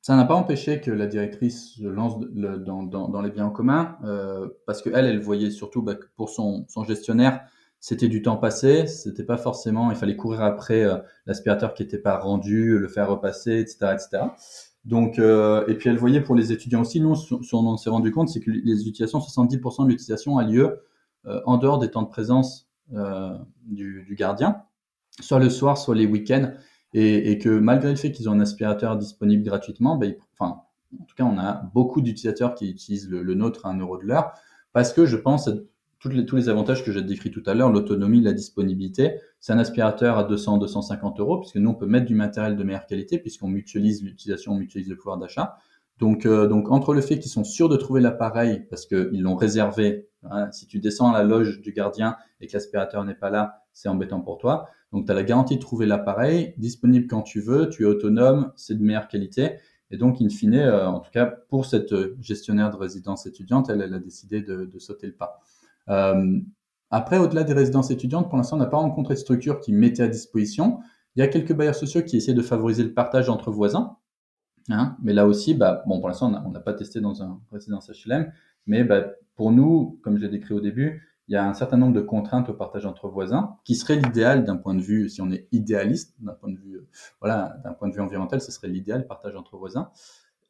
ça 0.00 0.16
n'a 0.16 0.24
pas 0.24 0.32
empêché 0.32 0.80
que 0.80 0.90
la 0.90 1.06
directrice 1.06 1.74
se 1.74 1.84
lance 1.86 2.18
dans, 2.18 3.20
les 3.20 3.30
biens 3.30 3.44
en 3.44 3.50
commun, 3.50 3.98
euh, 4.04 4.48
parce 4.66 4.80
qu'elle, 4.80 5.04
elle 5.04 5.20
voyait 5.20 5.50
surtout 5.50 5.82
bah, 5.82 5.96
que 5.96 6.06
pour 6.16 6.30
son, 6.30 6.64
gestionnaire, 6.88 7.44
c'était 7.78 8.08
du 8.08 8.22
temps 8.22 8.38
passé, 8.38 8.86
c'était 8.86 9.22
pas 9.22 9.36
forcément, 9.36 9.90
il 9.90 9.98
fallait 9.98 10.16
courir 10.16 10.40
après 10.40 10.86
l'aspirateur 11.26 11.74
qui 11.74 11.82
n'était 11.82 11.98
pas 11.98 12.16
rendu, 12.16 12.78
le 12.78 12.88
faire 12.88 13.10
repasser, 13.10 13.58
etc., 13.58 13.92
etc. 13.92 14.22
Donc, 14.84 15.18
euh, 15.18 15.66
et 15.66 15.74
puis 15.74 15.88
elle 15.88 15.96
voyait 15.96 16.20
pour 16.20 16.34
les 16.34 16.52
étudiants 16.52 16.82
aussi, 16.82 17.00
nous, 17.00 17.14
on 17.52 17.76
s'est 17.76 17.90
rendu 17.90 18.10
compte, 18.10 18.28
c'est 18.28 18.40
que 18.40 18.50
les 18.50 18.86
utilisations, 18.86 19.18
70% 19.18 19.84
de 19.84 19.88
l'utilisation 19.88 20.38
a 20.38 20.44
lieu 20.44 20.82
euh, 21.26 21.40
en 21.46 21.56
dehors 21.56 21.78
des 21.78 21.90
temps 21.90 22.02
de 22.02 22.08
présence 22.08 22.68
euh, 22.94 23.36
du, 23.66 24.14
gardien, 24.18 24.62
soit 25.20 25.38
le 25.38 25.48
soir, 25.48 25.78
soit 25.78 25.94
les 25.94 26.06
week-ends, 26.06 26.52
et, 26.92 27.30
et, 27.32 27.38
que 27.38 27.48
malgré 27.48 27.90
le 27.90 27.96
fait 27.96 28.12
qu'ils 28.12 28.28
ont 28.28 28.32
un 28.32 28.40
aspirateur 28.40 28.96
disponible 28.96 29.42
gratuitement, 29.42 29.96
ben, 29.96 30.14
enfin, 30.38 30.60
en 31.00 31.04
tout 31.04 31.14
cas, 31.16 31.24
on 31.24 31.38
a 31.38 31.62
beaucoup 31.74 32.02
d'utilisateurs 32.02 32.54
qui 32.54 32.70
utilisent 32.70 33.08
le, 33.08 33.22
le 33.22 33.34
nôtre 33.34 33.64
à 33.66 33.70
un 33.70 33.78
euro 33.78 33.96
de 33.96 34.04
l'heure, 34.04 34.32
parce 34.72 34.92
que 34.92 35.06
je 35.06 35.16
pense 35.16 35.48
tous 36.10 36.36
les 36.36 36.48
avantages 36.48 36.84
que 36.84 36.92
j'ai 36.92 37.02
décrits 37.02 37.30
tout 37.30 37.42
à 37.46 37.54
l'heure, 37.54 37.70
l'autonomie, 37.70 38.20
la 38.20 38.32
disponibilité. 38.32 39.20
C'est 39.40 39.52
un 39.52 39.58
aspirateur 39.58 40.18
à 40.18 40.24
200, 40.24 40.58
250 40.58 41.20
euros, 41.20 41.38
puisque 41.38 41.56
nous, 41.56 41.70
on 41.70 41.74
peut 41.74 41.86
mettre 41.86 42.06
du 42.06 42.14
matériel 42.14 42.56
de 42.56 42.62
meilleure 42.62 42.86
qualité, 42.86 43.18
puisqu'on 43.18 43.48
mutualise 43.48 44.02
l'utilisation, 44.02 44.52
on 44.52 44.56
mutualise 44.56 44.88
le 44.88 44.96
pouvoir 44.96 45.16
d'achat. 45.16 45.56
Donc, 45.98 46.26
euh, 46.26 46.50
entre 46.50 46.92
le 46.92 47.00
fait 47.00 47.18
qu'ils 47.18 47.30
sont 47.30 47.44
sûrs 47.44 47.68
de 47.68 47.76
trouver 47.76 48.00
l'appareil, 48.00 48.66
parce 48.68 48.84
qu'ils 48.86 49.22
l'ont 49.22 49.36
réservé, 49.36 50.08
hein, 50.24 50.50
si 50.52 50.66
tu 50.66 50.78
descends 50.78 51.12
à 51.12 51.18
la 51.18 51.24
loge 51.24 51.60
du 51.60 51.72
gardien 51.72 52.16
et 52.40 52.48
que 52.48 52.52
l'aspirateur 52.52 53.04
n'est 53.04 53.14
pas 53.14 53.30
là, 53.30 53.62
c'est 53.72 53.88
embêtant 53.88 54.20
pour 54.20 54.38
toi. 54.38 54.68
Donc, 54.92 55.06
tu 55.06 55.12
as 55.12 55.14
la 55.14 55.22
garantie 55.22 55.56
de 55.56 55.62
trouver 55.62 55.86
l'appareil, 55.86 56.54
disponible 56.58 57.06
quand 57.06 57.22
tu 57.22 57.40
veux, 57.40 57.68
tu 57.70 57.84
es 57.84 57.86
autonome, 57.86 58.52
c'est 58.56 58.74
de 58.74 58.82
meilleure 58.82 59.08
qualité. 59.08 59.56
Et 59.90 59.96
donc, 59.96 60.20
in 60.20 60.28
fine, 60.28 60.54
euh, 60.54 60.86
en 60.86 61.00
tout 61.00 61.10
cas, 61.12 61.26
pour 61.26 61.64
cette 61.64 61.94
gestionnaire 62.20 62.70
de 62.70 62.76
résidence 62.76 63.26
étudiante, 63.26 63.70
elle, 63.70 63.82
a 63.82 63.98
décidé 63.98 64.42
de 64.42 64.78
sauter 64.78 65.06
le 65.06 65.14
pas. 65.14 65.40
Euh, 65.88 66.40
après, 66.90 67.18
au-delà 67.18 67.44
des 67.44 67.52
résidences 67.52 67.90
étudiantes, 67.90 68.28
pour 68.28 68.36
l'instant, 68.36 68.56
on 68.56 68.60
n'a 68.60 68.66
pas 68.66 68.76
rencontré 68.76 69.14
de 69.14 69.18
structure 69.18 69.60
qui 69.60 69.72
mettait 69.72 70.02
à 70.02 70.08
disposition. 70.08 70.80
Il 71.16 71.20
y 71.20 71.22
a 71.22 71.28
quelques 71.28 71.52
bailleurs 71.52 71.74
sociaux 71.74 72.02
qui 72.02 72.16
essaient 72.16 72.34
de 72.34 72.42
favoriser 72.42 72.84
le 72.84 72.92
partage 72.92 73.28
entre 73.28 73.50
voisins. 73.50 73.96
Hein, 74.70 74.96
mais 75.02 75.12
là 75.12 75.26
aussi, 75.26 75.54
bah, 75.54 75.82
bon, 75.86 76.00
pour 76.00 76.08
l'instant, 76.08 76.32
on 76.46 76.50
n'a 76.50 76.60
pas 76.60 76.72
testé 76.72 77.00
dans 77.00 77.22
un 77.22 77.40
résidence 77.52 77.90
HLM, 77.90 78.32
mais 78.66 78.82
bah, 78.82 79.06
pour 79.34 79.52
nous, 79.52 79.98
comme 80.02 80.16
je 80.16 80.22
l'ai 80.22 80.30
décrit 80.30 80.54
au 80.54 80.60
début, 80.60 81.02
il 81.28 81.32
y 81.32 81.36
a 81.36 81.46
un 81.46 81.54
certain 81.54 81.76
nombre 81.76 81.94
de 81.94 82.00
contraintes 82.00 82.48
au 82.50 82.54
partage 82.54 82.86
entre 82.86 83.08
voisins, 83.08 83.56
qui 83.64 83.74
serait 83.74 83.96
l'idéal 83.96 84.44
d'un 84.44 84.56
point 84.56 84.74
de 84.74 84.80
vue, 84.80 85.08
si 85.08 85.22
on 85.22 85.30
est 85.30 85.48
idéaliste, 85.52 86.14
d'un 86.20 86.34
point 86.34 86.50
de 86.50 86.58
vue, 86.58 86.86
voilà, 87.20 87.56
d'un 87.64 87.72
point 87.72 87.88
de 87.88 87.94
vue 87.94 88.00
environnemental, 88.00 88.40
ce 88.40 88.52
serait 88.52 88.68
l'idéal, 88.68 89.06
partage 89.06 89.34
entre 89.34 89.56
voisins. 89.56 89.90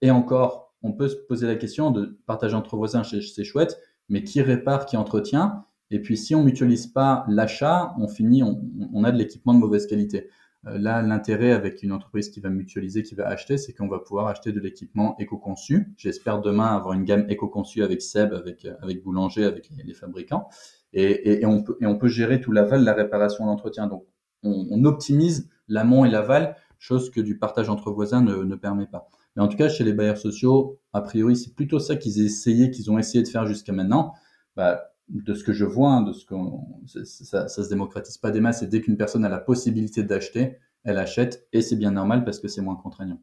Et 0.03 0.11
encore, 0.11 0.75
on 0.83 0.93
peut 0.93 1.09
se 1.09 1.17
poser 1.17 1.47
la 1.47 1.55
question 1.57 1.91
de 1.91 2.19
partage 2.27 2.55
entre 2.55 2.77
voisins, 2.77 3.03
c'est 3.05 3.45
chouette, 3.45 3.81
mais 4.09 4.23
qui 4.23 4.43
répare, 4.43 4.87
qui 4.87 4.97
entretient. 4.97 5.65
Et 5.91 6.01
puis, 6.01 6.17
si 6.17 6.35
on 6.35 6.43
mutualise 6.43 6.87
pas 6.87 7.25
l'achat, 7.29 7.95
on 7.99 8.09
finit, 8.09 8.43
on, 8.43 9.05
a 9.05 9.13
de 9.13 9.19
l'équipement 9.19 9.55
de 9.55 9.59
mauvaise 9.59 9.87
qualité. 9.87 10.29
Euh, 10.67 10.79
là, 10.79 11.03
l'intérêt 11.03 11.53
avec 11.53 11.83
une 11.83 11.93
entreprise 11.93 12.31
qui 12.31 12.41
va 12.41 12.49
mutualiser, 12.49 13.03
qui 13.03 13.15
va 13.15 13.29
acheter, 13.29 13.59
c'est 13.59 13.73
qu'on 13.75 13.89
va 13.89 13.99
pouvoir 13.99 14.27
acheter 14.29 14.53
de 14.53 14.61
l'équipement 14.61 15.15
éco-conçu. 15.19 15.93
J'espère 15.97 16.41
demain 16.41 16.75
avoir 16.75 16.95
une 16.95 17.05
gamme 17.05 17.27
éco-conçue 17.29 17.83
avec 17.83 18.03
Seb, 18.03 18.33
avec, 18.33 18.67
Boulanger, 19.05 19.45
avec 19.45 19.69
les, 19.85 19.95
fabricants. 19.95 20.49
Et, 20.93 21.45
on 21.45 21.63
peut, 21.63 22.09
gérer 22.09 22.41
tout 22.41 22.53
l'aval, 22.53 22.83
la 22.83 22.95
réparation, 22.95 23.47
l'entretien. 23.47 23.87
Donc, 23.87 24.07
on, 24.43 24.85
optimise 24.85 25.51
l'amont 25.69 26.05
et 26.05 26.11
l'aval, 26.11 26.57
chose 26.79 27.11
que 27.11 27.21
du 27.21 27.39
partage 27.39 27.69
entre 27.69 27.91
voisins 27.91 28.23
ne 28.23 28.55
permet 28.57 28.87
pas. 28.87 29.09
Mais 29.37 29.43
en 29.43 29.49
tout 29.49 29.57
cas, 29.57 29.69
chez 29.69 29.85
les 29.85 29.93
bailleurs 29.93 30.19
sociaux, 30.19 30.81
a 30.93 31.01
priori, 31.01 31.37
c'est 31.37 31.55
plutôt 31.55 31.79
ça 31.79 31.97
qu'ils 31.97 32.25
essayé, 32.25 32.71
qu'ils 32.71 32.91
ont 32.91 32.99
essayé 32.99 33.23
de 33.23 33.29
faire 33.29 33.47
jusqu'à 33.47 33.73
maintenant. 33.73 34.15
Bah, 34.57 34.91
de 35.09 35.35
ce 35.35 35.45
que 35.45 35.53
je 35.53 35.65
vois, 35.65 35.91
hein, 35.91 36.03
de 36.03 36.13
ce 36.13 36.25
qu'on, 36.25 36.65
ça, 36.87 37.49
ça 37.49 37.63
se 37.63 37.69
démocratise 37.69 38.17
pas 38.19 38.31
des 38.31 38.41
masses. 38.41 38.63
Et 38.63 38.67
dès 38.67 38.81
qu'une 38.81 38.97
personne 38.97 39.25
a 39.25 39.29
la 39.29 39.39
possibilité 39.39 40.03
d'acheter, 40.03 40.57
elle 40.85 40.99
achète, 40.99 41.47
et 41.53 41.61
c'est 41.61 41.77
bien 41.77 41.91
normal 41.91 42.25
parce 42.25 42.41
que 42.41 42.49
c'est 42.49 42.63
moins 42.63 42.77
contraignant. 42.77 43.21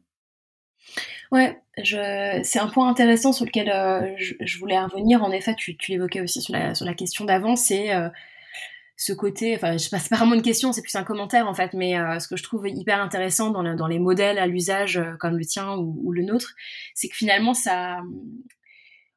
Ouais, 1.30 1.62
c'est 2.44 2.58
un 2.58 2.68
point 2.68 2.88
intéressant 2.88 3.32
sur 3.32 3.46
lequel 3.46 3.70
euh, 3.70 4.14
je, 4.18 4.58
voulais 4.58 4.78
revenir. 4.78 5.22
En 5.22 5.30
effet, 5.30 5.54
tu, 5.54 5.76
tu 5.76 5.92
l'évoquais 5.92 6.20
aussi 6.20 6.42
sur 6.42 6.52
la, 6.52 6.74
sur 6.74 6.84
la 6.84 6.92
question 6.92 7.24
d'avant, 7.24 7.56
c'est 7.56 7.94
euh, 7.94 8.10
ce 9.04 9.12
côté, 9.12 9.56
enfin, 9.56 9.78
je 9.78 9.88
passe 9.88 10.08
pas 10.08 10.16
vraiment 10.16 10.34
une 10.34 10.42
question, 10.42 10.72
c'est 10.72 10.80
plus 10.80 10.94
un 10.94 11.02
commentaire 11.02 11.48
en 11.48 11.54
fait, 11.54 11.72
mais 11.74 11.98
euh, 11.98 12.20
ce 12.20 12.28
que 12.28 12.36
je 12.36 12.44
trouve 12.44 12.68
hyper 12.68 13.00
intéressant 13.00 13.50
dans, 13.50 13.74
dans 13.74 13.88
les 13.88 13.98
modèles 13.98 14.38
à 14.38 14.46
l'usage 14.46 14.96
euh, 14.96 15.16
comme 15.18 15.36
le 15.36 15.44
tien 15.44 15.74
ou, 15.76 16.12
le 16.12 16.22
nôtre, 16.22 16.54
c'est 16.94 17.08
que 17.08 17.16
finalement 17.16 17.52
ça, 17.52 17.98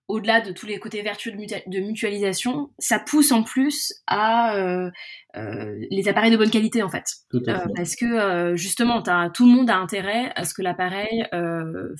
au-delà 0.07 0.41
de 0.41 0.51
tous 0.51 0.65
les 0.65 0.79
côtés 0.79 1.03
vertueux 1.03 1.33
de, 1.33 1.79
mutualisation, 1.79 2.71
ça 2.79 2.97
pousse 2.97 3.31
en 3.31 3.43
plus 3.43 3.93
à 4.07 4.55
euh, 4.55 4.89
les 5.91 6.07
appareils 6.07 6.31
de 6.31 6.37
bonne 6.37 6.49
qualité 6.49 6.81
en 6.81 6.89
fait, 6.89 7.05
parce 7.75 7.95
que 7.95 8.55
justement, 8.55 9.03
as, 9.03 9.29
tout 9.29 9.45
le 9.45 9.51
monde 9.51 9.69
a 9.69 9.77
intérêt 9.77 10.31
à 10.35 10.45
ce 10.45 10.55
que 10.55 10.63
l'appareil 10.63 11.27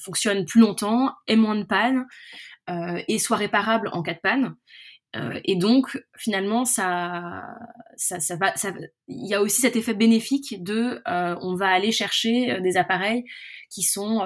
fonctionne 0.04 0.46
plus 0.46 0.62
longtemps, 0.62 1.12
ait 1.28 1.36
moins 1.36 1.56
de 1.56 1.66
panne 1.66 2.06
et 3.08 3.20
soit 3.20 3.38
réparable 3.38 3.90
en 3.92 4.02
cas 4.02 4.14
de 4.14 4.20
panne. 4.20 4.56
Euh, 5.16 5.40
et 5.44 5.56
donc, 5.56 5.98
finalement, 6.18 6.66
ça, 6.66 7.44
ça, 7.96 8.20
ça 8.20 8.36
va, 8.36 8.56
ça, 8.56 8.74
il 9.08 9.30
y 9.30 9.34
a 9.34 9.42
aussi 9.42 9.62
cet 9.62 9.76
effet 9.76 9.94
bénéfique 9.94 10.64
de, 10.64 11.02
euh, 11.08 11.36
on 11.42 11.56
va 11.56 11.70
aller 11.70 11.92
chercher 11.92 12.52
euh, 12.52 12.60
des 12.60 12.78
appareils 12.78 13.24
qui 13.70 13.84
sont, 13.84 14.22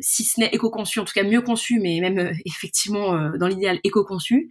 si 0.00 0.24
ce 0.24 0.38
n'est 0.38 0.50
éco-conçus, 0.52 1.00
en 1.00 1.04
tout 1.04 1.14
cas 1.14 1.24
mieux 1.24 1.40
conçus, 1.40 1.80
mais 1.80 1.98
même 2.00 2.32
effectivement 2.44 3.30
dans 3.36 3.48
l'idéal 3.48 3.80
éco-conçus, 3.82 4.50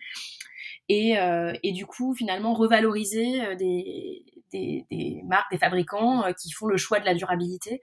et, 0.92 1.16
et, 1.64 1.72
du 1.72 1.86
coup, 1.86 2.14
finalement, 2.14 2.54
revaloriser 2.54 3.56
des, 3.56 4.24
des, 4.52 5.22
marques, 5.26 5.52
des 5.52 5.58
fabricants 5.58 6.24
euh, 6.24 6.32
qui 6.34 6.52
font 6.52 6.68
le 6.68 6.78
choix 6.78 7.00
de 7.00 7.06
la 7.06 7.14
durabilité. 7.14 7.82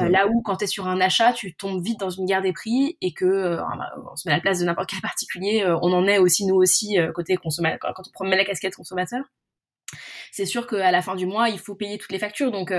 Euh, 0.00 0.08
là 0.08 0.26
où 0.28 0.42
quand 0.42 0.56
tu 0.56 0.64
es 0.64 0.66
sur 0.66 0.86
un 0.86 1.00
achat, 1.00 1.32
tu 1.32 1.54
tombes 1.54 1.82
vite 1.82 2.00
dans 2.00 2.10
une 2.10 2.26
guerre 2.26 2.42
des 2.42 2.52
prix 2.52 2.96
et 3.00 3.12
que 3.12 3.24
euh, 3.24 3.62
on 4.12 4.16
se 4.16 4.28
met 4.28 4.32
à 4.32 4.36
la 4.36 4.42
place 4.42 4.60
de 4.60 4.64
n'importe 4.64 4.90
quel 4.90 5.00
particulier, 5.00 5.64
on 5.82 5.92
en 5.92 6.06
est 6.06 6.18
aussi 6.18 6.46
nous 6.46 6.56
aussi 6.56 6.96
côté 7.14 7.36
consommateur 7.36 7.92
quand 7.94 8.02
on 8.06 8.12
prend 8.12 8.24
la 8.24 8.44
casquette 8.44 8.76
consommateur 8.76 9.24
c'est 10.32 10.46
sûr 10.46 10.66
qu'à 10.66 10.90
la 10.90 11.02
fin 11.02 11.16
du 11.16 11.26
mois, 11.26 11.48
il 11.48 11.58
faut 11.58 11.74
payer 11.74 11.98
toutes 11.98 12.12
les 12.12 12.18
factures. 12.18 12.50
Donc, 12.50 12.72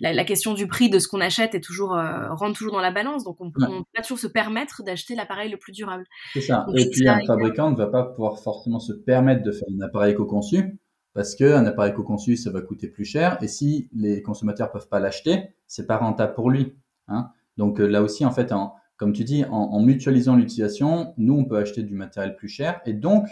la, 0.00 0.24
question 0.24 0.54
du 0.54 0.66
prix 0.66 0.88
de 0.88 0.98
ce 0.98 1.08
qu'on 1.08 1.20
achète 1.20 1.54
est 1.54 1.60
toujours 1.60 1.90
rentre 2.30 2.56
toujours 2.56 2.72
dans 2.72 2.80
la 2.80 2.90
balance. 2.90 3.24
Donc, 3.24 3.36
on, 3.40 3.50
peut 3.50 3.60
pas 3.94 4.02
toujours 4.02 4.18
se 4.18 4.26
permettre 4.26 4.82
d'acheter 4.82 5.14
l'appareil 5.14 5.50
le 5.50 5.58
plus 5.58 5.72
durable. 5.72 6.04
C'est 6.32 6.40
ça. 6.40 6.66
et 6.76 6.88
puis, 6.90 7.08
un 7.08 7.20
fabricant 7.26 7.70
ne 7.70 7.76
va 7.76 7.86
pas 7.86 8.04
pouvoir 8.04 8.38
forcément 8.38 8.80
se 8.80 8.92
permettre 8.92 9.42
de 9.42 9.52
faire 9.52 9.68
un 9.78 9.84
appareil 9.84 10.12
éco-conçu 10.12 10.78
parce 11.14 11.36
qu'un 11.36 11.64
appareil 11.64 11.92
éco-conçu, 11.92 12.36
ça 12.36 12.50
va 12.50 12.60
coûter 12.60 12.88
plus 12.88 13.04
cher. 13.04 13.38
Et 13.40 13.48
si 13.48 13.88
les 13.94 14.20
consommateurs 14.20 14.70
peuvent 14.70 14.88
pas 14.88 14.98
l'acheter, 14.98 15.54
c'est 15.66 15.86
pas 15.86 15.96
rentable 15.96 16.34
pour 16.34 16.50
lui. 16.50 16.74
Hein. 17.08 17.30
Donc 17.56 17.80
euh, 17.80 17.86
là 17.86 18.02
aussi, 18.02 18.26
en 18.26 18.32
fait, 18.32 18.52
en, 18.52 18.74
comme 18.96 19.12
tu 19.12 19.22
dis, 19.22 19.44
en, 19.48 19.80
mutualisant 19.80 20.34
l'utilisation, 20.34 21.14
nous, 21.16 21.34
on 21.34 21.44
peut 21.44 21.56
acheter 21.56 21.84
du 21.84 21.94
matériel 21.94 22.34
plus 22.34 22.48
cher. 22.48 22.80
Et 22.84 22.92
donc, 22.92 23.28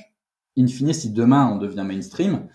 in 0.57 0.67
fine, 0.69 0.93
si 0.93 1.13
demain 1.13 1.51
on 1.53 1.59
devient 1.59 1.85
mainstream, 1.85 2.47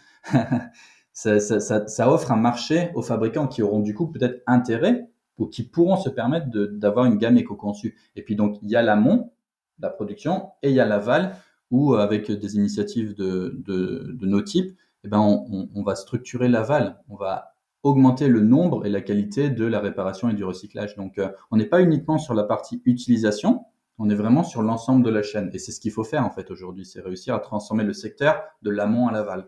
ça, 1.13 1.39
ça, 1.39 1.87
ça, 1.87 2.11
offre 2.11 2.31
un 2.31 2.37
marché 2.37 2.91
aux 2.95 3.01
fabricants 3.01 3.47
qui 3.47 3.61
auront 3.61 3.79
du 3.79 3.93
coup 3.93 4.07
peut-être 4.07 4.43
intérêt 4.47 5.09
ou 5.37 5.47
qui 5.47 5.63
pourront 5.63 5.97
se 5.97 6.09
permettre 6.09 6.47
d'avoir 6.49 7.05
une 7.05 7.17
gamme 7.17 7.37
éco-conçue. 7.37 7.95
Et 8.15 8.23
puis 8.23 8.35
donc, 8.35 8.57
il 8.61 8.69
y 8.69 8.75
a 8.75 8.81
l'amont, 8.81 9.31
la 9.79 9.89
production, 9.89 10.49
et 10.63 10.69
il 10.69 10.75
y 10.75 10.79
a 10.79 10.85
l'aval, 10.85 11.35
où 11.69 11.93
avec 11.93 12.31
des 12.31 12.55
initiatives 12.55 13.13
de 13.15 14.17
nos 14.21 14.41
types, 14.41 14.75
eh 15.07 15.09
ben 15.09 15.19
on, 15.19 15.83
va 15.83 15.95
structurer 15.95 16.49
l'aval, 16.49 16.99
on 17.07 17.15
va 17.15 17.53
augmenter 17.83 18.27
le 18.27 18.41
nombre 18.41 18.85
et 18.85 18.89
la 18.89 18.99
qualité 19.01 19.49
de 19.49 19.65
la 19.65 19.79
réparation 19.79 20.29
et 20.29 20.33
du 20.33 20.43
recyclage. 20.43 20.95
Donc, 20.95 21.17
euh, 21.17 21.29
on 21.51 21.55
n'est 21.55 21.65
pas 21.65 21.81
uniquement 21.81 22.17
sur 22.17 22.33
la 22.33 22.43
partie 22.43 22.81
utilisation, 22.83 23.63
on 23.99 24.09
est 24.09 24.15
vraiment 24.15 24.43
sur 24.43 24.61
l'ensemble 24.63 25.05
de 25.05 25.09
la 25.09 25.23
chaîne. 25.23 25.49
Et 25.53 25.59
c'est 25.59 25.71
ce 25.71 25.79
qu'il 25.79 25.91
faut 25.91 26.03
faire 26.03 26.25
en 26.25 26.29
fait 26.29 26.51
aujourd'hui, 26.51 26.85
c'est 26.85 26.99
réussir 26.99 27.35
à 27.35 27.39
transformer 27.39 27.85
le 27.85 27.93
secteur 27.93 28.41
de 28.63 28.69
l'amont 28.69 29.07
à 29.07 29.13
l'aval. 29.13 29.47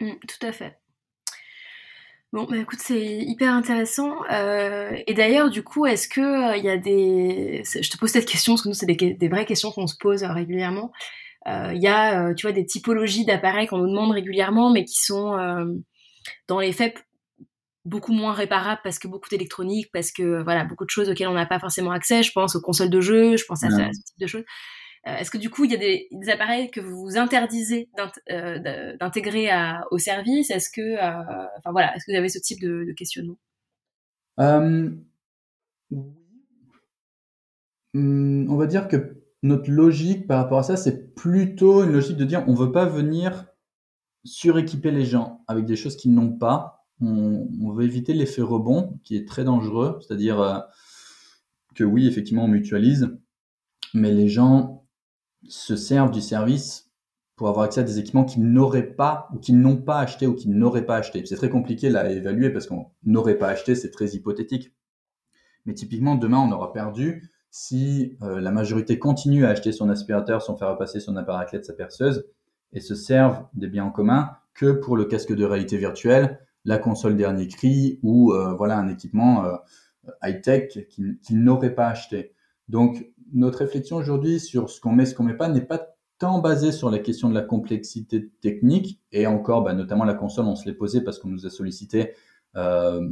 Mmh, 0.00 0.12
tout 0.26 0.46
à 0.46 0.52
fait. 0.52 0.78
Bon, 2.32 2.44
bah 2.44 2.58
écoute, 2.58 2.78
c'est 2.80 3.18
hyper 3.18 3.52
intéressant. 3.52 4.24
Euh, 4.30 4.96
et 5.08 5.14
d'ailleurs, 5.14 5.50
du 5.50 5.64
coup, 5.64 5.84
est-ce 5.86 6.08
que 6.08 6.20
euh, 6.20 6.56
il 6.56 6.64
y 6.64 6.70
a 6.70 6.76
des... 6.76 7.62
Je 7.64 7.90
te 7.90 7.98
pose 7.98 8.10
cette 8.10 8.26
question 8.26 8.52
parce 8.52 8.62
que 8.62 8.68
nous, 8.68 8.74
c'est 8.74 8.86
des, 8.86 9.14
des, 9.14 9.28
vraies 9.28 9.46
questions 9.46 9.72
qu'on 9.72 9.88
se 9.88 9.96
pose 9.98 10.22
régulièrement. 10.22 10.92
Euh, 11.48 11.72
il 11.74 11.82
y 11.82 11.88
a, 11.88 12.32
tu 12.34 12.46
vois, 12.46 12.52
des 12.52 12.66
typologies 12.66 13.24
d'appareils 13.24 13.66
qu'on 13.66 13.78
nous 13.78 13.88
demande 13.88 14.12
régulièrement, 14.12 14.70
mais 14.70 14.84
qui 14.84 15.00
sont 15.02 15.36
dans 16.46 16.60
les 16.60 16.72
faits 16.72 17.04
beaucoup 17.84 18.12
moins 18.12 18.32
réparables 18.32 18.80
parce 18.84 18.98
que 19.00 19.08
beaucoup 19.08 19.28
d'électronique, 19.28 19.88
parce 19.92 20.12
que 20.12 20.42
voilà, 20.42 20.64
beaucoup 20.64 20.84
de 20.84 20.90
choses 20.90 21.08
auxquelles 21.08 21.28
on 21.28 21.34
n'a 21.34 21.46
pas 21.46 21.58
forcément 21.58 21.90
accès. 21.90 22.22
Je 22.22 22.30
pense 22.30 22.54
aux 22.54 22.60
consoles 22.60 22.90
de 22.90 23.00
jeux, 23.00 23.36
je 23.36 23.44
pense 23.44 23.64
à, 23.64 23.70
ce 23.70 23.76
type 23.76 24.20
de 24.20 24.26
choses. 24.28 24.44
Est-ce 25.04 25.30
que 25.30 25.38
du 25.38 25.48
coup, 25.48 25.64
il 25.64 25.72
y 25.72 25.74
a 25.74 25.78
des, 25.78 26.08
appareils 26.30 26.70
que 26.70 26.80
vous 26.80 27.16
interdisez 27.16 27.88
d'intégrer 29.00 29.48
au 29.90 29.98
service? 29.98 30.50
Est-ce 30.50 30.70
que, 30.70 30.96
enfin 31.58 31.72
voilà, 31.72 31.94
est-ce 31.96 32.04
que 32.04 32.12
vous 32.12 32.18
avez 32.18 32.28
ce 32.28 32.38
type 32.38 32.60
de, 32.60 32.92
questionnement? 32.92 33.38
Hum, 34.38 35.04
On 37.94 38.56
va 38.56 38.66
dire 38.66 38.88
que 38.88 39.20
notre 39.42 39.70
logique 39.70 40.26
par 40.26 40.42
rapport 40.42 40.58
à 40.58 40.62
ça, 40.62 40.76
c'est 40.76 41.14
plutôt 41.14 41.82
une 41.82 41.92
logique 41.92 42.16
de 42.16 42.24
dire 42.24 42.44
on 42.46 42.54
veut 42.54 42.72
pas 42.72 42.84
venir 42.84 43.46
suréquiper 44.24 44.90
les 44.90 45.04
gens 45.04 45.42
avec 45.48 45.64
des 45.64 45.76
choses 45.76 45.96
qu'ils 45.96 46.14
n'ont 46.14 46.36
pas. 46.36 46.86
On, 47.00 47.72
veut 47.72 47.84
éviter 47.84 48.12
l'effet 48.12 48.42
rebond 48.42 49.00
qui 49.04 49.16
est 49.16 49.26
très 49.26 49.44
dangereux, 49.44 49.98
c'est-à-dire 50.00 50.40
euh, 50.40 50.58
que 51.74 51.84
oui, 51.84 52.06
effectivement, 52.06 52.44
on 52.44 52.48
mutualise, 52.48 53.16
mais 53.94 54.12
les 54.12 54.28
gens 54.28 54.86
se 55.48 55.76
servent 55.76 56.10
du 56.10 56.20
service 56.20 56.90
pour 57.36 57.48
avoir 57.48 57.64
accès 57.64 57.80
à 57.80 57.84
des 57.84 57.98
équipements 57.98 58.24
qu'ils 58.24 58.44
n'auraient 58.44 58.94
pas 58.94 59.28
ou 59.32 59.38
qu'ils 59.38 59.58
n'ont 59.58 59.78
pas 59.78 60.00
acheté 60.00 60.26
ou 60.26 60.34
qu'ils 60.34 60.52
n'auraient 60.52 60.84
pas 60.84 60.96
acheté. 60.96 61.24
C'est 61.24 61.36
très 61.36 61.48
compliqué 61.48 61.94
à 61.96 62.10
évaluer 62.10 62.50
parce 62.50 62.66
qu'on 62.66 62.90
n'aurait 63.04 63.38
pas 63.38 63.48
acheté, 63.48 63.74
c'est 63.74 63.90
très 63.90 64.08
hypothétique. 64.08 64.74
Mais 65.64 65.74
typiquement, 65.74 66.16
demain, 66.16 66.38
on 66.38 66.52
aura 66.52 66.72
perdu 66.72 67.30
si 67.50 68.16
euh, 68.22 68.40
la 68.40 68.50
majorité 68.50 68.98
continue 68.98 69.44
à 69.44 69.50
acheter 69.50 69.72
son 69.72 69.88
aspirateur 69.88 70.42
son 70.42 70.56
faire 70.56 70.68
à 70.68 70.78
passer, 70.78 71.00
son 71.00 71.16
appareil 71.16 71.42
à 71.42 71.44
clé 71.46 71.58
de 71.58 71.64
sa 71.64 71.72
perceuse, 71.72 72.26
et 72.72 72.80
se 72.80 72.94
servent 72.94 73.44
des 73.54 73.66
biens 73.66 73.86
en 73.86 73.90
commun 73.90 74.30
que 74.54 74.72
pour 74.72 74.96
le 74.96 75.04
casque 75.04 75.34
de 75.34 75.44
réalité 75.44 75.76
virtuelle, 75.76 76.40
la 76.64 76.78
console 76.78 77.16
dernier 77.16 77.48
cri 77.48 77.98
ou 78.02 78.32
euh, 78.32 78.54
voilà 78.54 78.76
un 78.76 78.88
équipement 78.88 79.44
euh, 79.44 79.56
high-tech 80.22 80.88
qu'ils 80.88 81.18
n'auraient 81.42 81.74
pas 81.74 81.88
acheté. 81.88 82.34
Donc 82.70 83.10
notre 83.32 83.58
réflexion 83.58 83.96
aujourd'hui 83.96 84.38
sur 84.38 84.70
ce 84.70 84.80
qu'on 84.80 84.92
met, 84.92 85.04
ce 85.04 85.14
qu'on 85.14 85.24
met 85.24 85.36
pas 85.36 85.48
n'est 85.48 85.60
pas 85.60 85.88
tant 86.18 86.38
basée 86.38 86.70
sur 86.70 86.88
la 86.88 87.00
question 87.00 87.28
de 87.28 87.34
la 87.34 87.42
complexité 87.42 88.30
technique 88.40 89.00
et 89.10 89.26
encore 89.26 89.62
bah, 89.62 89.74
notamment 89.74 90.04
la 90.04 90.14
console 90.14 90.46
on 90.46 90.54
se 90.54 90.68
l'est 90.68 90.74
posé 90.74 91.00
parce 91.00 91.18
qu'on 91.18 91.28
nous 91.28 91.46
a 91.46 91.50
sollicité 91.50 92.12
euh, 92.56 93.08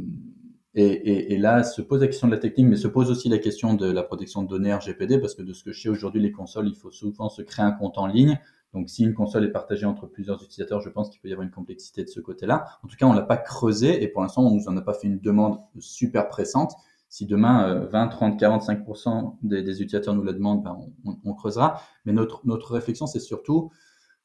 et, 0.75 1.37
là 1.37 1.63
se 1.63 1.81
pose 1.81 2.01
la 2.01 2.07
question 2.07 2.27
de 2.27 2.33
la 2.33 2.39
technique 2.39 2.67
mais 2.67 2.77
se 2.77 2.87
pose 2.87 3.11
aussi 3.11 3.27
la 3.27 3.39
question 3.39 3.73
de 3.73 3.91
la 3.91 4.03
protection 4.03 4.43
de 4.43 4.47
données 4.47 4.73
RGPD 4.73 5.19
parce 5.19 5.35
que 5.35 5.41
de 5.41 5.51
ce 5.51 5.63
que 5.63 5.73
je 5.73 5.81
sais 5.81 5.89
aujourd'hui 5.89 6.21
les 6.21 6.31
consoles 6.31 6.67
il 6.67 6.75
faut 6.75 6.91
souvent 6.91 7.27
se 7.27 7.41
créer 7.41 7.65
un 7.65 7.71
compte 7.71 7.97
en 7.97 8.07
ligne 8.07 8.39
donc, 8.73 8.87
si 8.87 9.03
une 9.03 9.15
console 9.15 9.45
est 9.45 9.51
partagée 9.51 9.87
entre 9.87 10.05
plusieurs 10.05 10.43
utilisateurs, 10.43 10.79
je 10.79 10.89
pense 10.89 11.09
qu'il 11.09 11.19
peut 11.19 11.27
y 11.27 11.31
avoir 11.31 11.43
une 11.43 11.51
complexité 11.51 12.03
de 12.03 12.09
ce 12.09 12.19
côté-là. 12.19 12.65
En 12.83 12.87
tout 12.87 12.95
cas, 12.97 13.07
on 13.07 13.13
l'a 13.13 13.23
pas 13.23 13.37
creusé 13.37 14.03
et 14.03 14.07
pour 14.07 14.21
l'instant, 14.21 14.45
on 14.45 14.51
nous 14.51 14.67
en 14.67 14.77
a 14.77 14.81
pas 14.81 14.93
fait 14.93 15.07
une 15.07 15.19
demande 15.19 15.57
super 15.79 16.29
pressante. 16.29 16.73
Si 17.09 17.25
demain, 17.25 17.85
20, 17.91 18.07
30, 18.07 18.39
45% 18.39 19.37
des, 19.41 19.61
utilisateurs 19.81 20.13
nous 20.13 20.23
la 20.23 20.33
demandent, 20.33 20.63
ben, 20.63 20.77
on, 21.25 21.33
creusera. 21.33 21.81
Mais 22.05 22.13
notre, 22.13 22.41
notre 22.45 22.73
réflexion, 22.73 23.07
c'est 23.07 23.19
surtout 23.19 23.71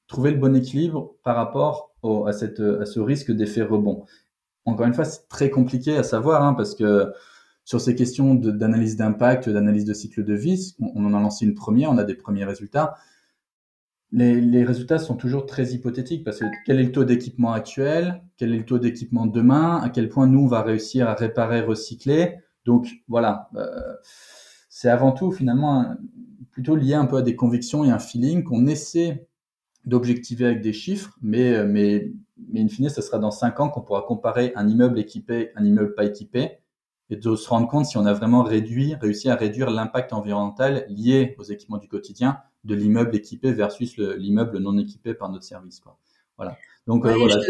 trouver 0.07 0.31
le 0.31 0.39
bon 0.39 0.55
équilibre 0.55 1.15
par 1.23 1.35
rapport 1.37 1.95
à, 2.27 2.33
cette, 2.33 2.61
à 2.61 2.85
ce 2.85 3.01
risque 3.01 3.33
d'effet 3.33 3.63
rebond. 3.63 4.05
Encore 4.67 4.87
une 4.87 4.95
fois, 4.95 5.05
c'est 5.05 5.27
très 5.29 5.51
compliqué 5.51 5.97
à 5.97 6.03
savoir 6.03 6.43
hein, 6.43 6.53
parce 6.55 6.75
que 6.75 7.13
sur 7.65 7.81
ces 7.81 7.95
questions 7.95 8.35
d'analyse 8.35 8.97
d'impact, 8.97 9.49
d'analyse 9.49 9.87
de 9.87 9.95
cycle 9.95 10.23
de 10.23 10.35
vie, 10.35 10.75
on, 10.79 10.93
on 10.95 11.07
en 11.07 11.15
a 11.15 11.21
lancé 11.21 11.47
une 11.47 11.55
première, 11.55 11.91
on 11.91 11.97
a 11.97 12.05
des 12.05 12.15
premiers 12.15 12.45
résultats 12.45 12.97
les, 14.15 14.65
résultats 14.65 14.99
sont 14.99 15.17
toujours 15.17 15.47
très 15.47 15.73
hypothétiques 15.73 16.25
parce 16.25 16.39
que 16.39 16.45
quel 16.65 16.79
est 16.79 16.85
le 16.85 16.93
taux 16.93 17.05
d'équipement 17.05 17.53
actuel, 17.53 18.23
quel 18.37 18.55
est 18.55 18.59
le 18.59 18.65
taux 18.65 18.79
d'équipement 18.79 19.27
demain, 19.27 19.81
à 19.83 19.91
quel 19.91 20.09
point 20.09 20.27
nous 20.27 20.41
on 20.41 20.47
va 20.47 20.63
réussir 20.63 21.09
à 21.09 21.15
réparer, 21.15 21.61
recycler? 21.61 22.37
Donc 22.65 22.89
voilà, 23.09 23.49
euh, 23.57 23.95
c'est 24.69 24.89
avant 24.89 25.13
tout 25.13 25.33
finalement 25.33 25.95
plutôt 26.51 26.77
lié 26.77 26.95
un 26.95 27.07
peu 27.07 27.17
à 27.17 27.23
des 27.23 27.37
convictions 27.37 27.85
et 27.85 27.91
un 27.91 27.99
feeling 27.99 28.45
qu'on 28.45 28.67
essaie 28.67 29.27
d'objectiver 29.85 30.47
avec 30.47 30.61
des 30.63 30.73
chiffres, 30.73 31.17
mais, 31.21 31.65
mais, 31.67 32.13
mais 32.49 32.63
in 32.63 32.69
fine, 32.69 32.89
ce 32.89 33.03
sera 33.03 33.19
dans 33.19 33.31
cinq 33.31 33.61
ans 33.61 33.69
qu'on 33.69 33.83
pourra 33.83 34.03
comparer 34.03 34.53
un 34.57 34.67
immeuble 34.67 34.99
équipé, 34.99 35.51
un 35.57 35.65
immeuble 35.65 35.95
pas 35.95 36.05
équipé, 36.05 36.59
et 37.11 37.17
de 37.17 37.37
se 37.37 37.49
rendre 37.49 37.69
compte 37.69 37.87
si 37.87 37.99
on 37.99 38.07
a 38.07 38.13
vraiment 38.13 38.43
réduit, 38.43 38.95
réussi 38.95 39.29
à 39.29 39.37
réduire 39.37 39.71
l'impact 39.71 40.13
environnemental 40.13 40.87
lié 40.89 41.35
aux 41.39 41.43
équipements 41.43 41.77
du 41.77 41.89
quotidien 41.89 42.39
de 42.65 42.75
l'immeuble 42.75 43.15
équipé 43.15 43.53
versus 43.53 43.99
l'immeuble 43.99 44.59
non 44.59 44.79
équipé 44.79 45.13
par 45.13 45.29
notre 45.29 45.45
service. 45.45 45.81
Quoi. 45.81 45.99
Voilà. 46.37 46.57
Donc 46.87 47.07
euh, 47.07 47.15
voilà, 47.15 47.41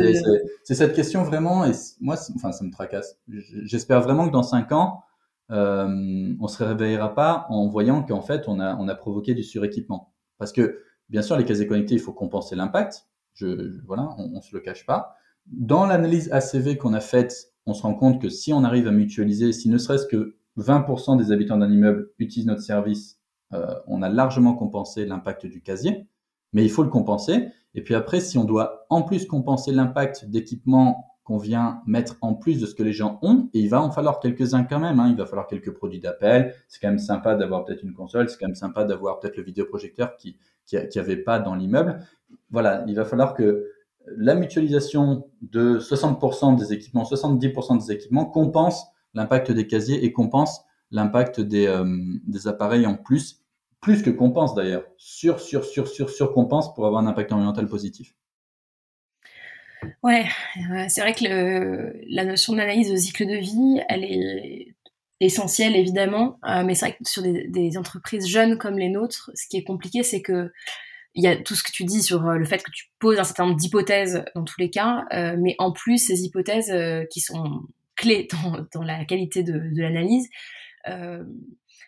c'est 0.62 0.74
cette 0.74 0.94
question 0.94 1.22
vraiment, 1.24 1.64
et 1.64 1.72
moi, 2.00 2.16
enfin, 2.36 2.52
ça 2.52 2.64
me 2.64 2.70
tracasse. 2.70 3.18
J'espère 3.28 4.00
vraiment 4.00 4.28
que 4.28 4.32
dans 4.32 4.42
cinq 4.42 4.70
ans, 4.72 5.02
euh, 5.50 6.34
on 6.40 6.46
se 6.46 6.62
réveillera 6.62 7.14
pas 7.14 7.46
en 7.48 7.68
voyant 7.68 8.02
qu'en 8.02 8.22
fait, 8.22 8.44
on 8.46 8.60
a, 8.60 8.76
on 8.76 8.86
a 8.88 8.94
provoqué 8.94 9.34
du 9.34 9.42
suréquipement. 9.42 10.12
Parce 10.38 10.52
que, 10.52 10.80
bien 11.08 11.22
sûr, 11.22 11.36
les 11.36 11.44
casiers 11.44 11.66
connectés, 11.66 11.94
il 11.94 12.00
faut 12.00 12.12
compenser 12.12 12.54
l'impact. 12.54 13.08
Je, 13.34 13.80
voilà, 13.86 14.14
on, 14.18 14.36
on 14.36 14.40
se 14.40 14.54
le 14.54 14.60
cache 14.60 14.86
pas. 14.86 15.16
Dans 15.46 15.84
l'analyse 15.86 16.32
ACV 16.32 16.76
qu'on 16.76 16.94
a 16.94 17.00
faite, 17.00 17.52
on 17.66 17.74
se 17.74 17.82
rend 17.82 17.94
compte 17.94 18.22
que 18.22 18.28
si 18.28 18.52
on 18.52 18.62
arrive 18.62 18.86
à 18.86 18.92
mutualiser, 18.92 19.52
si 19.52 19.68
ne 19.68 19.78
serait-ce 19.78 20.06
que 20.06 20.36
20% 20.58 21.18
des 21.18 21.32
habitants 21.32 21.58
d'un 21.58 21.70
immeuble 21.70 22.10
utilisent 22.18 22.46
notre 22.46 22.62
service 22.62 23.18
euh, 23.54 23.74
on 23.86 24.02
a 24.02 24.08
largement 24.08 24.54
compensé 24.54 25.06
l'impact 25.06 25.46
du 25.46 25.62
casier, 25.62 26.06
mais 26.52 26.64
il 26.64 26.70
faut 26.70 26.82
le 26.82 26.88
compenser. 26.88 27.48
Et 27.74 27.82
puis 27.82 27.94
après, 27.94 28.20
si 28.20 28.38
on 28.38 28.44
doit 28.44 28.86
en 28.90 29.02
plus 29.02 29.26
compenser 29.26 29.72
l'impact 29.72 30.26
d'équipements 30.26 31.10
qu'on 31.24 31.38
vient 31.38 31.80
mettre 31.86 32.16
en 32.20 32.34
plus 32.34 32.60
de 32.60 32.66
ce 32.66 32.74
que 32.74 32.82
les 32.82 32.92
gens 32.92 33.18
ont, 33.22 33.48
et 33.54 33.60
il 33.60 33.68
va 33.68 33.82
en 33.82 33.90
falloir 33.90 34.20
quelques-uns 34.20 34.64
quand 34.64 34.78
même, 34.78 35.00
hein. 35.00 35.08
il 35.08 35.16
va 35.16 35.24
falloir 35.24 35.46
quelques 35.46 35.72
produits 35.72 35.98
d'appel, 35.98 36.54
c'est 36.68 36.80
quand 36.80 36.88
même 36.88 36.98
sympa 36.98 37.34
d'avoir 37.34 37.64
peut-être 37.64 37.82
une 37.82 37.94
console, 37.94 38.28
c'est 38.28 38.38
quand 38.38 38.46
même 38.46 38.54
sympa 38.54 38.84
d'avoir 38.84 39.20
peut-être 39.20 39.38
le 39.38 39.42
vidéoprojecteur 39.42 40.16
qui 40.16 40.36
qui, 40.66 40.98
avait 40.98 41.16
pas 41.16 41.38
dans 41.38 41.54
l'immeuble. 41.54 42.00
Voilà, 42.50 42.84
il 42.86 42.94
va 42.94 43.04
falloir 43.04 43.34
que 43.34 43.70
la 44.06 44.34
mutualisation 44.34 45.26
de 45.42 45.78
60% 45.78 46.56
des 46.56 46.72
équipements, 46.72 47.04
70% 47.04 47.86
des 47.86 47.92
équipements 47.92 48.26
compense 48.26 48.86
l'impact 49.14 49.52
des 49.52 49.66
casiers 49.66 50.04
et 50.04 50.12
compense 50.12 50.64
l'impact 50.90 51.40
des, 51.40 51.66
euh, 51.66 51.84
des 52.26 52.48
appareils 52.48 52.86
en 52.86 52.96
plus 52.96 53.40
plus 53.84 54.02
que 54.02 54.08
compense 54.08 54.54
d'ailleurs, 54.54 54.86
sur, 54.96 55.40
sur, 55.40 55.64
sur, 55.66 55.86
sur, 55.88 56.08
sur 56.08 56.32
compense 56.32 56.74
pour 56.74 56.86
avoir 56.86 57.02
un 57.02 57.06
impact 57.06 57.32
environnemental 57.32 57.68
positif. 57.68 58.14
Ouais, 60.02 60.24
c'est 60.88 61.02
vrai 61.02 61.12
que 61.12 61.92
la 62.08 62.24
notion 62.24 62.54
d'analyse 62.54 62.90
de 62.90 62.96
cycle 62.96 63.26
de 63.26 63.36
vie, 63.36 63.82
elle 63.90 64.04
est 64.04 64.74
essentielle 65.20 65.76
évidemment, 65.76 66.38
euh, 66.48 66.64
mais 66.64 66.74
c'est 66.74 66.86
vrai 66.86 66.96
que 66.96 67.08
sur 67.08 67.22
des, 67.22 67.76
entreprises 67.76 68.26
jeunes 68.26 68.56
comme 68.56 68.78
les 68.78 68.88
nôtres, 68.88 69.30
ce 69.34 69.46
qui 69.48 69.58
est 69.58 69.64
compliqué, 69.64 70.02
c'est 70.02 70.22
que 70.22 70.50
il 71.14 71.22
y 71.22 71.26
a 71.26 71.36
tout 71.36 71.54
ce 71.54 71.62
que 71.62 71.70
tu 71.70 71.84
dis 71.84 72.02
sur 72.02 72.26
euh, 72.26 72.38
le 72.38 72.44
fait 72.46 72.62
que 72.62 72.70
tu 72.70 72.86
poses 72.98 73.18
un 73.18 73.24
certain 73.24 73.44
nombre 73.44 73.58
d'hypothèses 73.58 74.24
dans 74.34 74.44
tous 74.44 74.58
les 74.58 74.70
cas, 74.70 75.04
euh, 75.12 75.36
mais 75.38 75.56
en 75.58 75.72
plus 75.72 75.98
ces 75.98 76.24
hypothèses 76.24 76.74
qui 77.10 77.20
sont 77.20 77.60
clés 77.96 78.28
dans, 78.72 78.82
la 78.82 79.04
qualité 79.04 79.42
de, 79.42 79.60
l'analyse, 79.76 80.30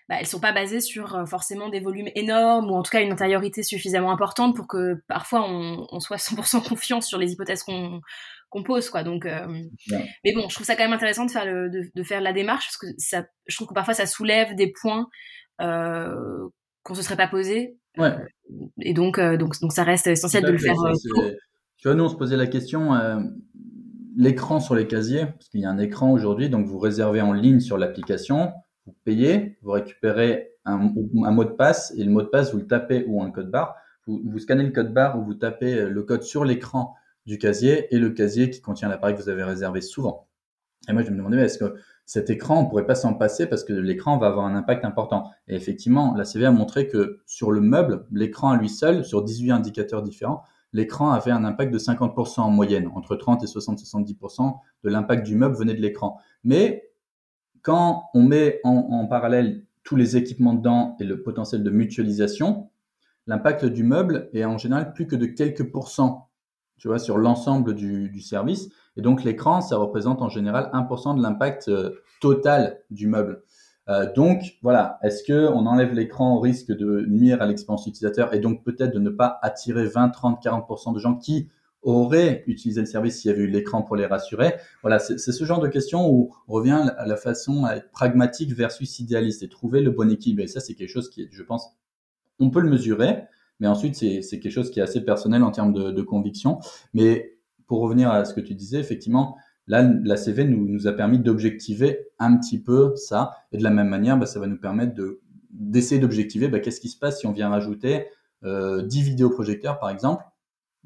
bah, 0.08 0.16
elles 0.20 0.26
sont 0.26 0.40
pas 0.40 0.52
basées 0.52 0.80
sur 0.80 1.16
euh, 1.16 1.26
forcément 1.26 1.68
des 1.68 1.80
volumes 1.80 2.10
énormes 2.14 2.70
ou 2.70 2.74
en 2.74 2.82
tout 2.82 2.90
cas 2.90 3.02
une 3.02 3.12
intériorité 3.12 3.62
suffisamment 3.62 4.12
importante 4.12 4.54
pour 4.54 4.68
que 4.68 5.02
parfois 5.08 5.44
on, 5.48 5.86
on 5.90 6.00
soit 6.00 6.16
100% 6.18 6.62
confiant 6.68 7.00
sur 7.00 7.18
les 7.18 7.32
hypothèses 7.32 7.62
qu'on 7.62 8.00
qu'on 8.50 8.62
pose 8.62 8.90
quoi. 8.90 9.02
Donc 9.02 9.26
euh, 9.26 9.46
mais 10.24 10.32
bon 10.34 10.48
je 10.48 10.54
trouve 10.54 10.66
ça 10.66 10.76
quand 10.76 10.84
même 10.84 10.92
intéressant 10.92 11.26
de 11.26 11.30
faire 11.30 11.44
le, 11.44 11.70
de, 11.70 11.82
de, 11.94 12.02
faire 12.02 12.20
la 12.20 12.32
démarche 12.32 12.66
parce 12.66 12.76
que 12.78 12.86
ça 12.98 13.26
je 13.46 13.56
trouve 13.56 13.68
que 13.68 13.74
parfois 13.74 13.94
ça 13.94 14.06
soulève 14.06 14.54
des 14.54 14.72
points 14.80 15.08
euh, 15.60 16.48
qu'on 16.82 16.94
se 16.94 17.02
serait 17.02 17.16
pas 17.16 17.28
posé 17.28 17.76
ouais. 17.98 18.14
et 18.80 18.94
donc, 18.94 19.18
euh, 19.18 19.36
donc 19.36 19.58
donc 19.60 19.72
ça 19.72 19.84
reste 19.84 20.06
essentiel 20.06 20.44
de 20.44 20.52
le 20.52 20.58
faire 20.58 20.74
tu 21.78 21.88
vois 21.88 21.94
nous 21.94 22.04
on 22.04 22.08
se 22.08 22.16
posait 22.16 22.36
la 22.36 22.46
question 22.46 22.92
l'écran 24.16 24.60
sur 24.60 24.74
les 24.74 24.86
casiers 24.86 25.26
parce 25.26 25.48
qu'il 25.48 25.60
y 25.60 25.66
a 25.66 25.70
un 25.70 25.78
écran 25.78 26.10
aujourd'hui 26.10 26.48
donc 26.48 26.66
vous 26.66 26.78
réservez 26.78 27.20
en 27.20 27.32
ligne 27.32 27.60
sur 27.60 27.78
l'application 27.78 28.52
vous 28.86 28.94
payez, 29.04 29.58
vous 29.62 29.72
récupérez 29.72 30.52
un, 30.64 30.76
mot 30.78 31.44
de 31.44 31.50
passe 31.50 31.92
et 31.96 32.04
le 32.04 32.10
mot 32.10 32.22
de 32.22 32.28
passe, 32.28 32.52
vous 32.52 32.58
le 32.58 32.66
tapez 32.66 33.04
ou 33.06 33.22
un 33.22 33.30
code 33.30 33.50
barre. 33.50 33.76
Vous, 34.06 34.38
scannez 34.38 34.62
le 34.62 34.70
code 34.70 34.92
barre 34.92 35.18
ou 35.18 35.24
vous 35.24 35.34
tapez 35.34 35.88
le 35.88 36.02
code 36.02 36.22
sur 36.22 36.44
l'écran 36.44 36.94
du 37.26 37.38
casier 37.38 37.92
et 37.94 37.98
le 37.98 38.10
casier 38.10 38.50
qui 38.50 38.60
contient 38.60 38.88
l'appareil 38.88 39.16
que 39.16 39.20
vous 39.20 39.28
avez 39.28 39.42
réservé 39.42 39.80
souvent. 39.80 40.28
Et 40.88 40.92
moi, 40.92 41.02
je 41.02 41.10
me 41.10 41.16
demandais, 41.16 41.38
est-ce 41.38 41.58
que 41.58 41.74
cet 42.04 42.30
écran, 42.30 42.60
on 42.60 42.66
pourrait 42.66 42.86
pas 42.86 42.94
s'en 42.94 43.14
passer 43.14 43.46
parce 43.46 43.64
que 43.64 43.72
l'écran 43.72 44.16
va 44.18 44.28
avoir 44.28 44.46
un 44.46 44.54
impact 44.54 44.84
important? 44.84 45.30
Et 45.48 45.56
effectivement, 45.56 46.14
la 46.16 46.24
CV 46.24 46.46
a 46.46 46.52
montré 46.52 46.86
que 46.86 47.20
sur 47.26 47.50
le 47.50 47.60
meuble, 47.60 48.06
l'écran 48.12 48.50
à 48.50 48.56
lui 48.56 48.68
seul, 48.68 49.04
sur 49.04 49.24
18 49.24 49.50
indicateurs 49.50 50.02
différents, 50.02 50.44
l'écran 50.72 51.10
avait 51.10 51.32
un 51.32 51.44
impact 51.44 51.72
de 51.72 51.78
50% 51.78 52.40
en 52.40 52.50
moyenne. 52.50 52.88
Entre 52.94 53.16
30 53.16 53.42
et 53.42 53.46
60-70% 53.46 54.56
de 54.84 54.90
l'impact 54.90 55.26
du 55.26 55.34
meuble 55.34 55.56
venait 55.56 55.74
de 55.74 55.80
l'écran. 55.80 56.20
Mais 56.44 56.85
quand 57.66 58.10
on 58.14 58.22
met 58.22 58.60
en, 58.62 59.06
parallèle 59.06 59.64
tous 59.82 59.96
les 59.96 60.16
équipements 60.16 60.54
dedans 60.54 60.94
et 61.00 61.04
le 61.04 61.20
potentiel 61.24 61.64
de 61.64 61.70
mutualisation, 61.70 62.70
l'impact 63.26 63.64
du 63.64 63.82
meuble 63.82 64.30
est 64.32 64.44
en 64.44 64.56
général 64.56 64.92
plus 64.92 65.08
que 65.08 65.16
de 65.16 65.26
quelques 65.26 65.68
pourcents, 65.72 66.28
tu 66.78 66.88
sur 67.00 67.18
l'ensemble 67.18 67.74
du, 67.74 68.20
service. 68.20 68.68
Et 68.96 69.02
donc 69.02 69.24
l'écran, 69.24 69.60
ça 69.62 69.78
représente 69.78 70.22
en 70.22 70.28
général 70.28 70.70
1% 70.72 71.16
de 71.16 71.22
l'impact 71.22 71.66
euh, 71.66 71.90
total 72.20 72.82
du 72.92 73.08
meuble. 73.08 73.42
Euh, 73.88 74.12
donc 74.14 74.58
voilà, 74.62 75.00
est-ce 75.02 75.24
que 75.24 75.48
on 75.48 75.66
enlève 75.66 75.92
l'écran 75.92 76.36
au 76.36 76.40
risque 76.40 76.70
de 76.70 77.04
nuire 77.08 77.42
à 77.42 77.46
l'expérience 77.46 77.88
utilisateur 77.88 78.32
et 78.32 78.38
donc 78.38 78.62
peut-être 78.62 78.94
de 78.94 79.00
ne 79.00 79.10
pas 79.10 79.40
attirer 79.42 79.86
20, 79.86 80.10
30, 80.10 80.40
40% 80.40 80.94
de 80.94 81.00
gens 81.00 81.16
qui 81.16 81.48
auraient 81.82 82.42
utilisé 82.46 82.80
le 82.80 82.86
service 82.86 83.20
s'il 83.20 83.30
y 83.30 83.34
avait 83.34 83.44
eu 83.44 83.46
l'écran 83.46 83.82
pour 83.82 83.96
les 83.96 84.06
rassurer 84.06 84.54
Voilà, 84.82 84.98
c'est 84.98 85.18
ce 85.18 85.44
genre 85.44 85.60
de 85.60 85.68
questions 85.68 86.10
où 86.10 86.34
on 86.48 86.52
revient 86.52 86.90
à 86.96 87.06
la 87.06 87.16
façon 87.16 87.64
à 87.64 87.76
être 87.76 87.90
pragmatique 87.90 88.52
versus 88.52 88.98
idéaliste 88.98 89.42
et 89.42 89.48
trouver 89.48 89.80
le 89.80 89.90
bon 89.90 90.10
équilibre. 90.10 90.42
Et 90.42 90.48
ça, 90.48 90.60
c'est 90.60 90.74
quelque 90.74 90.90
chose 90.90 91.08
qui 91.10 91.28
je 91.30 91.42
pense, 91.42 91.68
on 92.40 92.50
peut 92.50 92.60
le 92.60 92.68
mesurer, 92.68 93.22
mais 93.60 93.68
ensuite, 93.68 93.94
c'est 93.94 94.40
quelque 94.40 94.50
chose 94.50 94.70
qui 94.70 94.80
est 94.80 94.82
assez 94.82 95.04
personnel 95.04 95.42
en 95.42 95.50
termes 95.50 95.72
de, 95.72 96.02
conviction. 96.02 96.58
Mais 96.92 97.38
pour 97.66 97.80
revenir 97.80 98.10
à 98.10 98.24
ce 98.24 98.34
que 98.34 98.40
tu 98.40 98.54
disais, 98.54 98.78
effectivement, 98.78 99.36
là, 99.66 99.82
la 99.82 100.16
CV 100.16 100.44
nous, 100.44 100.68
nous 100.68 100.86
a 100.88 100.92
permis 100.92 101.18
d'objectiver 101.18 102.08
un 102.18 102.36
petit 102.36 102.60
peu 102.60 102.94
ça. 102.96 103.32
Et 103.52 103.58
de 103.58 103.62
la 103.62 103.70
même 103.70 103.88
manière, 103.88 104.18
bah, 104.18 104.26
ça 104.26 104.40
va 104.40 104.46
nous 104.46 104.60
permettre 104.60 104.94
de 104.94 105.20
d'essayer 105.50 105.98
d'objectiver 105.98 106.48
bah, 106.48 106.60
qu'est-ce 106.60 106.80
qui 106.80 106.90
se 106.90 106.98
passe 106.98 107.20
si 107.20 107.26
on 107.26 107.32
vient 107.32 107.48
rajouter 107.48 108.08
euh, 108.44 108.82
10 108.82 109.02
vidéoprojecteurs, 109.02 109.78
par 109.78 109.88
exemple 109.88 110.22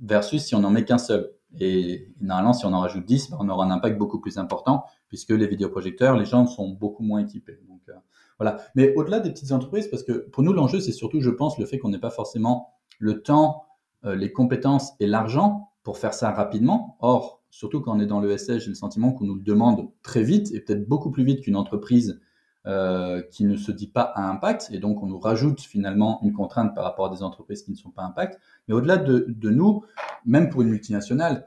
versus 0.01 0.44
si 0.44 0.55
on 0.55 0.61
n'en 0.61 0.70
met 0.70 0.84
qu'un 0.84 0.98
seul. 0.98 1.32
Et 1.59 2.12
normalement, 2.20 2.53
si 2.53 2.64
on 2.64 2.72
en 2.72 2.80
rajoute 2.80 3.05
10, 3.05 3.30
ben, 3.30 3.36
on 3.40 3.48
aura 3.48 3.64
un 3.64 3.70
impact 3.70 3.98
beaucoup 3.98 4.20
plus 4.20 4.38
important 4.38 4.84
puisque 5.09 5.30
les 5.30 5.46
vidéoprojecteurs, 5.46 6.16
les 6.16 6.24
gens 6.24 6.46
sont 6.46 6.68
beaucoup 6.68 7.03
moins 7.03 7.20
équipés. 7.20 7.59
Donc 7.68 7.80
euh, 7.88 7.94
voilà. 8.38 8.59
Mais 8.74 8.94
au-delà 8.94 9.20
des 9.20 9.30
petites 9.30 9.53
entreprises, 9.53 9.88
parce 9.88 10.03
que 10.03 10.12
pour 10.12 10.42
nous, 10.42 10.53
l'enjeu, 10.53 10.80
c'est 10.80 10.92
surtout, 10.92 11.20
je 11.20 11.30
pense, 11.30 11.59
le 11.59 11.66
fait 11.66 11.78
qu'on 11.78 11.88
n'ait 11.88 11.98
pas 11.98 12.11
forcément 12.11 12.74
le 12.98 13.22
temps 13.22 13.64
les 14.03 14.32
compétences 14.32 14.92
et 14.98 15.07
l'argent 15.07 15.70
pour 15.82 15.98
faire 15.98 16.14
ça 16.14 16.30
rapidement. 16.30 16.96
Or, 17.01 17.42
surtout 17.51 17.80
quand 17.80 17.96
on 17.96 18.01
est 18.01 18.07
dans 18.07 18.20
le 18.20 18.36
j'ai 18.36 18.68
le 18.68 18.74
sentiment 18.74 19.12
qu'on 19.12 19.24
nous 19.24 19.34
le 19.34 19.42
demande 19.42 19.90
très 20.03 20.22
vite 20.22 20.53
et 20.53 20.61
peut-être 20.61 20.88
beaucoup 20.88 21.11
plus 21.11 21.24
vite 21.24 21.42
qu'une 21.42 21.57
entreprise 21.57 22.20
euh, 22.66 23.22
qui 23.22 23.46
ne 23.46 23.56
se 23.56 23.72
dit 23.72 23.86
pas 23.86 24.02
à 24.02 24.28
impact, 24.28 24.68
et 24.70 24.78
donc 24.78 25.02
on 25.02 25.06
nous 25.06 25.18
rajoute 25.18 25.62
finalement 25.62 26.20
une 26.22 26.34
contrainte 26.34 26.74
par 26.74 26.84
rapport 26.84 27.06
à 27.06 27.08
des 27.08 27.22
entreprises 27.22 27.62
qui 27.62 27.70
ne 27.70 27.76
sont 27.76 27.88
pas 27.90 28.02
impact. 28.02 28.38
Mais 28.68 28.74
au-delà 28.74 28.98
de, 28.98 29.34
nous, 29.48 29.82
même 30.26 30.50
pour 30.50 30.61
une 30.61 30.68
multinationale, 30.68 31.46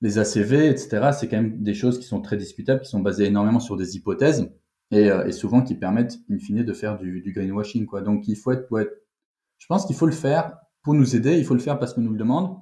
les 0.00 0.20
ACV, 0.20 0.68
etc., 0.68 1.10
c'est 1.12 1.26
quand 1.26 1.38
même 1.38 1.60
des 1.60 1.74
choses 1.74 1.98
qui 1.98 2.04
sont 2.04 2.20
très 2.20 2.36
discutables, 2.36 2.82
qui 2.82 2.88
sont 2.88 3.00
basées 3.00 3.24
énormément 3.24 3.58
sur 3.58 3.76
des 3.76 3.96
hypothèses 3.96 4.48
et, 4.92 5.10
euh, 5.10 5.28
souvent 5.32 5.60
qui 5.60 5.74
permettent, 5.74 6.20
in 6.30 6.38
fine, 6.38 6.62
de 6.62 6.72
faire 6.72 6.98
du, 6.98 7.32
greenwashing. 7.34 7.86
Quoi. 7.86 8.02
Donc 8.02 8.28
il 8.28 8.36
faut 8.36 8.52
être, 8.52 8.68
je 9.58 9.66
pense 9.66 9.86
qu'il 9.86 9.96
faut 9.96 10.06
le 10.06 10.12
faire 10.12 10.56
pour 10.84 10.94
nous 10.94 11.16
aider, 11.16 11.36
il 11.36 11.44
faut 11.44 11.54
le 11.54 11.60
faire 11.60 11.80
parce 11.80 11.94
qu'on 11.94 12.02
nous 12.02 12.12
le 12.12 12.18
demande, 12.18 12.56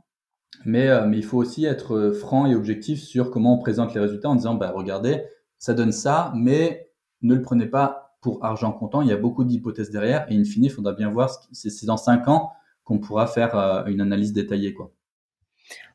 mais, 0.65 0.89
euh, 0.89 1.13
il 1.13 1.25
faut 1.27 1.37
aussi 1.37 1.67
être 1.67 2.13
franc 2.13 2.47
et 2.47 2.55
objectif 2.55 3.03
sur 3.03 3.31
comment 3.31 3.57
on 3.57 3.59
présente 3.59 3.93
les 3.93 4.01
résultats 4.01 4.31
en 4.31 4.35
disant, 4.35 4.55
bah, 4.55 4.73
regardez, 4.75 5.25
ça 5.59 5.75
donne 5.75 5.93
ça, 5.93 6.33
mais 6.35 6.86
ne 7.23 7.35
le 7.35 7.43
prenez 7.43 7.67
pas 7.67 8.17
pour 8.21 8.45
argent 8.45 8.73
comptant. 8.73 9.03
Il 9.03 9.09
y 9.09 9.13
a 9.13 9.17
beaucoup 9.17 9.45
d'hypothèses 9.45 9.91
derrière 9.91 10.27
et 10.31 10.37
in 10.37 10.45
fine, 10.45 10.65
il 10.65 10.71
faudra 10.71 10.93
bien 10.93 11.11
voir. 11.11 11.31
C'est 11.53 11.87
dans 11.87 11.97
cinq 11.97 12.29
ans 12.29 12.53
qu'on 12.85 12.99
pourra 12.99 13.27
faire 13.27 13.57
euh, 13.57 13.85
une 13.87 14.01
analyse 14.01 14.33
détaillée, 14.33 14.75
quoi. 14.75 14.93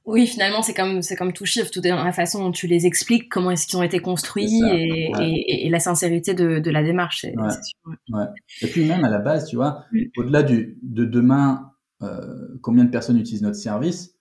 Oui, 0.05 0.25
finalement, 0.25 0.63
c'est 0.63 0.73
comme 0.73 1.03
c'est 1.03 1.15
comme 1.15 1.31
tout 1.31 1.45
chiffre, 1.45 1.69
tout 1.69 1.85
est 1.85 1.91
dans 1.91 2.03
la 2.03 2.11
façon 2.11 2.39
dont 2.39 2.51
tu 2.51 2.65
les 2.65 2.87
expliques, 2.87 3.29
comment 3.29 3.51
est-ce 3.51 3.67
qu'ils 3.67 3.77
ont 3.77 3.83
été 3.83 3.99
construits 3.99 4.59
et, 4.65 5.69
la 5.69 5.79
sincérité 5.79 6.33
de, 6.33 6.71
la 6.71 6.83
démarche. 6.83 7.23
Et 7.23 8.67
puis 8.67 8.85
même 8.85 9.05
à 9.05 9.09
la 9.09 9.19
base, 9.19 9.47
tu 9.47 9.57
vois, 9.57 9.85
au-delà 10.17 10.41
de 10.41 10.75
demain, 10.81 11.71
euh, 12.01 12.47
combien 12.63 12.83
de 12.83 12.89
personnes 12.89 13.17
utilisent 13.17 13.43
notre 13.43 13.57
service, 13.57 14.17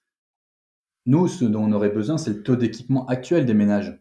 nous, 1.07 1.29
ce 1.29 1.45
dont 1.47 1.65
on 1.65 1.73
aurait 1.73 1.91
besoin, 1.91 2.19
c'est 2.19 2.31
le 2.31 2.43
taux 2.43 2.57
d'équipement 2.57 3.07
actuel 3.07 3.47
des 3.47 3.55
ménages. 3.55 4.00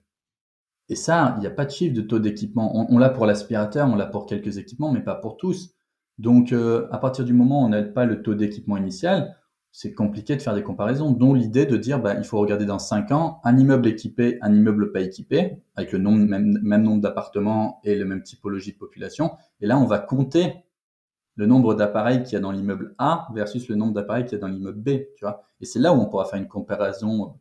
Et 0.90 0.96
ça, 0.96 1.36
il 1.38 1.42
n'y 1.42 1.48
a 1.48 1.52
pas 1.52 1.66
de 1.66 1.72
chiffre 1.72 1.94
de 1.96 2.02
taux 2.02 2.20
d'équipement. 2.20 2.88
On, 2.92 2.98
l'a 2.98 3.10
pour 3.10 3.28
l'aspirateur, 3.28 3.88
on 3.88 3.96
l'a 3.96 4.08
pour 4.08 4.26
quelques 4.26 4.58
équipements, 4.58 4.92
mais 4.92 5.02
pas 5.02 5.16
pour 5.16 5.38
tous. 5.38 5.76
Donc, 6.18 6.52
euh, 6.52 6.88
à 6.92 6.98
partir 6.98 7.24
du 7.26 7.34
moment 7.34 7.62
où 7.62 7.66
on 7.66 7.70
n'a 7.70 7.84
pas 7.84 8.06
le 8.06 8.24
taux 8.24 8.34
d'équipement 8.34 8.76
initial, 8.76 9.38
c'est 9.72 9.94
compliqué 9.94 10.36
de 10.36 10.42
faire 10.42 10.56
des 10.56 10.64
comparaisons, 10.64 11.12
dont 11.12 11.36
l'idée 11.36 11.68
de 11.68 11.78
dire, 11.78 12.02
bah, 12.02 12.16
il 12.16 12.24
faut 12.24 12.40
regarder 12.40 12.66
dans 12.66 12.80
5 12.80 13.12
ans 13.12 13.40
un 13.44 13.56
immeuble 13.58 13.88
équipé, 13.88 14.40
un 14.42 14.54
immeuble 14.54 14.92
pas 14.92 15.02
équipé, 15.02 15.62
avec 15.76 15.92
le 15.92 16.00
même, 16.00 16.82
nombre 16.82 17.02
d'appartements 17.02 17.80
et 17.84 17.96
le 17.96 18.06
même 18.06 18.24
typologie 18.24 18.74
de 18.74 18.78
population. 18.78 19.34
Et 19.62 19.68
là, 19.68 19.78
on 19.78 19.86
va 19.86 20.00
compter 20.00 20.56
le 21.36 21.46
nombre 21.46 21.76
d'appareils 21.76 22.24
qu'il 22.24 22.34
y 22.34 22.36
a 22.36 22.40
dans 22.40 22.52
l'immeuble 22.52 22.96
A 22.98 23.28
versus 23.36 23.70
le 23.70 23.76
nombre 23.76 23.94
d'appareils 23.94 24.26
qu'il 24.26 24.34
y 24.34 24.36
a 24.36 24.40
dans 24.40 24.48
l'immeuble 24.48 24.82
B. 24.82 24.90
Et 24.90 25.66
c'est 25.66 25.80
là 25.80 25.94
où 25.94 25.98
on 26.02 26.08
pourra 26.08 26.26
faire 26.26 26.40
une 26.40 26.48
comparaison 26.48 27.36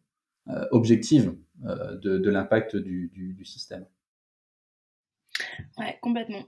euh, 0.49 0.65
objective 0.71 1.35
euh, 1.67 1.97
de, 1.99 2.31
l'impact 2.31 2.77
du, 2.77 3.41
système. 3.45 3.85
Ouais, 5.77 5.99
complètement. 6.01 6.45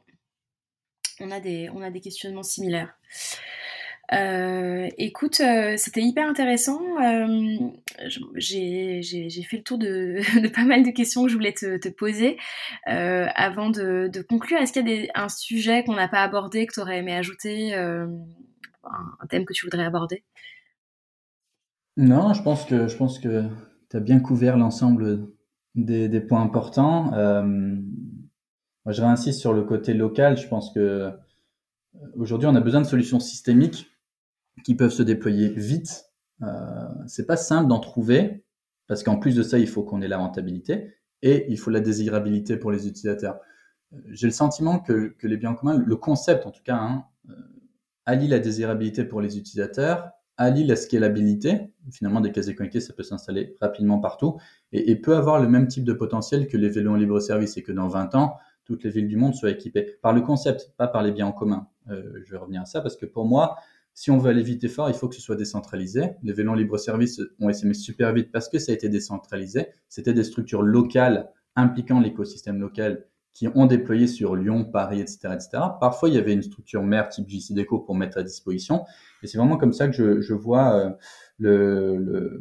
On 1.20 1.30
a 1.30 1.40
des, 1.40 1.68
on 1.70 1.82
a 1.82 1.90
des 1.90 2.00
questionnements 2.00 2.42
similaires. 2.42 2.94
Euh, 4.12 4.88
écoute, 4.98 5.42
c'était 5.76 6.00
hyper 6.00 6.28
intéressant. 6.28 6.80
J'ai 8.36 9.02
fait 9.02 9.56
le 9.58 9.62
tour 9.62 9.78
de, 9.78 10.48
pas 10.48 10.64
mal 10.64 10.82
de 10.82 10.90
questions 10.90 11.24
que 11.24 11.28
je 11.28 11.34
voulais 11.34 11.52
te, 11.52 11.88
poser. 11.88 12.36
avant 12.86 13.70
de, 13.70 14.22
conclure, 14.28 14.58
est-ce 14.58 14.72
qu'il 14.72 14.88
y 14.88 15.10
a 15.12 15.22
un 15.24 15.28
sujet 15.28 15.84
qu'on 15.84 15.94
n'a 15.94 16.08
pas 16.08 16.22
abordé, 16.22 16.66
que 16.66 16.74
tu 16.74 16.80
aurais 16.80 16.98
aimé 16.98 17.14
ajouter, 17.14 17.74
un, 17.74 19.26
thème 19.28 19.44
que 19.44 19.52
tu 19.52 19.66
voudrais 19.66 19.84
aborder? 19.84 20.24
Non, 21.96 22.32
je 22.32 22.42
pense 22.42 22.64
que, 22.64 22.88
je 22.88 22.96
pense 22.96 23.18
que 23.18 23.50
tu 23.90 23.96
as 23.96 24.00
bien 24.00 24.20
couvert 24.20 24.56
l'ensemble 24.56 25.28
des, 25.74 26.20
points 26.20 26.42
importants. 26.42 27.12
Euh, 27.14 27.42
moi, 28.84 28.92
je 28.92 29.02
réinsiste 29.02 29.40
sur 29.40 29.52
le 29.52 29.62
côté 29.64 29.94
local. 29.94 30.38
Je 30.38 30.48
pense 30.48 30.72
que 30.72 30.80
euh, 30.80 31.10
aujourd'hui, 32.16 32.48
on 32.48 32.54
a 32.54 32.60
besoin 32.60 32.80
de 32.80 32.86
solutions 32.86 33.20
systémiques 33.20 33.90
qui 34.64 34.74
peuvent 34.74 34.92
se 34.92 35.02
déployer 35.02 35.48
vite. 35.48 36.06
Euh, 36.42 36.88
c'est 37.06 37.26
pas 37.26 37.36
simple 37.36 37.68
d'en 37.68 37.80
trouver 37.80 38.44
parce 38.86 39.02
qu'en 39.02 39.18
plus 39.18 39.36
de 39.36 39.42
ça, 39.42 39.58
il 39.58 39.68
faut 39.68 39.82
qu'on 39.82 40.00
ait 40.02 40.08
la 40.08 40.18
rentabilité 40.18 40.94
et 41.22 41.46
il 41.50 41.58
faut 41.58 41.70
la 41.70 41.80
désirabilité 41.80 42.56
pour 42.56 42.72
les 42.72 42.88
utilisateurs. 42.88 43.38
Euh, 43.92 43.98
j'ai 44.10 44.26
le 44.26 44.32
sentiment 44.32 44.78
que, 44.78 45.14
les 45.22 45.36
biens 45.36 45.54
communs, 45.54 45.76
le 45.76 45.96
concept 45.96 46.46
en 46.46 46.50
tout 46.50 46.62
cas, 46.62 46.76
hein, 46.76 47.04
allie 48.06 48.28
la 48.28 48.38
désirabilité 48.38 49.04
pour 49.04 49.20
les 49.20 49.36
utilisateurs 49.36 50.10
allie 50.40 50.64
la 50.64 50.74
scalabilité. 50.74 51.70
Finalement, 51.92 52.20
des 52.20 52.32
casiers 52.32 52.54
connectés, 52.54 52.80
ça 52.80 52.94
peut 52.94 53.02
s'installer 53.02 53.56
rapidement 53.60 53.98
partout 53.98 54.38
et, 54.72 54.96
peut 54.96 55.14
avoir 55.14 55.40
le 55.40 55.48
même 55.48 55.68
type 55.68 55.84
de 55.84 55.92
potentiel 55.92 56.48
que 56.48 56.56
les 56.56 56.70
vélos 56.70 56.92
en 56.92 56.96
libre 56.96 57.20
service 57.20 57.56
et 57.58 57.62
que 57.62 57.72
dans 57.72 57.88
20 57.88 58.14
ans, 58.14 58.36
toutes 58.64 58.82
les 58.84 58.90
villes 58.90 59.06
du 59.06 59.16
monde 59.16 59.34
soient 59.34 59.50
équipées 59.50 59.98
par 60.00 60.14
le 60.14 60.22
concept, 60.22 60.72
pas 60.78 60.88
par 60.88 61.02
les 61.02 61.12
biens 61.12 61.26
en 61.26 61.32
commun. 61.32 61.68
Euh, 61.90 62.20
je 62.24 62.30
vais 62.30 62.38
revenir 62.38 62.62
à 62.62 62.64
ça 62.64 62.80
parce 62.80 62.96
que 62.96 63.04
pour 63.04 63.26
moi, 63.26 63.56
si 63.92 64.10
on 64.10 64.16
veut 64.16 64.30
aller 64.30 64.42
vite 64.42 64.64
et 64.64 64.68
fort, 64.68 64.88
il 64.88 64.94
faut 64.94 65.08
que 65.08 65.14
ce 65.14 65.20
soit 65.20 65.36
décentralisé. 65.36 66.12
Les 66.22 66.32
vélos 66.32 66.52
en 66.52 66.54
libre 66.54 66.78
service 66.78 67.20
ont 67.38 67.50
essaimé 67.50 67.74
super 67.74 68.12
vite 68.14 68.32
parce 68.32 68.48
que 68.48 68.58
ça 68.58 68.72
a 68.72 68.74
été 68.74 68.88
décentralisé. 68.88 69.66
C'était 69.88 70.14
des 70.14 70.24
structures 70.24 70.62
locales 70.62 71.30
impliquant 71.54 72.00
l'écosystème 72.00 72.60
local 72.60 73.04
qui 73.32 73.48
ont 73.48 73.66
déployé 73.66 74.06
sur 74.06 74.36
Lyon, 74.36 74.64
Paris, 74.64 75.00
etc., 75.00 75.28
etc. 75.32 75.48
Parfois, 75.80 76.08
il 76.08 76.14
y 76.14 76.18
avait 76.18 76.32
une 76.32 76.42
structure 76.42 76.82
mère 76.82 77.08
type 77.08 77.28
JC 77.28 77.54
Deco 77.54 77.78
pour 77.78 77.94
mettre 77.94 78.18
à 78.18 78.22
disposition. 78.22 78.84
Et 79.22 79.26
c'est 79.26 79.38
vraiment 79.38 79.56
comme 79.56 79.72
ça 79.72 79.88
que 79.88 79.94
je, 79.94 80.20
je 80.20 80.34
vois 80.34 80.74
euh, 80.76 80.90
le, 81.38 81.96
le, 81.96 82.40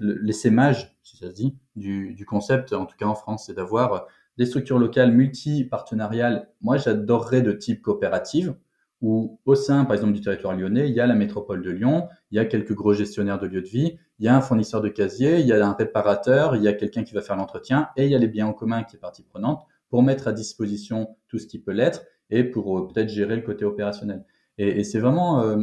l'essaimage, 0.00 0.96
si 1.02 1.16
ça 1.16 1.28
se 1.28 1.34
dit, 1.34 1.56
du, 1.76 2.14
du, 2.14 2.24
concept, 2.26 2.72
en 2.72 2.86
tout 2.86 2.96
cas 2.96 3.06
en 3.06 3.14
France, 3.14 3.46
c'est 3.46 3.54
d'avoir 3.54 4.06
des 4.36 4.46
structures 4.46 4.78
locales 4.78 5.12
multi-partenariales. 5.12 6.48
Moi, 6.60 6.76
j'adorerais 6.76 7.42
de 7.42 7.52
type 7.52 7.82
coopérative, 7.82 8.54
où 9.00 9.40
au 9.44 9.54
sein, 9.54 9.84
par 9.84 9.94
exemple, 9.94 10.12
du 10.12 10.20
territoire 10.20 10.56
lyonnais, 10.56 10.88
il 10.88 10.94
y 10.94 11.00
a 11.00 11.06
la 11.06 11.14
métropole 11.14 11.62
de 11.62 11.70
Lyon, 11.70 12.08
il 12.30 12.36
y 12.36 12.38
a 12.38 12.44
quelques 12.44 12.74
gros 12.74 12.92
gestionnaires 12.92 13.38
de 13.38 13.46
lieux 13.46 13.62
de 13.62 13.68
vie, 13.68 13.98
il 14.18 14.24
y 14.24 14.28
a 14.28 14.36
un 14.36 14.40
fournisseur 14.40 14.80
de 14.80 14.88
casiers, 14.88 15.38
il 15.40 15.46
y 15.46 15.52
a 15.52 15.66
un 15.66 15.72
réparateur, 15.72 16.56
il 16.56 16.62
y 16.62 16.68
a 16.68 16.72
quelqu'un 16.72 17.04
qui 17.04 17.14
va 17.14 17.20
faire 17.20 17.36
l'entretien, 17.36 17.88
et 17.96 18.04
il 18.04 18.10
y 18.10 18.14
a 18.14 18.18
les 18.18 18.26
biens 18.26 18.46
en 18.46 18.52
commun 18.52 18.82
qui 18.82 18.96
est 18.96 19.00
partie 19.00 19.22
prenante 19.22 19.64
pour 19.90 20.02
mettre 20.02 20.28
à 20.28 20.32
disposition 20.32 21.16
tout 21.28 21.38
ce 21.38 21.46
qui 21.46 21.58
peut 21.58 21.72
l'être 21.72 22.04
et 22.30 22.44
pour 22.44 22.78
euh, 22.78 22.88
peut-être 22.88 23.08
gérer 23.08 23.36
le 23.36 23.42
côté 23.42 23.64
opérationnel. 23.64 24.24
Et, 24.58 24.82
c'est 24.82 24.98
vraiment 24.98 25.40
euh, 25.42 25.56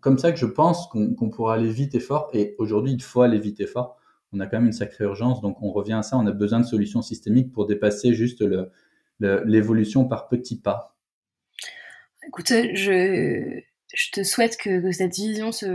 comme 0.00 0.16
ça 0.16 0.30
que 0.30 0.38
je 0.38 0.46
pense 0.46 0.86
qu'on 0.86 1.30
pourra 1.30 1.54
aller 1.54 1.70
vite 1.70 1.96
et 1.96 2.00
fort. 2.00 2.30
Et 2.32 2.54
aujourd'hui, 2.58 2.92
il 2.92 3.02
faut 3.02 3.22
aller 3.22 3.40
vite 3.40 3.60
et 3.60 3.66
fort. 3.66 3.96
On 4.32 4.38
a 4.38 4.46
quand 4.46 4.58
même 4.58 4.66
une 4.66 4.72
sacrée 4.72 5.04
urgence, 5.04 5.40
donc 5.40 5.60
on 5.60 5.72
revient 5.72 5.94
à 5.94 6.02
ça. 6.02 6.16
On 6.16 6.26
a 6.26 6.32
besoin 6.32 6.60
de 6.60 6.64
solutions 6.64 7.02
systémiques 7.02 7.52
pour 7.52 7.66
dépasser 7.66 8.14
juste 8.14 8.44
l'évolution 9.18 10.04
par 10.06 10.28
petits 10.28 10.60
pas. 10.60 10.96
Écoute, 12.28 12.52
je, 12.74 13.60
je 13.94 14.10
te 14.10 14.22
souhaite 14.22 14.56
que, 14.58 14.92
cette 14.92 15.14
vision 15.14 15.52
se, 15.52 15.66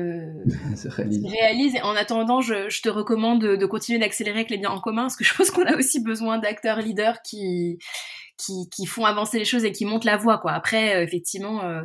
réalise. 0.88 1.76
Et 1.76 1.82
en 1.82 1.96
attendant, 1.96 2.42
je, 2.42 2.82
te 2.82 2.90
recommande 2.90 3.42
de, 3.42 3.66
continuer 3.66 4.00
d'accélérer 4.00 4.40
avec 4.40 4.50
les 4.50 4.58
biens 4.58 4.72
en 4.72 4.82
commun, 4.82 5.04
parce 5.04 5.16
que 5.16 5.24
je 5.24 5.34
pense 5.34 5.52
qu'on 5.52 5.66
a 5.66 5.76
aussi 5.76 6.02
besoin 6.02 6.38
d'acteurs 6.38 6.80
leaders 6.80 7.22
qui, 7.22 7.80
qui, 8.38 8.86
font 8.86 9.06
avancer 9.06 9.40
les 9.40 9.46
choses 9.46 9.64
et 9.66 9.72
qui 9.72 9.86
montent 9.86 10.06
la 10.06 10.18
voie. 10.18 10.38
Quoi. 10.38 10.52
Après, 10.52 10.96
euh, 10.96 11.04
effectivement, 11.04 11.64
euh, 11.64 11.82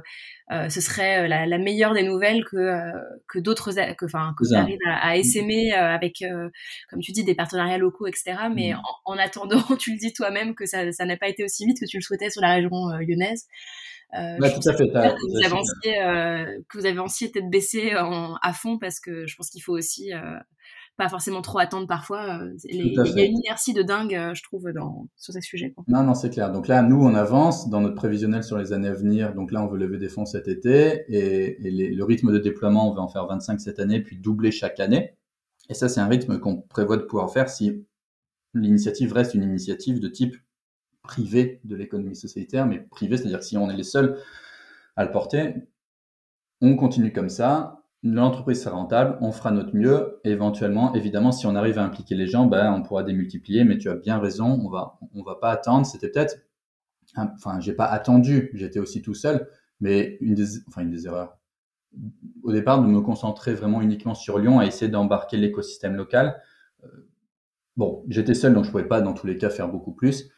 euh, 0.50 0.68
ce 0.68 0.80
serait 0.80 1.28
la, 1.28 1.58
meilleure 1.58 1.94
des 1.94 2.02
nouvelles 2.02 2.44
que, 2.44 2.92
que 3.28 3.38
d'autres, 3.38 3.72
que, 3.94 4.04
enfin, 4.04 4.34
que 4.38 4.44
ça 4.44 4.60
arrive 4.60 4.78
à, 4.86 5.08
à 5.08 5.16
essaimer 5.16 5.72
avec, 5.72 6.24
comme 6.90 7.00
tu 7.00 7.12
dis, 7.12 7.24
des 7.24 7.34
partenariats 7.34 7.78
locaux, 7.78 8.06
etc. 8.06 8.34
Mais 8.54 8.72
mm. 8.72 8.80
en, 9.04 9.12
en, 9.14 9.18
attendant, 9.18 9.62
tu 9.78 9.92
le 9.92 9.98
dis 9.98 10.12
toi-même 10.12 10.54
que 10.54 10.66
ça 10.66 10.84
n'a 10.84 11.16
pas 11.16 11.28
été 11.28 11.44
aussi 11.44 11.66
vite 11.66 11.78
que 11.80 11.86
tu 11.86 11.98
le 11.98 12.02
souhaitais 12.02 12.30
sur 12.30 12.42
la 12.42 12.54
région 12.54 12.70
lyonnaise. 13.00 13.46
Euh, 14.14 14.38
tout 14.38 14.68
à 14.68 14.72
fait. 14.72 14.88
Que 14.88 15.30
vous, 15.30 15.44
avanciez, 15.44 16.02
euh, 16.02 16.60
que 16.68 16.78
vous 16.78 16.86
avanciez 16.86 17.30
tête 17.30 17.50
baissée 17.50 17.92
à 17.92 18.52
fond 18.52 18.78
parce 18.78 19.00
que 19.00 19.26
je 19.26 19.36
pense 19.36 19.50
qu'il 19.50 19.62
faut 19.62 19.76
aussi 19.76 20.14
euh, 20.14 20.38
pas 20.96 21.08
forcément 21.08 21.42
trop 21.42 21.58
attendre 21.58 21.86
parfois. 21.86 22.40
il 22.64 22.94
y 22.94 23.20
a 23.20 23.24
une 23.24 23.38
inertie 23.38 23.74
de 23.74 23.82
dingue, 23.82 24.18
je 24.34 24.42
trouve, 24.42 24.72
dans, 24.72 25.08
sur 25.16 25.34
ces 25.34 25.42
sujets. 25.42 25.72
Quoi. 25.72 25.84
Non, 25.88 26.02
non, 26.02 26.14
c'est 26.14 26.30
clair. 26.30 26.50
Donc 26.52 26.68
là, 26.68 26.82
nous, 26.82 27.00
on 27.00 27.14
avance 27.14 27.68
dans 27.68 27.80
notre 27.80 27.96
prévisionnel 27.96 28.42
sur 28.42 28.56
les 28.56 28.72
années 28.72 28.88
à 28.88 28.94
venir. 28.94 29.34
Donc 29.34 29.52
là, 29.52 29.62
on 29.62 29.66
veut 29.66 29.78
lever 29.78 29.98
des 29.98 30.08
fonds 30.08 30.24
cet 30.24 30.48
été 30.48 31.04
et, 31.08 31.66
et 31.66 31.70
le 31.70 32.04
rythme 32.04 32.32
de 32.32 32.38
déploiement, 32.38 32.90
on 32.90 32.94
va 32.94 33.02
en 33.02 33.08
faire 33.08 33.26
25 33.26 33.60
cette 33.60 33.78
année, 33.78 34.00
puis 34.00 34.16
doubler 34.16 34.50
chaque 34.50 34.80
année. 34.80 35.14
Et 35.68 35.74
ça, 35.74 35.88
c'est 35.90 36.00
un 36.00 36.08
rythme 36.08 36.38
qu'on 36.38 36.62
prévoit 36.62 36.96
de 36.96 37.02
pouvoir 37.02 37.30
faire 37.30 37.50
si 37.50 37.84
l'initiative 38.54 39.12
reste 39.12 39.34
une 39.34 39.42
initiative 39.42 40.00
de 40.00 40.08
type 40.08 40.36
privé 41.08 41.60
de 41.64 41.74
l'économie 41.74 42.14
sociétaire, 42.14 42.66
mais 42.66 42.78
privé, 42.78 43.16
c'est-à-dire 43.16 43.40
que 43.40 43.44
si 43.44 43.56
on 43.56 43.68
est 43.68 43.76
les 43.76 43.82
seuls 43.82 44.20
à 44.94 45.04
le 45.04 45.10
porter, 45.10 45.54
on 46.60 46.76
continue 46.76 47.12
comme 47.12 47.30
ça, 47.30 47.82
l'entreprise 48.04 48.62
sera 48.62 48.76
rentable, 48.76 49.18
on 49.20 49.32
fera 49.32 49.50
notre 49.50 49.74
mieux, 49.74 50.20
éventuellement, 50.22 50.94
évidemment, 50.94 51.32
si 51.32 51.46
on 51.46 51.56
arrive 51.56 51.78
à 51.78 51.84
impliquer 51.84 52.14
les 52.14 52.28
gens, 52.28 52.46
ben, 52.46 52.72
on 52.72 52.82
pourra 52.82 53.02
démultiplier, 53.02 53.64
mais 53.64 53.78
tu 53.78 53.88
as 53.88 53.96
bien 53.96 54.18
raison, 54.18 54.60
on 54.64 54.68
va, 54.68 54.98
on 55.14 55.22
va 55.22 55.34
pas 55.34 55.50
attendre, 55.50 55.86
c'était 55.86 56.10
peut-être, 56.10 56.36
enfin, 57.16 57.58
j'ai 57.58 57.72
pas 57.72 57.86
attendu, 57.86 58.50
j'étais 58.54 58.78
aussi 58.78 59.02
tout 59.02 59.14
seul, 59.14 59.48
mais 59.80 60.18
une 60.20 60.34
des, 60.34 60.58
enfin, 60.68 60.82
une 60.82 60.90
des 60.90 61.06
erreurs, 61.06 61.38
au 62.42 62.52
départ 62.52 62.82
de 62.82 62.86
me 62.86 63.00
concentrer 63.00 63.54
vraiment 63.54 63.80
uniquement 63.80 64.14
sur 64.14 64.38
Lyon, 64.38 64.60
à 64.60 64.66
essayer 64.66 64.90
d'embarquer 64.90 65.38
l'écosystème 65.38 65.96
local. 65.96 66.40
bon, 67.76 68.04
j'étais 68.08 68.34
seul, 68.34 68.52
donc 68.52 68.64
je 68.64 68.70
pouvais 68.70 68.88
pas 68.88 69.00
dans 69.00 69.14
tous 69.14 69.26
les 69.26 69.38
cas 69.38 69.48
faire 69.48 69.68
beaucoup 69.68 69.92
plus. 69.92 70.30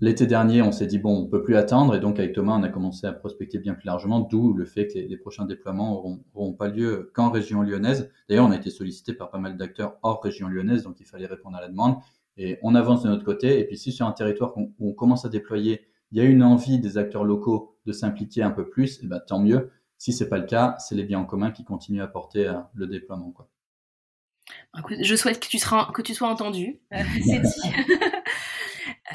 L'été 0.00 0.26
dernier, 0.26 0.60
on 0.60 0.72
s'est 0.72 0.88
dit 0.88 0.98
bon, 0.98 1.16
on 1.16 1.26
peut 1.26 1.42
plus 1.42 1.56
attendre, 1.56 1.94
et 1.94 2.00
donc 2.00 2.18
avec 2.18 2.32
Thomas, 2.32 2.56
on 2.58 2.62
a 2.64 2.68
commencé 2.68 3.06
à 3.06 3.12
prospecter 3.12 3.58
bien 3.58 3.74
plus 3.74 3.86
largement, 3.86 4.20
d'où 4.20 4.52
le 4.52 4.64
fait 4.64 4.88
que 4.88 4.98
les, 4.98 5.16
prochains 5.16 5.44
déploiements 5.44 6.02
n'auront 6.34 6.52
pas 6.52 6.68
lieu 6.68 7.12
qu'en 7.14 7.30
région 7.30 7.62
lyonnaise. 7.62 8.10
D'ailleurs, 8.28 8.46
on 8.46 8.50
a 8.50 8.56
été 8.56 8.70
sollicité 8.70 9.12
par 9.12 9.30
pas 9.30 9.38
mal 9.38 9.56
d'acteurs 9.56 9.96
hors 10.02 10.20
région 10.22 10.48
lyonnaise, 10.48 10.82
donc 10.82 10.98
il 10.98 11.06
fallait 11.06 11.26
répondre 11.26 11.56
à 11.56 11.60
la 11.60 11.68
demande. 11.68 11.96
Et 12.36 12.58
on 12.62 12.74
avance 12.74 13.04
de 13.04 13.08
notre 13.08 13.24
côté. 13.24 13.60
Et 13.60 13.64
puis 13.64 13.78
si 13.78 13.92
sur 13.92 14.06
un 14.06 14.12
territoire 14.12 14.56
où 14.56 14.72
on 14.80 14.92
commence 14.92 15.24
à 15.24 15.28
déployer, 15.28 15.86
il 16.10 16.18
y 16.18 16.20
a 16.20 16.24
une 16.24 16.42
envie 16.42 16.80
des 16.80 16.98
acteurs 16.98 17.24
locaux 17.24 17.76
de 17.86 17.92
s'impliquer 17.92 18.42
un 18.42 18.50
peu 18.50 18.68
plus, 18.68 18.96
et 18.96 19.00
eh 19.04 19.06
ben 19.06 19.20
tant 19.20 19.38
mieux. 19.38 19.70
Si 19.98 20.12
c'est 20.12 20.28
pas 20.28 20.38
le 20.38 20.46
cas, 20.46 20.74
c'est 20.78 20.96
les 20.96 21.04
biens 21.04 21.20
en 21.20 21.24
commun 21.24 21.52
qui 21.52 21.64
continuent 21.64 22.02
à 22.02 22.08
porter 22.08 22.48
euh, 22.48 22.54
le 22.74 22.86
déploiement. 22.86 23.30
Quoi. 23.30 23.48
Je 25.00 25.14
souhaite 25.14 25.40
que 25.40 25.48
tu, 25.48 25.58
seras, 25.58 25.90
que 25.92 26.02
tu 26.02 26.14
sois 26.14 26.28
entendu. 26.28 26.80
Euh, 26.92 26.98
c'est 27.24 27.38
dit. 27.40 28.02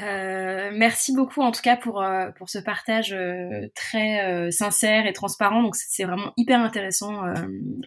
Euh, 0.02 0.70
merci 0.72 1.14
beaucoup 1.14 1.42
en 1.42 1.50
tout 1.50 1.62
cas 1.62 1.76
pour, 1.76 2.02
euh, 2.02 2.30
pour 2.32 2.48
ce 2.48 2.58
partage 2.58 3.12
euh, 3.12 3.68
très 3.74 4.50
sincère 4.50 5.06
et 5.06 5.12
transparent. 5.12 5.62
Donc 5.62 5.76
c'est 5.76 6.04
vraiment 6.04 6.32
hyper 6.36 6.60
intéressant 6.60 7.22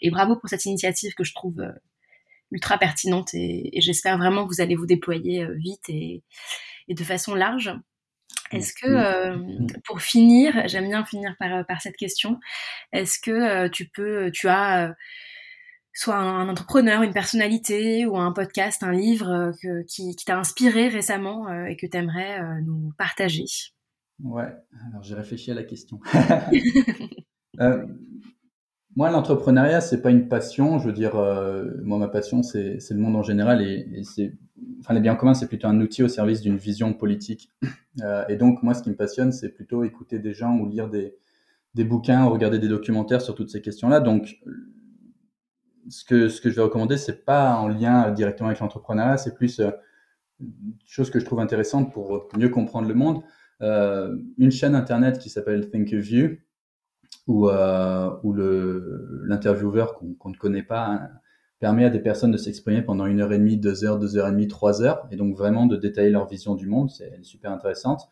et 0.01 0.09
bravo 0.11 0.35
pour 0.35 0.49
cette 0.49 0.65
initiative 0.65 1.13
que 1.13 1.23
je 1.23 1.33
trouve 1.33 1.61
ultra 2.51 2.77
pertinente 2.77 3.33
et, 3.33 3.69
j'espère 3.81 4.17
vraiment 4.17 4.43
que 4.43 4.53
vous 4.53 4.61
allez 4.61 4.75
vous 4.75 4.85
déployer 4.85 5.47
vite 5.55 5.89
et, 5.89 6.23
et, 6.87 6.93
de 6.93 7.03
façon 7.03 7.35
large. 7.35 7.73
Est-ce 8.51 8.73
que, 8.73 9.79
pour 9.85 10.01
finir, 10.01 10.67
j'aime 10.67 10.87
bien 10.87 11.03
finir 11.05 11.35
par, 11.39 11.65
par 11.65 11.81
cette 11.81 11.95
question, 11.95 12.39
est-ce 12.91 13.17
que 13.19 13.67
tu 13.69 13.89
peux, 13.89 14.29
tu 14.31 14.47
as 14.47 14.93
soit 15.93 16.15
un, 16.15 16.49
entrepreneur, 16.49 17.03
une 17.03 17.13
personnalité 17.13 18.05
ou 18.05 18.17
un 18.17 18.31
podcast, 18.31 18.83
un 18.83 18.91
livre 18.91 19.53
euh, 19.65 19.83
qui, 19.87 20.15
t'a 20.25 20.37
inspiré 20.37 20.87
récemment 20.87 21.47
euh, 21.47 21.65
et 21.65 21.75
que 21.75 21.85
tu 21.85 21.95
aimerais 21.97 22.41
euh, 22.41 22.61
nous 22.65 22.91
partager 22.97 23.45
Ouais, 24.23 24.51
alors 24.89 25.03
j'ai 25.03 25.15
réfléchi 25.15 25.51
à 25.51 25.53
la 25.53 25.63
question. 25.63 25.99
moi, 28.95 29.09
l'entrepreneuriat, 29.09 29.81
c'est 29.81 30.01
pas 30.01 30.11
une 30.11 30.27
passion. 30.27 30.79
Je 30.79 30.87
veux 30.87 30.93
dire, 30.93 31.15
moi, 31.83 31.97
ma 31.97 32.07
passion, 32.07 32.41
c'est 32.43 32.77
le 32.91 32.97
monde 32.97 33.15
en 33.15 33.23
général 33.23 33.61
et, 33.61 34.03
c'est, 34.03 34.33
enfin, 34.79 34.93
les 34.93 35.01
biens 35.01 35.15
communs, 35.15 35.33
c'est 35.33 35.47
plutôt 35.47 35.67
un 35.67 35.81
outil 35.81 36.03
au 36.03 36.07
service 36.07 36.41
d'une 36.41 36.57
vision 36.57 36.93
politique. 36.93 37.49
et 38.29 38.35
donc, 38.37 38.61
moi, 38.63 38.75
ce 38.75 38.83
qui 38.83 38.91
me 38.91 38.95
passionne, 38.95 39.31
c'est 39.31 39.49
plutôt 39.49 39.83
écouter 39.83 40.19
des 40.19 40.33
gens 40.33 40.57
ou 40.57 40.69
lire 40.69 40.89
des, 40.89 41.15
des 41.73 41.83
bouquins 41.83 42.25
ou 42.25 42.29
regarder 42.29 42.59
des 42.59 42.69
documentaires 42.69 43.21
sur 43.21 43.35
toutes 43.35 43.49
ces 43.49 43.61
questions-là. 43.61 43.99
Donc, 43.99 44.39
ce 45.89 46.05
que, 46.05 46.29
ce 46.29 46.41
que 46.41 46.49
je 46.49 46.55
vais 46.55 46.61
recommander, 46.61 46.97
c'est 46.97 47.25
pas 47.25 47.55
en 47.55 47.67
lien 47.67 48.11
directement 48.11 48.49
avec 48.49 48.59
l'entrepreneuriat, 48.59 49.17
c'est 49.17 49.35
plus 49.35 49.59
euh, 49.59 49.71
une 50.39 50.75
chose 50.85 51.09
que 51.09 51.19
je 51.19 51.25
trouve 51.25 51.39
intéressante 51.39 51.93
pour 51.93 52.27
mieux 52.37 52.49
comprendre 52.49 52.87
le 52.87 52.93
monde. 52.93 53.21
Euh, 53.61 54.17
une 54.37 54.51
chaîne 54.51 54.75
internet 54.75 55.19
qui 55.19 55.29
s'appelle 55.29 55.69
Think 55.69 55.93
of 55.93 56.09
You, 56.09 56.37
où, 57.27 57.49
euh, 57.49 58.09
où 58.23 58.33
l'intervieweur 58.33 59.95
qu'on 59.95 60.29
ne 60.29 60.35
connaît 60.35 60.63
pas 60.63 60.85
hein, 60.85 61.09
permet 61.59 61.85
à 61.85 61.89
des 61.89 61.99
personnes 61.99 62.31
de 62.31 62.37
s'exprimer 62.37 62.81
pendant 62.81 63.05
une 63.05 63.21
heure 63.21 63.31
et 63.31 63.37
demie, 63.37 63.57
deux 63.57 63.85
heures, 63.85 63.99
deux 63.99 64.17
heures 64.17 64.27
et 64.27 64.31
demie, 64.31 64.47
trois 64.47 64.81
heures, 64.81 65.07
et 65.11 65.15
donc 65.15 65.37
vraiment 65.37 65.65
de 65.65 65.77
détailler 65.77 66.09
leur 66.09 66.27
vision 66.27 66.55
du 66.55 66.67
monde. 66.67 66.89
C'est 66.89 67.23
super 67.23 67.51
intéressante. 67.51 68.09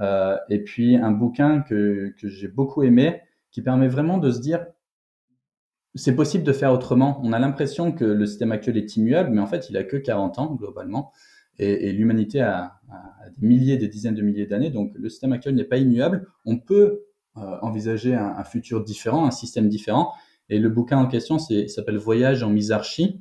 Euh, 0.00 0.36
et 0.48 0.62
puis 0.62 0.96
un 0.96 1.10
bouquin 1.10 1.60
que, 1.62 2.14
que 2.18 2.28
j'ai 2.28 2.48
beaucoup 2.48 2.82
aimé, 2.82 3.20
qui 3.50 3.62
permet 3.62 3.88
vraiment 3.88 4.18
de 4.18 4.30
se 4.30 4.40
dire 4.40 4.66
c'est 5.94 6.14
possible 6.14 6.44
de 6.44 6.52
faire 6.52 6.72
autrement. 6.72 7.20
On 7.22 7.32
a 7.32 7.38
l'impression 7.38 7.92
que 7.92 8.04
le 8.04 8.26
système 8.26 8.52
actuel 8.52 8.76
est 8.76 8.96
immuable, 8.96 9.30
mais 9.30 9.40
en 9.40 9.46
fait, 9.46 9.68
il 9.68 9.76
a 9.76 9.84
que 9.84 9.96
40 9.96 10.38
ans 10.38 10.54
globalement. 10.54 11.12
Et, 11.58 11.92
l'humanité 11.92 12.40
a, 12.40 12.80
des 13.38 13.46
milliers, 13.46 13.76
des 13.76 13.88
dizaines 13.88 14.14
de 14.14 14.22
milliers 14.22 14.46
d'années. 14.46 14.70
Donc, 14.70 14.92
le 14.94 15.08
système 15.08 15.32
actuel 15.32 15.54
n'est 15.54 15.64
pas 15.64 15.76
immuable. 15.76 16.26
On 16.46 16.58
peut 16.58 17.02
euh, 17.36 17.56
envisager 17.60 18.14
un, 18.14 18.42
futur 18.44 18.82
différent, 18.82 19.26
un 19.26 19.30
système 19.30 19.68
différent. 19.68 20.12
Et 20.48 20.58
le 20.58 20.70
bouquin 20.70 20.98
en 20.98 21.06
question 21.06 21.38
s'appelle 21.38 21.98
Voyage 21.98 22.42
en 22.42 22.50
misarchie 22.50 23.20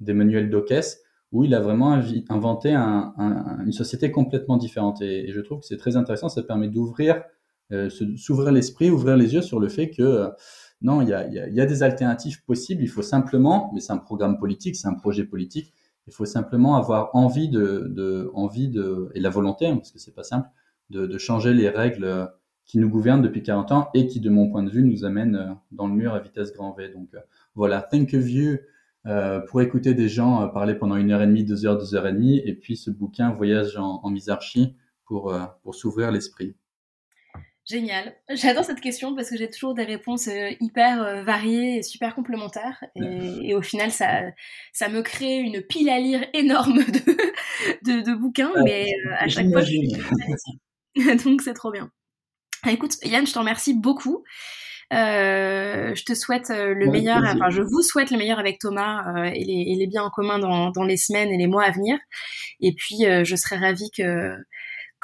d'Emmanuel 0.00 0.50
Dockès, 0.50 1.02
où 1.32 1.44
il 1.44 1.54
a 1.54 1.60
vraiment 1.60 2.00
inventé 2.28 2.74
une 2.74 3.72
société 3.72 4.10
complètement 4.10 4.58
différente. 4.58 5.00
Et, 5.00 5.32
je 5.32 5.40
trouve 5.40 5.60
que 5.60 5.66
c'est 5.66 5.78
très 5.78 5.96
intéressant. 5.96 6.28
Ça 6.28 6.42
permet 6.42 6.68
d'ouvrir, 6.68 7.22
euh, 7.72 7.88
s'ouvrir 7.88 8.52
l'esprit, 8.52 8.90
ouvrir 8.90 9.16
les 9.16 9.34
yeux 9.34 9.42
sur 9.42 9.58
le 9.58 9.68
fait 9.68 9.90
que 9.90 10.28
non, 10.82 11.02
il 11.02 11.08
y 11.08 11.12
a, 11.12 11.66
des 11.66 11.82
alternatives 11.82 12.42
possibles. 12.44 12.82
Il 12.82 12.88
faut 12.88 13.02
simplement, 13.02 13.70
mais 13.74 13.80
c'est 13.80 13.92
un 13.92 13.98
programme 13.98 14.38
politique, 14.38 14.76
c'est 14.76 14.88
un 14.88 14.94
projet 14.94 15.24
politique. 15.24 15.74
Il 16.06 16.12
faut 16.12 16.24
simplement 16.24 16.76
avoir 16.76 17.14
envie 17.14 17.48
de, 17.48 18.30
envie 18.34 18.68
de, 18.68 19.10
et 19.14 19.20
la 19.20 19.28
volonté, 19.30 19.66
hein, 19.66 19.76
parce 19.76 19.92
que 19.92 19.98
c'est 19.98 20.14
pas 20.14 20.24
simple, 20.24 20.48
de, 20.88 21.18
changer 21.18 21.52
les 21.52 21.68
règles 21.68 22.30
qui 22.64 22.78
nous 22.78 22.88
gouvernent 22.88 23.22
depuis 23.22 23.42
40 23.42 23.72
ans 23.72 23.90
et 23.94 24.06
qui, 24.06 24.20
de 24.20 24.30
mon 24.30 24.48
point 24.50 24.62
de 24.62 24.70
vue, 24.70 24.82
nous 24.82 25.04
amènent 25.04 25.36
euh, 25.36 25.52
dans 25.72 25.88
le 25.88 25.94
mur 25.94 26.14
à 26.14 26.20
vitesse 26.20 26.52
grand 26.52 26.72
V. 26.72 26.88
Donc 26.88 27.08
euh, 27.14 27.20
voilà, 27.54 27.82
Think 27.82 28.14
of 28.14 28.28
You 28.30 28.58
euh, 29.06 29.40
pour 29.40 29.60
écouter 29.60 29.94
des 29.94 30.08
gens 30.08 30.48
parler 30.48 30.74
pendant 30.74 30.96
une 30.96 31.10
heure 31.10 31.22
et 31.22 31.26
demie, 31.26 31.44
deux 31.44 31.66
heures, 31.66 31.78
deux 31.78 31.94
heures 31.94 32.06
et 32.06 32.12
demie, 32.12 32.38
et 32.44 32.54
puis 32.54 32.76
ce 32.76 32.90
bouquin 32.90 33.32
Voyage 33.32 33.76
en, 33.76 34.00
en 34.02 34.10
misarchie 34.10 34.76
pour, 35.04 35.34
pour 35.62 35.74
s'ouvrir 35.74 36.12
l'esprit. 36.12 36.54
Génial. 37.70 38.16
J'adore 38.28 38.64
cette 38.64 38.80
question 38.80 39.14
parce 39.14 39.30
que 39.30 39.36
j'ai 39.36 39.48
toujours 39.48 39.74
des 39.74 39.84
réponses 39.84 40.26
euh, 40.26 40.50
hyper 40.60 41.02
euh, 41.02 41.22
variées 41.22 41.76
et 41.76 41.82
super 41.84 42.16
complémentaires. 42.16 42.82
Et, 42.96 43.54
au 43.54 43.62
final, 43.62 43.92
ça, 43.92 44.22
ça 44.72 44.88
me 44.88 45.02
crée 45.02 45.38
une 45.38 45.62
pile 45.62 45.88
à 45.88 46.00
lire 46.00 46.26
énorme 46.34 46.82
de, 47.82 48.00
de, 48.00 48.14
bouquins, 48.14 48.50
mais 48.64 48.86
euh, 49.06 49.14
à 49.16 49.28
chaque 49.28 49.48
fois, 49.50 49.60
je 49.60 49.76
Donc, 51.24 51.42
c'est 51.42 51.54
trop 51.54 51.70
bien. 51.70 51.92
Écoute, 52.68 52.94
Yann, 53.04 53.24
je 53.24 53.32
te 53.32 53.38
remercie 53.38 53.74
beaucoup. 53.74 54.24
je 54.90 56.04
te 56.04 56.14
souhaite 56.14 56.48
le 56.48 56.90
meilleur, 56.90 57.22
enfin, 57.24 57.50
je 57.50 57.62
vous 57.62 57.82
souhaite 57.82 58.10
le 58.10 58.18
meilleur 58.18 58.40
avec 58.40 58.58
Thomas 58.58 59.28
et, 59.32 59.44
les, 59.44 59.64
et, 59.68 59.76
les, 59.76 59.86
biens 59.86 60.02
en 60.02 60.10
commun 60.10 60.40
dans, 60.40 60.70
dans, 60.70 60.82
les 60.82 60.96
semaines 60.96 61.28
et 61.28 61.38
les 61.38 61.46
mois 61.46 61.62
à 61.62 61.70
venir. 61.70 61.96
Et 62.58 62.74
puis, 62.74 63.04
je 63.04 63.36
serais 63.36 63.58
ravie 63.58 63.92
que 63.96 64.34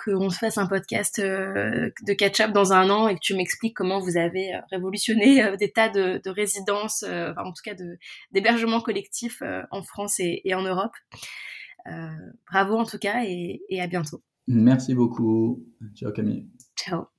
qu'on 0.06 0.30
se 0.30 0.38
fasse 0.38 0.58
un 0.58 0.66
podcast 0.66 1.18
euh, 1.18 1.90
de 2.06 2.12
catch-up 2.12 2.52
dans 2.52 2.72
un 2.72 2.88
an 2.90 3.08
et 3.08 3.14
que 3.14 3.20
tu 3.20 3.34
m'expliques 3.34 3.76
comment 3.76 3.98
vous 3.98 4.16
avez 4.16 4.54
euh, 4.54 4.60
révolutionné 4.70 5.42
euh, 5.42 5.56
des 5.56 5.72
tas 5.72 5.88
de, 5.88 6.20
résidences, 6.28 7.04
en 7.04 7.52
tout 7.52 7.62
cas 7.64 7.74
d'hébergements 8.32 8.80
collectifs 8.80 9.42
en 9.70 9.82
France 9.82 10.20
et, 10.20 10.54
en 10.54 10.62
Europe. 10.62 10.92
bravo 12.50 12.76
en 12.76 12.84
tout 12.84 12.98
cas 12.98 13.22
et, 13.24 13.62
et 13.68 13.80
à 13.80 13.86
bientôt. 13.86 14.22
Merci 14.46 14.94
beaucoup. 14.94 15.64
Ciao 15.94 16.12
Camille. 16.12 16.46
Ciao. 16.76 17.15